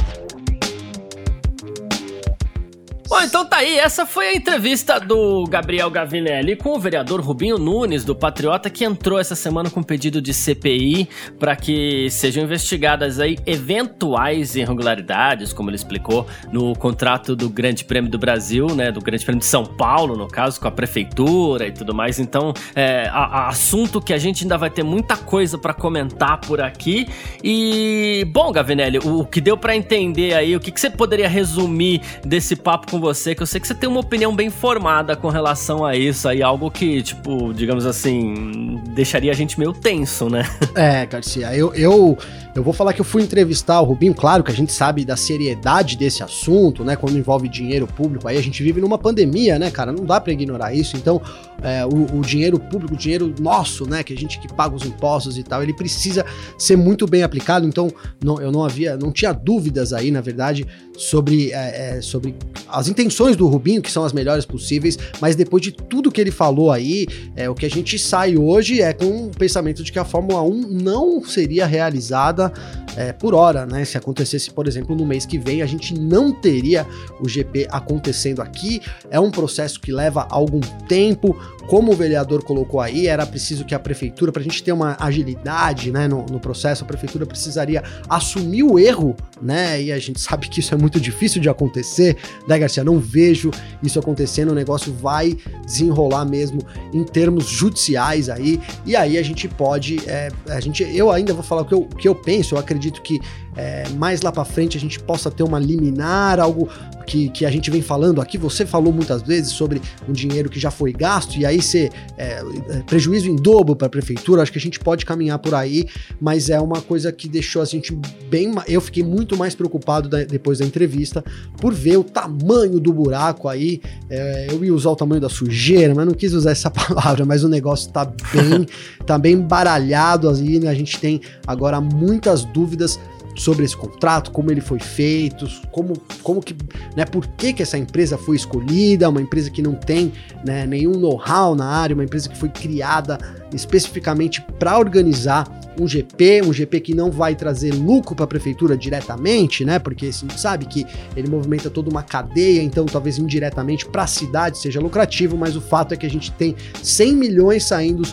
Bom, 3.09 3.21
então 3.21 3.45
tá 3.45 3.57
aí. 3.57 3.77
Essa 3.77 4.05
foi 4.05 4.27
a 4.27 4.35
entrevista 4.35 4.99
do 4.99 5.45
Gabriel 5.45 5.89
Gavinelli 5.89 6.57
com 6.57 6.75
o 6.75 6.79
vereador 6.79 7.21
Rubinho 7.21 7.57
Nunes, 7.57 8.03
do 8.03 8.13
Patriota, 8.13 8.69
que 8.69 8.83
entrou 8.83 9.17
essa 9.17 9.33
semana 9.33 9.69
com 9.69 9.79
um 9.79 9.83
pedido 9.83 10.21
de 10.21 10.33
CPI 10.33 11.07
para 11.39 11.55
que 11.55 12.09
sejam 12.11 12.43
investigadas 12.43 13.21
aí 13.21 13.37
eventuais 13.45 14.57
irregularidades, 14.57 15.53
como 15.53 15.69
ele 15.69 15.77
explicou, 15.77 16.27
no 16.51 16.75
contrato 16.75 17.33
do 17.33 17.49
Grande 17.49 17.85
Prêmio 17.85 18.11
do 18.11 18.17
Brasil, 18.19 18.67
né? 18.75 18.91
Do 18.91 18.99
Grande 18.99 19.23
Prêmio 19.23 19.39
de 19.39 19.45
São 19.45 19.65
Paulo, 19.65 20.17
no 20.17 20.27
caso, 20.27 20.59
com 20.59 20.67
a 20.67 20.71
prefeitura 20.71 21.65
e 21.65 21.71
tudo 21.71 21.95
mais. 21.95 22.19
Então, 22.19 22.53
é 22.75 23.07
a, 23.07 23.23
a 23.23 23.47
assunto 23.47 24.01
que 24.01 24.11
a 24.11 24.17
gente 24.17 24.43
ainda 24.43 24.57
vai 24.57 24.69
ter 24.69 24.83
muita 24.83 25.15
coisa 25.15 25.57
para 25.57 25.73
comentar 25.73 26.41
por 26.41 26.59
aqui. 26.59 27.07
E, 27.41 28.27
bom, 28.33 28.51
Gavinelli, 28.51 28.99
o, 28.99 29.21
o 29.21 29.25
que 29.25 29.39
deu 29.39 29.55
para 29.55 29.73
entender 29.77 30.33
aí, 30.33 30.53
o 30.57 30.59
que, 30.59 30.73
que 30.73 30.79
você 30.79 30.89
poderia 30.89 31.29
resumir 31.29 32.01
desse 32.25 32.53
papo 32.53 32.91
com 32.91 32.96
com 32.97 32.99
você, 32.99 33.35
que 33.35 33.41
eu 33.43 33.45
sei 33.45 33.61
que 33.61 33.67
você 33.67 33.75
tem 33.75 33.87
uma 33.87 33.99
opinião 33.99 34.35
bem 34.35 34.49
formada 34.49 35.15
com 35.15 35.29
relação 35.29 35.85
a 35.85 35.95
isso, 35.95 36.27
aí 36.27 36.41
algo 36.41 36.69
que, 36.71 37.01
tipo, 37.01 37.53
digamos 37.53 37.85
assim, 37.85 38.81
deixaria 38.89 39.31
a 39.31 39.35
gente 39.35 39.57
meio 39.59 39.71
tenso, 39.71 40.29
né? 40.29 40.43
É, 40.75 41.05
Garcia, 41.05 41.55
eu, 41.55 41.73
eu, 41.73 42.17
eu 42.57 42.63
vou 42.63 42.73
falar 42.73 42.91
que 42.91 42.99
eu 42.99 43.05
fui 43.05 43.21
entrevistar 43.21 43.79
o 43.81 43.83
Rubinho, 43.83 44.15
claro 44.15 44.43
que 44.43 44.51
a 44.51 44.53
gente 44.53 44.73
sabe 44.73 45.05
da 45.05 45.15
seriedade 45.15 45.95
desse 45.95 46.23
assunto, 46.23 46.83
né, 46.83 46.95
quando 46.95 47.15
envolve 47.15 47.47
dinheiro 47.47 47.85
público, 47.85 48.27
aí 48.27 48.35
a 48.35 48.41
gente 48.41 48.63
vive 48.63 48.81
numa 48.81 48.97
pandemia, 48.97 49.59
né, 49.59 49.69
cara, 49.69 49.91
não 49.91 50.03
dá 50.03 50.19
para 50.19 50.33
ignorar 50.33 50.73
isso, 50.73 50.97
então 50.97 51.21
é, 51.61 51.85
o, 51.85 52.17
o, 52.17 52.21
dinheiro 52.21 52.59
público, 52.59 52.93
o 52.93 52.97
dinheiro 52.97 53.33
nosso, 53.39 53.87
né, 53.87 54.03
que 54.03 54.13
a 54.13 54.17
gente 54.17 54.39
que 54.39 54.47
paga 54.51 54.75
os 54.75 54.85
impostos 54.85 55.37
e 55.37 55.43
tal, 55.43 55.63
ele 55.63 55.73
precisa 55.73 56.25
ser 56.57 56.75
muito 56.75 57.07
bem 57.07 57.23
aplicado. 57.23 57.65
Então, 57.65 57.91
não, 58.23 58.39
eu 58.41 58.51
não 58.51 58.63
havia, 58.63 58.95
não 58.97 59.11
tinha 59.11 59.33
dúvidas 59.33 59.93
aí, 59.93 60.11
na 60.11 60.21
verdade, 60.21 60.65
sobre, 60.95 61.51
é, 61.51 61.97
é, 61.97 62.01
sobre 62.01 62.35
as 62.67 62.87
intenções 62.87 63.35
do 63.35 63.47
Rubinho, 63.47 63.81
que 63.81 63.91
são 63.91 64.03
as 64.03 64.13
melhores 64.13 64.45
possíveis. 64.45 64.97
Mas 65.19 65.35
depois 65.35 65.61
de 65.61 65.71
tudo 65.71 66.11
que 66.11 66.21
ele 66.21 66.31
falou 66.31 66.71
aí, 66.71 67.07
é, 67.35 67.49
o 67.49 67.55
que 67.55 67.65
a 67.65 67.69
gente 67.69 67.97
sai 67.97 68.37
hoje 68.37 68.81
é 68.81 68.93
com 68.93 69.27
o 69.27 69.31
pensamento 69.31 69.83
de 69.83 69.91
que 69.91 69.99
a 69.99 70.05
Fórmula 70.05 70.41
1 70.41 70.67
não 70.69 71.23
seria 71.23 71.65
realizada 71.65 72.46
é, 72.95 73.13
por 73.13 73.33
hora, 73.33 73.65
né? 73.65 73.85
Se 73.85 73.97
acontecesse, 73.97 74.51
por 74.51 74.67
exemplo, 74.67 74.95
no 74.95 75.05
mês 75.05 75.25
que 75.25 75.37
vem, 75.37 75.61
a 75.61 75.65
gente 75.65 75.93
não 75.93 76.31
teria 76.31 76.85
o 77.19 77.27
GP 77.27 77.67
acontecendo 77.69 78.41
aqui. 78.41 78.81
É 79.09 79.19
um 79.19 79.31
processo 79.31 79.79
que 79.79 79.91
leva 79.91 80.25
algum 80.29 80.59
tempo. 80.87 81.37
Como 81.67 81.91
o 81.91 81.95
vereador 81.95 82.43
colocou 82.43 82.79
aí, 82.79 83.07
era 83.07 83.25
preciso 83.25 83.65
que 83.65 83.75
a 83.75 83.79
prefeitura, 83.79 84.31
para 84.31 84.41
a 84.41 84.43
gente 84.43 84.63
ter 84.63 84.71
uma 84.71 84.95
agilidade 84.99 85.91
né, 85.91 86.07
no, 86.07 86.25
no, 86.25 86.39
processo, 86.39 86.85
a 86.85 86.87
prefeitura 86.87 87.25
precisaria 87.25 87.83
assumir 88.07 88.63
o 88.63 88.79
erro, 88.79 89.15
né? 89.41 89.81
E 89.81 89.91
a 89.91 89.99
gente 89.99 90.19
sabe 90.21 90.47
que 90.47 90.61
isso 90.61 90.73
é 90.73 90.77
muito 90.77 90.97
difícil 90.97 91.41
de 91.41 91.49
acontecer, 91.49 92.15
né, 92.47 92.57
Garcia? 92.57 92.85
Não 92.85 92.99
vejo 92.99 93.51
isso 93.83 93.99
acontecendo, 93.99 94.51
o 94.51 94.55
negócio 94.55 94.93
vai 94.93 95.37
desenrolar 95.65 96.23
mesmo 96.23 96.61
em 96.93 97.03
termos 97.03 97.45
judiciais 97.47 98.29
aí, 98.29 98.61
e 98.85 98.95
aí 98.95 99.17
a 99.17 99.23
gente 99.23 99.47
pode. 99.49 99.99
É, 100.07 100.29
a 100.47 100.59
gente, 100.61 100.83
eu 100.83 101.11
ainda 101.11 101.33
vou 101.33 101.43
falar 101.43 101.63
o 101.63 101.65
que 101.65 101.73
eu, 101.73 101.81
o 101.81 101.95
que 101.95 102.07
eu 102.07 102.15
penso, 102.15 102.36
eu 102.53 102.59
acredito 102.59 103.01
que 103.01 103.19
é, 103.55 103.87
mais 103.89 104.21
lá 104.21 104.31
para 104.31 104.45
frente 104.45 104.77
a 104.77 104.79
gente 104.79 104.99
possa 104.99 105.31
ter 105.31 105.43
uma 105.43 105.59
liminar, 105.59 106.39
algo 106.39 106.69
que, 107.07 107.29
que 107.29 107.45
a 107.45 107.49
gente 107.49 107.71
vem 107.71 107.81
falando 107.81 108.21
aqui. 108.21 108.37
Você 108.37 108.65
falou 108.65 108.91
muitas 108.91 109.21
vezes 109.21 109.53
sobre 109.53 109.81
um 110.07 110.11
dinheiro 110.11 110.49
que 110.49 110.59
já 110.59 110.69
foi 110.69 110.91
gasto 110.91 111.37
e 111.37 111.45
aí 111.45 111.61
ser 111.61 111.89
é, 112.17 112.43
é 112.69 112.83
prejuízo 112.85 113.29
em 113.29 113.35
dobro 113.35 113.75
para 113.75 113.87
a 113.87 113.89
prefeitura. 113.89 114.41
Acho 114.41 114.51
que 114.51 114.57
a 114.57 114.61
gente 114.61 114.79
pode 114.79 115.05
caminhar 115.05 115.39
por 115.39 115.55
aí, 115.55 115.87
mas 116.19 116.49
é 116.49 116.59
uma 116.59 116.81
coisa 116.81 117.11
que 117.11 117.29
deixou 117.29 117.61
a 117.61 117.65
gente 117.65 117.97
bem. 118.29 118.53
Eu 118.67 118.81
fiquei 118.81 119.03
muito 119.03 119.37
mais 119.37 119.55
preocupado 119.55 120.09
da, 120.09 120.23
depois 120.23 120.59
da 120.59 120.65
entrevista 120.65 121.23
por 121.61 121.73
ver 121.73 121.97
o 121.97 122.03
tamanho 122.03 122.79
do 122.79 122.91
buraco 122.91 123.47
aí. 123.47 123.81
É, 124.09 124.47
eu 124.51 124.63
ia 124.63 124.73
usar 124.73 124.89
o 124.89 124.95
tamanho 124.95 125.21
da 125.21 125.29
sujeira, 125.29 125.95
mas 125.95 126.05
não 126.05 126.13
quis 126.13 126.33
usar 126.33 126.51
essa 126.51 126.69
palavra. 126.69 127.25
Mas 127.25 127.43
o 127.43 127.47
negócio 127.47 127.89
tá 127.89 128.03
bem, 128.03 128.67
tá 129.05 129.17
bem 129.17 129.39
baralhado 129.39 130.29
aí. 130.29 130.59
Né? 130.59 130.67
A 130.67 130.75
gente 130.75 130.99
tem 130.99 131.21
agora 131.47 131.79
muitas 131.79 132.43
dúvidas 132.43 132.99
sobre 133.37 133.63
esse 133.63 133.77
contrato, 133.77 134.31
como 134.31 134.51
ele 134.51 134.61
foi 134.61 134.79
feito, 134.79 135.47
como, 135.71 135.93
como 136.23 136.41
que, 136.41 136.55
né, 136.95 137.05
por 137.05 137.27
que, 137.27 137.53
que 137.53 137.61
essa 137.61 137.77
empresa 137.77 138.17
foi 138.17 138.35
escolhida, 138.35 139.07
uma 139.09 139.21
empresa 139.21 139.49
que 139.51 139.61
não 139.61 139.75
tem 139.75 140.11
né, 140.43 140.65
nenhum 140.65 140.93
know-how 140.93 141.55
na 141.55 141.65
área, 141.65 141.93
uma 141.93 142.03
empresa 142.03 142.27
que 142.27 142.37
foi 142.37 142.49
criada 142.49 143.17
especificamente 143.53 144.41
para 144.59 144.77
organizar 144.77 145.47
um 145.79 145.87
GP, 145.87 146.41
um 146.43 146.51
GP 146.51 146.79
que 146.81 146.95
não 146.95 147.11
vai 147.11 147.35
trazer 147.35 147.73
lucro 147.73 148.15
para 148.15 148.25
a 148.25 148.27
prefeitura 148.27 148.75
diretamente, 148.75 149.63
né? 149.63 149.77
Porque 149.77 150.11
gente 150.11 150.39
sabe 150.39 150.65
que 150.65 150.85
ele 151.15 151.29
movimenta 151.29 151.69
toda 151.69 151.89
uma 151.89 152.01
cadeia, 152.01 152.61
então 152.63 152.85
talvez 152.85 153.19
indiretamente 153.19 153.85
para 153.85 154.03
a 154.03 154.07
cidade 154.07 154.57
seja 154.57 154.79
lucrativo, 154.79 155.37
mas 155.37 155.55
o 155.55 155.61
fato 155.61 155.93
é 155.93 155.97
que 155.97 156.05
a 156.05 156.09
gente 156.09 156.31
tem 156.31 156.55
100 156.81 157.13
milhões 157.13 157.63
saindo 157.63 158.03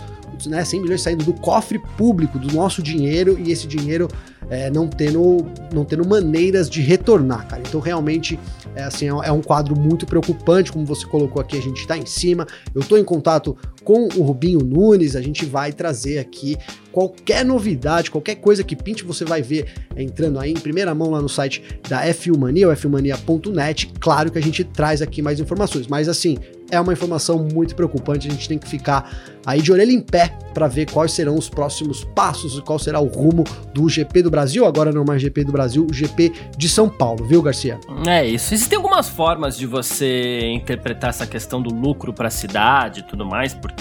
né, 0.47 0.65
100 0.65 0.83
milhões 0.83 1.03
saindo 1.03 1.25
do 1.25 1.33
cofre 1.33 1.79
público, 1.97 2.39
do 2.39 2.53
nosso 2.55 2.83
dinheiro, 2.83 3.39
e 3.39 3.51
esse 3.51 3.67
dinheiro 3.67 4.09
é, 4.51 4.71
não, 4.71 4.87
tendo, 4.87 5.47
não 5.73 5.85
tendo 5.85 6.07
maneiras 6.07 6.69
de 6.69 6.81
retornar, 6.81 7.47
cara. 7.49 7.63
Então, 7.67 7.81
realmente, 7.81 8.39
é, 8.75 8.85
assim, 8.85 9.07
é 9.07 9.33
um 9.33 9.43
quadro 9.43 9.79
muito 9.79 10.07
preocupante, 10.07 10.73
como 10.73 10.85
você 10.85 11.07
colocou 11.07 11.41
aqui, 11.41 11.57
a 11.57 11.63
gente 11.63 11.79
está 11.79 11.97
em 11.97 12.07
cima. 12.07 12.47
Eu 12.75 12.81
estou 12.81 12.99
em 12.99 13.05
contato 13.05 13.57
com 13.85 14.09
o 14.17 14.23
Rubinho 14.23 14.61
Nunes, 14.61 15.15
a 15.15 15.21
gente 15.21 15.45
vai 15.45 15.73
trazer 15.73 16.19
aqui 16.19 16.57
qualquer 16.91 17.45
novidade, 17.45 18.11
qualquer 18.11 18.37
coisa 18.37 18.65
que 18.65 18.75
pinte, 18.75 19.05
você 19.05 19.25
vai 19.25 19.43
ver 19.43 19.67
entrando 19.97 20.39
aí 20.39 20.53
em 20.53 20.55
primeira 20.55 20.95
mão 20.95 21.11
lá 21.11 21.21
no 21.21 21.29
site 21.29 21.63
da 21.89 22.07
F1 22.07 22.39
Mania, 22.39 22.69
f1mania.net. 22.69 23.93
Claro 24.01 24.31
que 24.31 24.39
a 24.39 24.43
gente 24.43 24.65
traz 24.65 25.03
aqui 25.03 25.21
mais 25.21 25.41
informações, 25.41 25.87
mas 25.87 26.09
assim, 26.09 26.39
é 26.71 26.81
uma 26.81 26.93
informação 26.93 27.47
muito 27.53 27.75
preocupante, 27.75 28.29
a 28.29 28.31
gente 28.31 28.49
tem 28.49 28.59
que 28.59 28.69
ficar 28.69 29.13
aí 29.45 29.61
de 29.61 29.71
orelha 29.73 29.91
em 29.91 30.01
pé 30.01 30.39
para 30.55 30.69
ver 30.69 30.89
quais 30.91 31.13
serão 31.13 31.37
os 31.37 31.49
próximos 31.49 32.05
passos 32.05 32.57
e 32.57 32.63
qual 32.63 32.79
será 32.79 33.01
o 33.01 33.07
rumo 33.07 33.45
do 33.75 33.89
GP 33.89 34.23
do 34.23 34.31
Brasil, 34.31 34.65
agora 34.65 34.93
não 34.93 35.05
mais 35.05 35.21
GP 35.21 35.45
do 35.45 35.53
Brasil, 35.53 35.87
o 35.91 35.93
GP 35.93 36.33
de 36.57 36.69
São 36.69 36.89
Paulo, 36.89 37.27
viu, 37.27 37.43
Garcia? 37.43 37.79
É 38.07 38.25
isso. 38.25 38.55
Existem 38.55 38.77
algumas 38.77 39.09
formas 39.09 39.57
de 39.57 39.67
você 39.67 40.41
interpretar 40.55 41.11
essa 41.11 41.27
questão 41.27 41.61
do 41.61 41.75
lucro 41.75 42.13
para 42.13 42.29
a 42.29 42.31
cidade 42.31 43.01
e 43.01 43.03
tudo 43.03 43.27
mais, 43.27 43.53
porque 43.53 43.74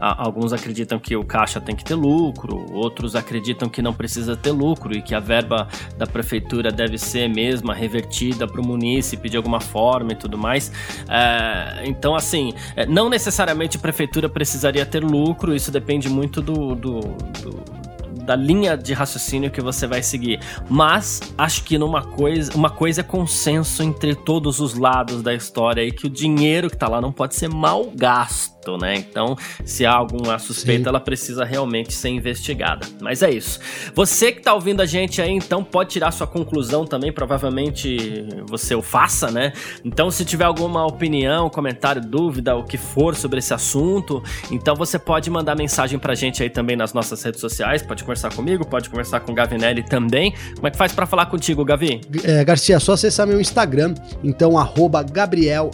a, 0.00 0.24
alguns 0.24 0.52
acreditam 0.52 0.98
que 0.98 1.16
o 1.16 1.24
caixa 1.24 1.60
tem 1.60 1.74
que 1.74 1.84
ter 1.84 1.94
lucro, 1.94 2.66
outros 2.72 3.16
acreditam 3.16 3.68
que 3.68 3.82
não 3.82 3.92
precisa 3.92 4.36
ter 4.36 4.50
lucro 4.50 4.96
e 4.96 5.02
que 5.02 5.14
a 5.14 5.20
verba 5.20 5.68
da 5.96 6.06
prefeitura 6.06 6.70
deve 6.70 6.98
ser 6.98 7.28
mesma 7.28 7.74
revertida 7.74 8.46
para 8.46 8.60
o 8.60 8.66
munícipe 8.66 9.28
de 9.28 9.36
alguma 9.36 9.60
forma 9.60 10.12
e 10.12 10.16
tudo 10.16 10.36
mais. 10.36 10.70
É, 11.08 11.82
então, 11.86 12.14
assim, 12.14 12.52
é, 12.76 12.86
não 12.86 13.08
necessariamente 13.08 13.76
a 13.76 13.80
prefeitura 13.80 14.28
precisaria 14.28 14.84
ter 14.84 15.02
lucro, 15.02 15.54
isso 15.54 15.70
depende 15.70 16.08
muito 16.08 16.40
do, 16.40 16.74
do, 16.74 17.00
do 17.00 17.84
da 18.24 18.34
linha 18.34 18.76
de 18.76 18.92
raciocínio 18.92 19.50
que 19.50 19.60
você 19.60 19.86
vai 19.86 20.02
seguir. 20.02 20.40
Mas 20.68 21.20
acho 21.36 21.62
que 21.64 21.78
numa 21.78 22.02
coisa, 22.02 22.52
uma 22.54 22.70
coisa 22.70 23.02
é 23.02 23.04
consenso 23.04 23.82
entre 23.82 24.14
todos 24.14 24.60
os 24.60 24.74
lados 24.74 25.22
da 25.22 25.34
história 25.34 25.82
aí 25.82 25.92
que 25.92 26.06
o 26.06 26.10
dinheiro 26.10 26.70
que 26.70 26.76
tá 26.76 26.88
lá 26.88 27.00
não 27.00 27.12
pode 27.12 27.34
ser 27.34 27.48
mal 27.48 27.90
gasto 27.94 28.53
né? 28.72 28.94
Então, 28.96 29.36
se 29.64 29.86
há 29.86 29.92
alguma 29.92 30.38
suspeita, 30.38 30.84
Sim. 30.84 30.88
ela 30.88 31.00
precisa 31.00 31.44
realmente 31.44 31.92
ser 31.92 32.08
investigada. 32.08 32.86
Mas 33.00 33.22
é 33.22 33.30
isso. 33.30 33.60
Você 33.94 34.32
que 34.32 34.42
tá 34.42 34.54
ouvindo 34.54 34.80
a 34.80 34.86
gente 34.86 35.20
aí, 35.20 35.30
então 35.30 35.62
pode 35.62 35.90
tirar 35.90 36.10
sua 36.10 36.26
conclusão 36.26 36.84
também, 36.84 37.12
provavelmente 37.12 38.26
você 38.48 38.74
o 38.74 38.82
faça, 38.82 39.30
né? 39.30 39.52
Então, 39.84 40.10
se 40.10 40.24
tiver 40.24 40.44
alguma 40.44 40.86
opinião, 40.86 41.48
comentário, 41.48 42.02
dúvida, 42.02 42.56
o 42.56 42.64
que 42.64 42.76
for 42.76 43.14
sobre 43.14 43.38
esse 43.38 43.54
assunto, 43.54 44.22
então 44.50 44.74
você 44.74 44.98
pode 44.98 45.30
mandar 45.30 45.56
mensagem 45.56 45.98
pra 45.98 46.14
gente 46.14 46.42
aí 46.42 46.50
também 46.50 46.76
nas 46.76 46.92
nossas 46.92 47.22
redes 47.22 47.40
sociais, 47.40 47.82
pode 47.82 48.02
conversar 48.02 48.32
comigo, 48.34 48.66
pode 48.66 48.90
conversar 48.90 49.20
com 49.20 49.32
o 49.32 49.34
Gavinelli 49.34 49.82
também. 49.82 50.34
Como 50.54 50.66
é 50.66 50.70
que 50.70 50.76
faz 50.76 50.92
para 50.92 51.06
falar 51.06 51.26
contigo, 51.26 51.64
Gavi? 51.64 52.00
É, 52.22 52.44
Garcia, 52.44 52.78
só 52.80 52.92
acessar 52.92 53.26
meu 53.26 53.40
Instagram, 53.40 53.94
então 54.22 54.58
arroba 54.58 55.02
Gabriel 55.02 55.70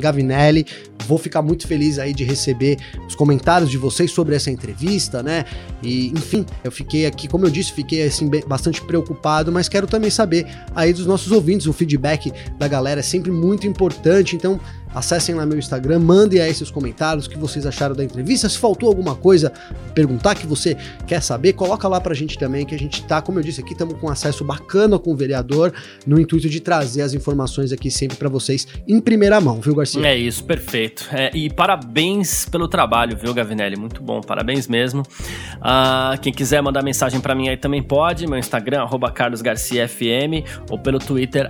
Gavinelli. 0.00 0.66
Vou 1.06 1.18
ficar 1.18 1.42
muito 1.42 1.66
feliz 1.66 1.98
aí 1.98 2.12
de 2.12 2.19
receber 2.24 2.78
os 3.06 3.14
comentários 3.14 3.70
de 3.70 3.78
vocês 3.78 4.10
sobre 4.10 4.34
essa 4.34 4.50
entrevista, 4.50 5.22
né? 5.22 5.44
E, 5.82 6.08
enfim, 6.08 6.44
eu 6.62 6.70
fiquei 6.70 7.06
aqui, 7.06 7.28
como 7.28 7.46
eu 7.46 7.50
disse, 7.50 7.72
fiquei 7.72 8.02
assim 8.02 8.30
bastante 8.46 8.82
preocupado, 8.82 9.50
mas 9.50 9.68
quero 9.68 9.86
também 9.86 10.10
saber 10.10 10.46
aí 10.74 10.92
dos 10.92 11.06
nossos 11.06 11.32
ouvintes, 11.32 11.66
o 11.66 11.72
feedback 11.72 12.32
da 12.58 12.68
galera 12.68 13.00
é 13.00 13.02
sempre 13.02 13.30
muito 13.30 13.66
importante, 13.66 14.36
então 14.36 14.60
Acessem 14.94 15.34
lá 15.34 15.46
meu 15.46 15.58
Instagram, 15.58 15.98
mandem 16.00 16.40
aí 16.40 16.52
seus 16.52 16.70
comentários, 16.70 17.26
o 17.26 17.30
que 17.30 17.38
vocês 17.38 17.64
acharam 17.66 17.94
da 17.94 18.04
entrevista. 18.04 18.48
Se 18.48 18.58
faltou 18.58 18.88
alguma 18.88 19.14
coisa, 19.14 19.52
perguntar 19.94 20.34
que 20.34 20.46
você 20.46 20.76
quer 21.06 21.22
saber, 21.22 21.52
coloca 21.52 21.86
lá 21.86 22.00
pra 22.00 22.14
gente 22.14 22.38
também, 22.38 22.66
que 22.66 22.74
a 22.74 22.78
gente 22.78 23.04
tá, 23.04 23.22
como 23.22 23.38
eu 23.38 23.42
disse 23.42 23.60
aqui, 23.60 23.72
estamos 23.72 23.98
com 23.98 24.08
acesso 24.08 24.44
bacana 24.44 24.98
com 24.98 25.12
o 25.12 25.16
vereador, 25.16 25.72
no 26.06 26.20
intuito 26.20 26.48
de 26.48 26.60
trazer 26.60 27.02
as 27.02 27.14
informações 27.14 27.72
aqui 27.72 27.90
sempre 27.90 28.16
para 28.16 28.28
vocês 28.28 28.66
em 28.86 29.00
primeira 29.00 29.40
mão, 29.40 29.60
viu, 29.60 29.74
Garcia? 29.74 30.06
É 30.06 30.16
isso, 30.16 30.44
perfeito. 30.44 31.08
É, 31.12 31.30
e 31.34 31.48
parabéns 31.50 32.44
pelo 32.46 32.68
trabalho, 32.68 33.16
viu, 33.16 33.32
Gavinelli? 33.32 33.76
Muito 33.76 34.02
bom, 34.02 34.20
parabéns 34.20 34.66
mesmo. 34.66 35.02
Uh, 35.02 36.20
quem 36.20 36.32
quiser 36.32 36.62
mandar 36.62 36.82
mensagem 36.82 37.20
para 37.20 37.34
mim 37.34 37.48
aí 37.48 37.56
também 37.56 37.82
pode, 37.82 38.26
meu 38.26 38.38
Instagram, 38.38 38.86
carlosgarciafm, 39.14 40.44
ou 40.70 40.78
pelo 40.78 40.98
Twitter, 40.98 41.48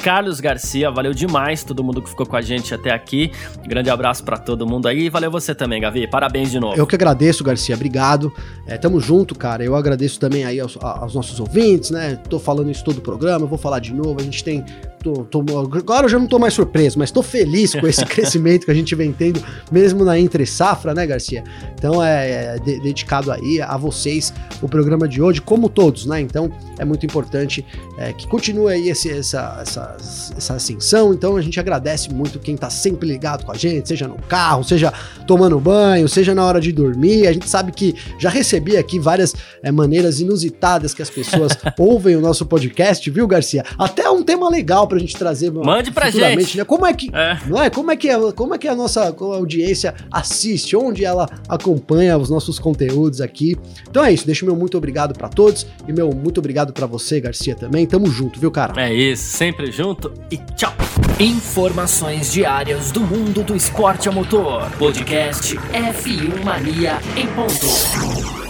carlosgarcia. 0.00 0.90
Valeu 0.90 1.12
demais 1.12 1.62
todo 1.62 1.84
mundo 1.84 2.02
que 2.02 2.08
ficou 2.08 2.26
com 2.26 2.36
a 2.36 2.40
gente 2.40 2.74
até 2.74 2.90
aqui. 2.90 3.30
Grande 3.66 3.90
abraço 3.90 4.24
para 4.24 4.38
todo 4.38 4.66
mundo 4.66 4.88
aí. 4.88 5.08
Valeu 5.08 5.30
você 5.30 5.54
também, 5.54 5.80
Gavi. 5.80 6.08
Parabéns 6.08 6.50
de 6.50 6.58
novo. 6.58 6.76
Eu 6.76 6.86
que 6.86 6.94
agradeço, 6.94 7.44
Garcia. 7.44 7.74
Obrigado. 7.74 8.32
É, 8.66 8.76
tamo 8.76 9.00
junto, 9.00 9.34
cara. 9.34 9.62
Eu 9.62 9.76
agradeço 9.76 10.18
também 10.18 10.44
aí 10.44 10.58
aos, 10.58 10.76
aos 10.80 11.14
nossos 11.14 11.38
ouvintes, 11.38 11.90
né? 11.90 12.16
Tô 12.28 12.38
falando 12.38 12.70
isso 12.70 12.84
todo 12.84 12.98
o 12.98 13.02
programa, 13.02 13.46
vou 13.46 13.58
falar 13.58 13.78
de 13.78 13.92
novo. 13.94 14.20
A 14.20 14.22
gente 14.22 14.42
tem 14.42 14.64
Tô, 15.02 15.24
tô, 15.24 15.40
agora 15.72 16.04
eu 16.04 16.10
já 16.10 16.18
não 16.18 16.26
tô 16.26 16.38
mais 16.38 16.52
surpreso, 16.52 16.98
mas 16.98 17.10
tô 17.10 17.22
feliz 17.22 17.74
com 17.74 17.86
esse 17.86 18.04
crescimento 18.06 18.66
que 18.66 18.70
a 18.70 18.74
gente 18.74 18.94
vem 18.94 19.10
tendo, 19.12 19.42
mesmo 19.72 20.04
na 20.04 20.18
entre 20.18 20.44
safra, 20.44 20.92
né, 20.92 21.06
Garcia? 21.06 21.42
Então 21.72 22.04
é, 22.04 22.56
é 22.56 22.58
de, 22.58 22.78
dedicado 22.80 23.32
aí 23.32 23.62
a 23.62 23.78
vocês 23.78 24.30
o 24.60 24.68
programa 24.68 25.08
de 25.08 25.22
hoje, 25.22 25.40
como 25.40 25.70
todos, 25.70 26.04
né? 26.04 26.20
Então 26.20 26.52
é 26.78 26.84
muito 26.84 27.06
importante 27.06 27.64
é, 27.96 28.12
que 28.12 28.26
continue 28.28 28.74
aí 28.74 28.90
esse, 28.90 29.10
essa, 29.10 29.58
essa, 29.62 29.96
essa 30.36 30.54
ascensão. 30.54 31.14
Então 31.14 31.34
a 31.34 31.40
gente 31.40 31.58
agradece 31.58 32.12
muito 32.12 32.38
quem 32.38 32.54
tá 32.54 32.68
sempre 32.68 33.08
ligado 33.08 33.46
com 33.46 33.52
a 33.52 33.56
gente, 33.56 33.88
seja 33.88 34.06
no 34.06 34.20
carro, 34.28 34.62
seja 34.64 34.92
tomando 35.26 35.58
banho, 35.58 36.10
seja 36.10 36.34
na 36.34 36.44
hora 36.44 36.60
de 36.60 36.72
dormir. 36.72 37.26
A 37.26 37.32
gente 37.32 37.48
sabe 37.48 37.72
que 37.72 37.94
já 38.18 38.28
recebi 38.28 38.76
aqui 38.76 38.98
várias 38.98 39.34
é, 39.62 39.72
maneiras 39.72 40.20
inusitadas 40.20 40.92
que 40.92 41.00
as 41.00 41.08
pessoas 41.08 41.56
ouvem 41.78 42.16
o 42.16 42.20
nosso 42.20 42.44
podcast, 42.44 43.08
viu, 43.10 43.26
Garcia? 43.26 43.64
Até 43.78 44.10
um 44.10 44.22
tema 44.22 44.50
legal 44.50 44.89
pra 44.90 44.98
gente 44.98 45.16
trazer 45.16 45.50
Mande 45.52 45.90
pra 45.90 46.10
gente. 46.10 46.58
Né? 46.58 46.64
Como 46.64 46.84
é 46.84 46.92
que, 46.92 47.08
é. 47.14 47.38
Não 47.46 47.62
é? 47.62 47.70
Como 47.70 47.90
é 47.90 47.96
que 47.96 48.08
é, 48.08 48.32
como 48.32 48.54
é 48.54 48.58
que 48.58 48.68
a 48.68 48.74
nossa 48.74 49.14
audiência 49.18 49.94
assiste, 50.12 50.76
onde 50.76 51.04
ela 51.04 51.28
acompanha 51.48 52.18
os 52.18 52.28
nossos 52.28 52.58
conteúdos 52.58 53.20
aqui. 53.20 53.56
Então 53.88 54.04
é 54.04 54.12
isso, 54.12 54.26
deixo 54.26 54.44
meu 54.44 54.56
muito 54.56 54.76
obrigado 54.76 55.14
para 55.14 55.28
todos 55.28 55.66
e 55.86 55.92
meu 55.92 56.10
muito 56.10 56.38
obrigado 56.38 56.72
para 56.72 56.86
você, 56.86 57.20
Garcia, 57.20 57.54
também. 57.54 57.86
Tamo 57.86 58.06
junto, 58.10 58.38
viu, 58.40 58.50
cara? 58.50 58.80
É 58.82 58.92
isso, 58.92 59.36
sempre 59.36 59.70
junto 59.70 60.12
e 60.30 60.36
tchau. 60.56 60.74
Informações 61.18 62.32
diárias 62.32 62.90
do 62.90 63.00
mundo 63.00 63.42
do 63.42 63.54
esporte 63.54 64.08
a 64.08 64.12
motor. 64.12 64.70
Podcast 64.78 65.56
F1 65.56 66.44
Mania 66.44 66.98
em 67.16 67.26
ponto. 67.28 68.49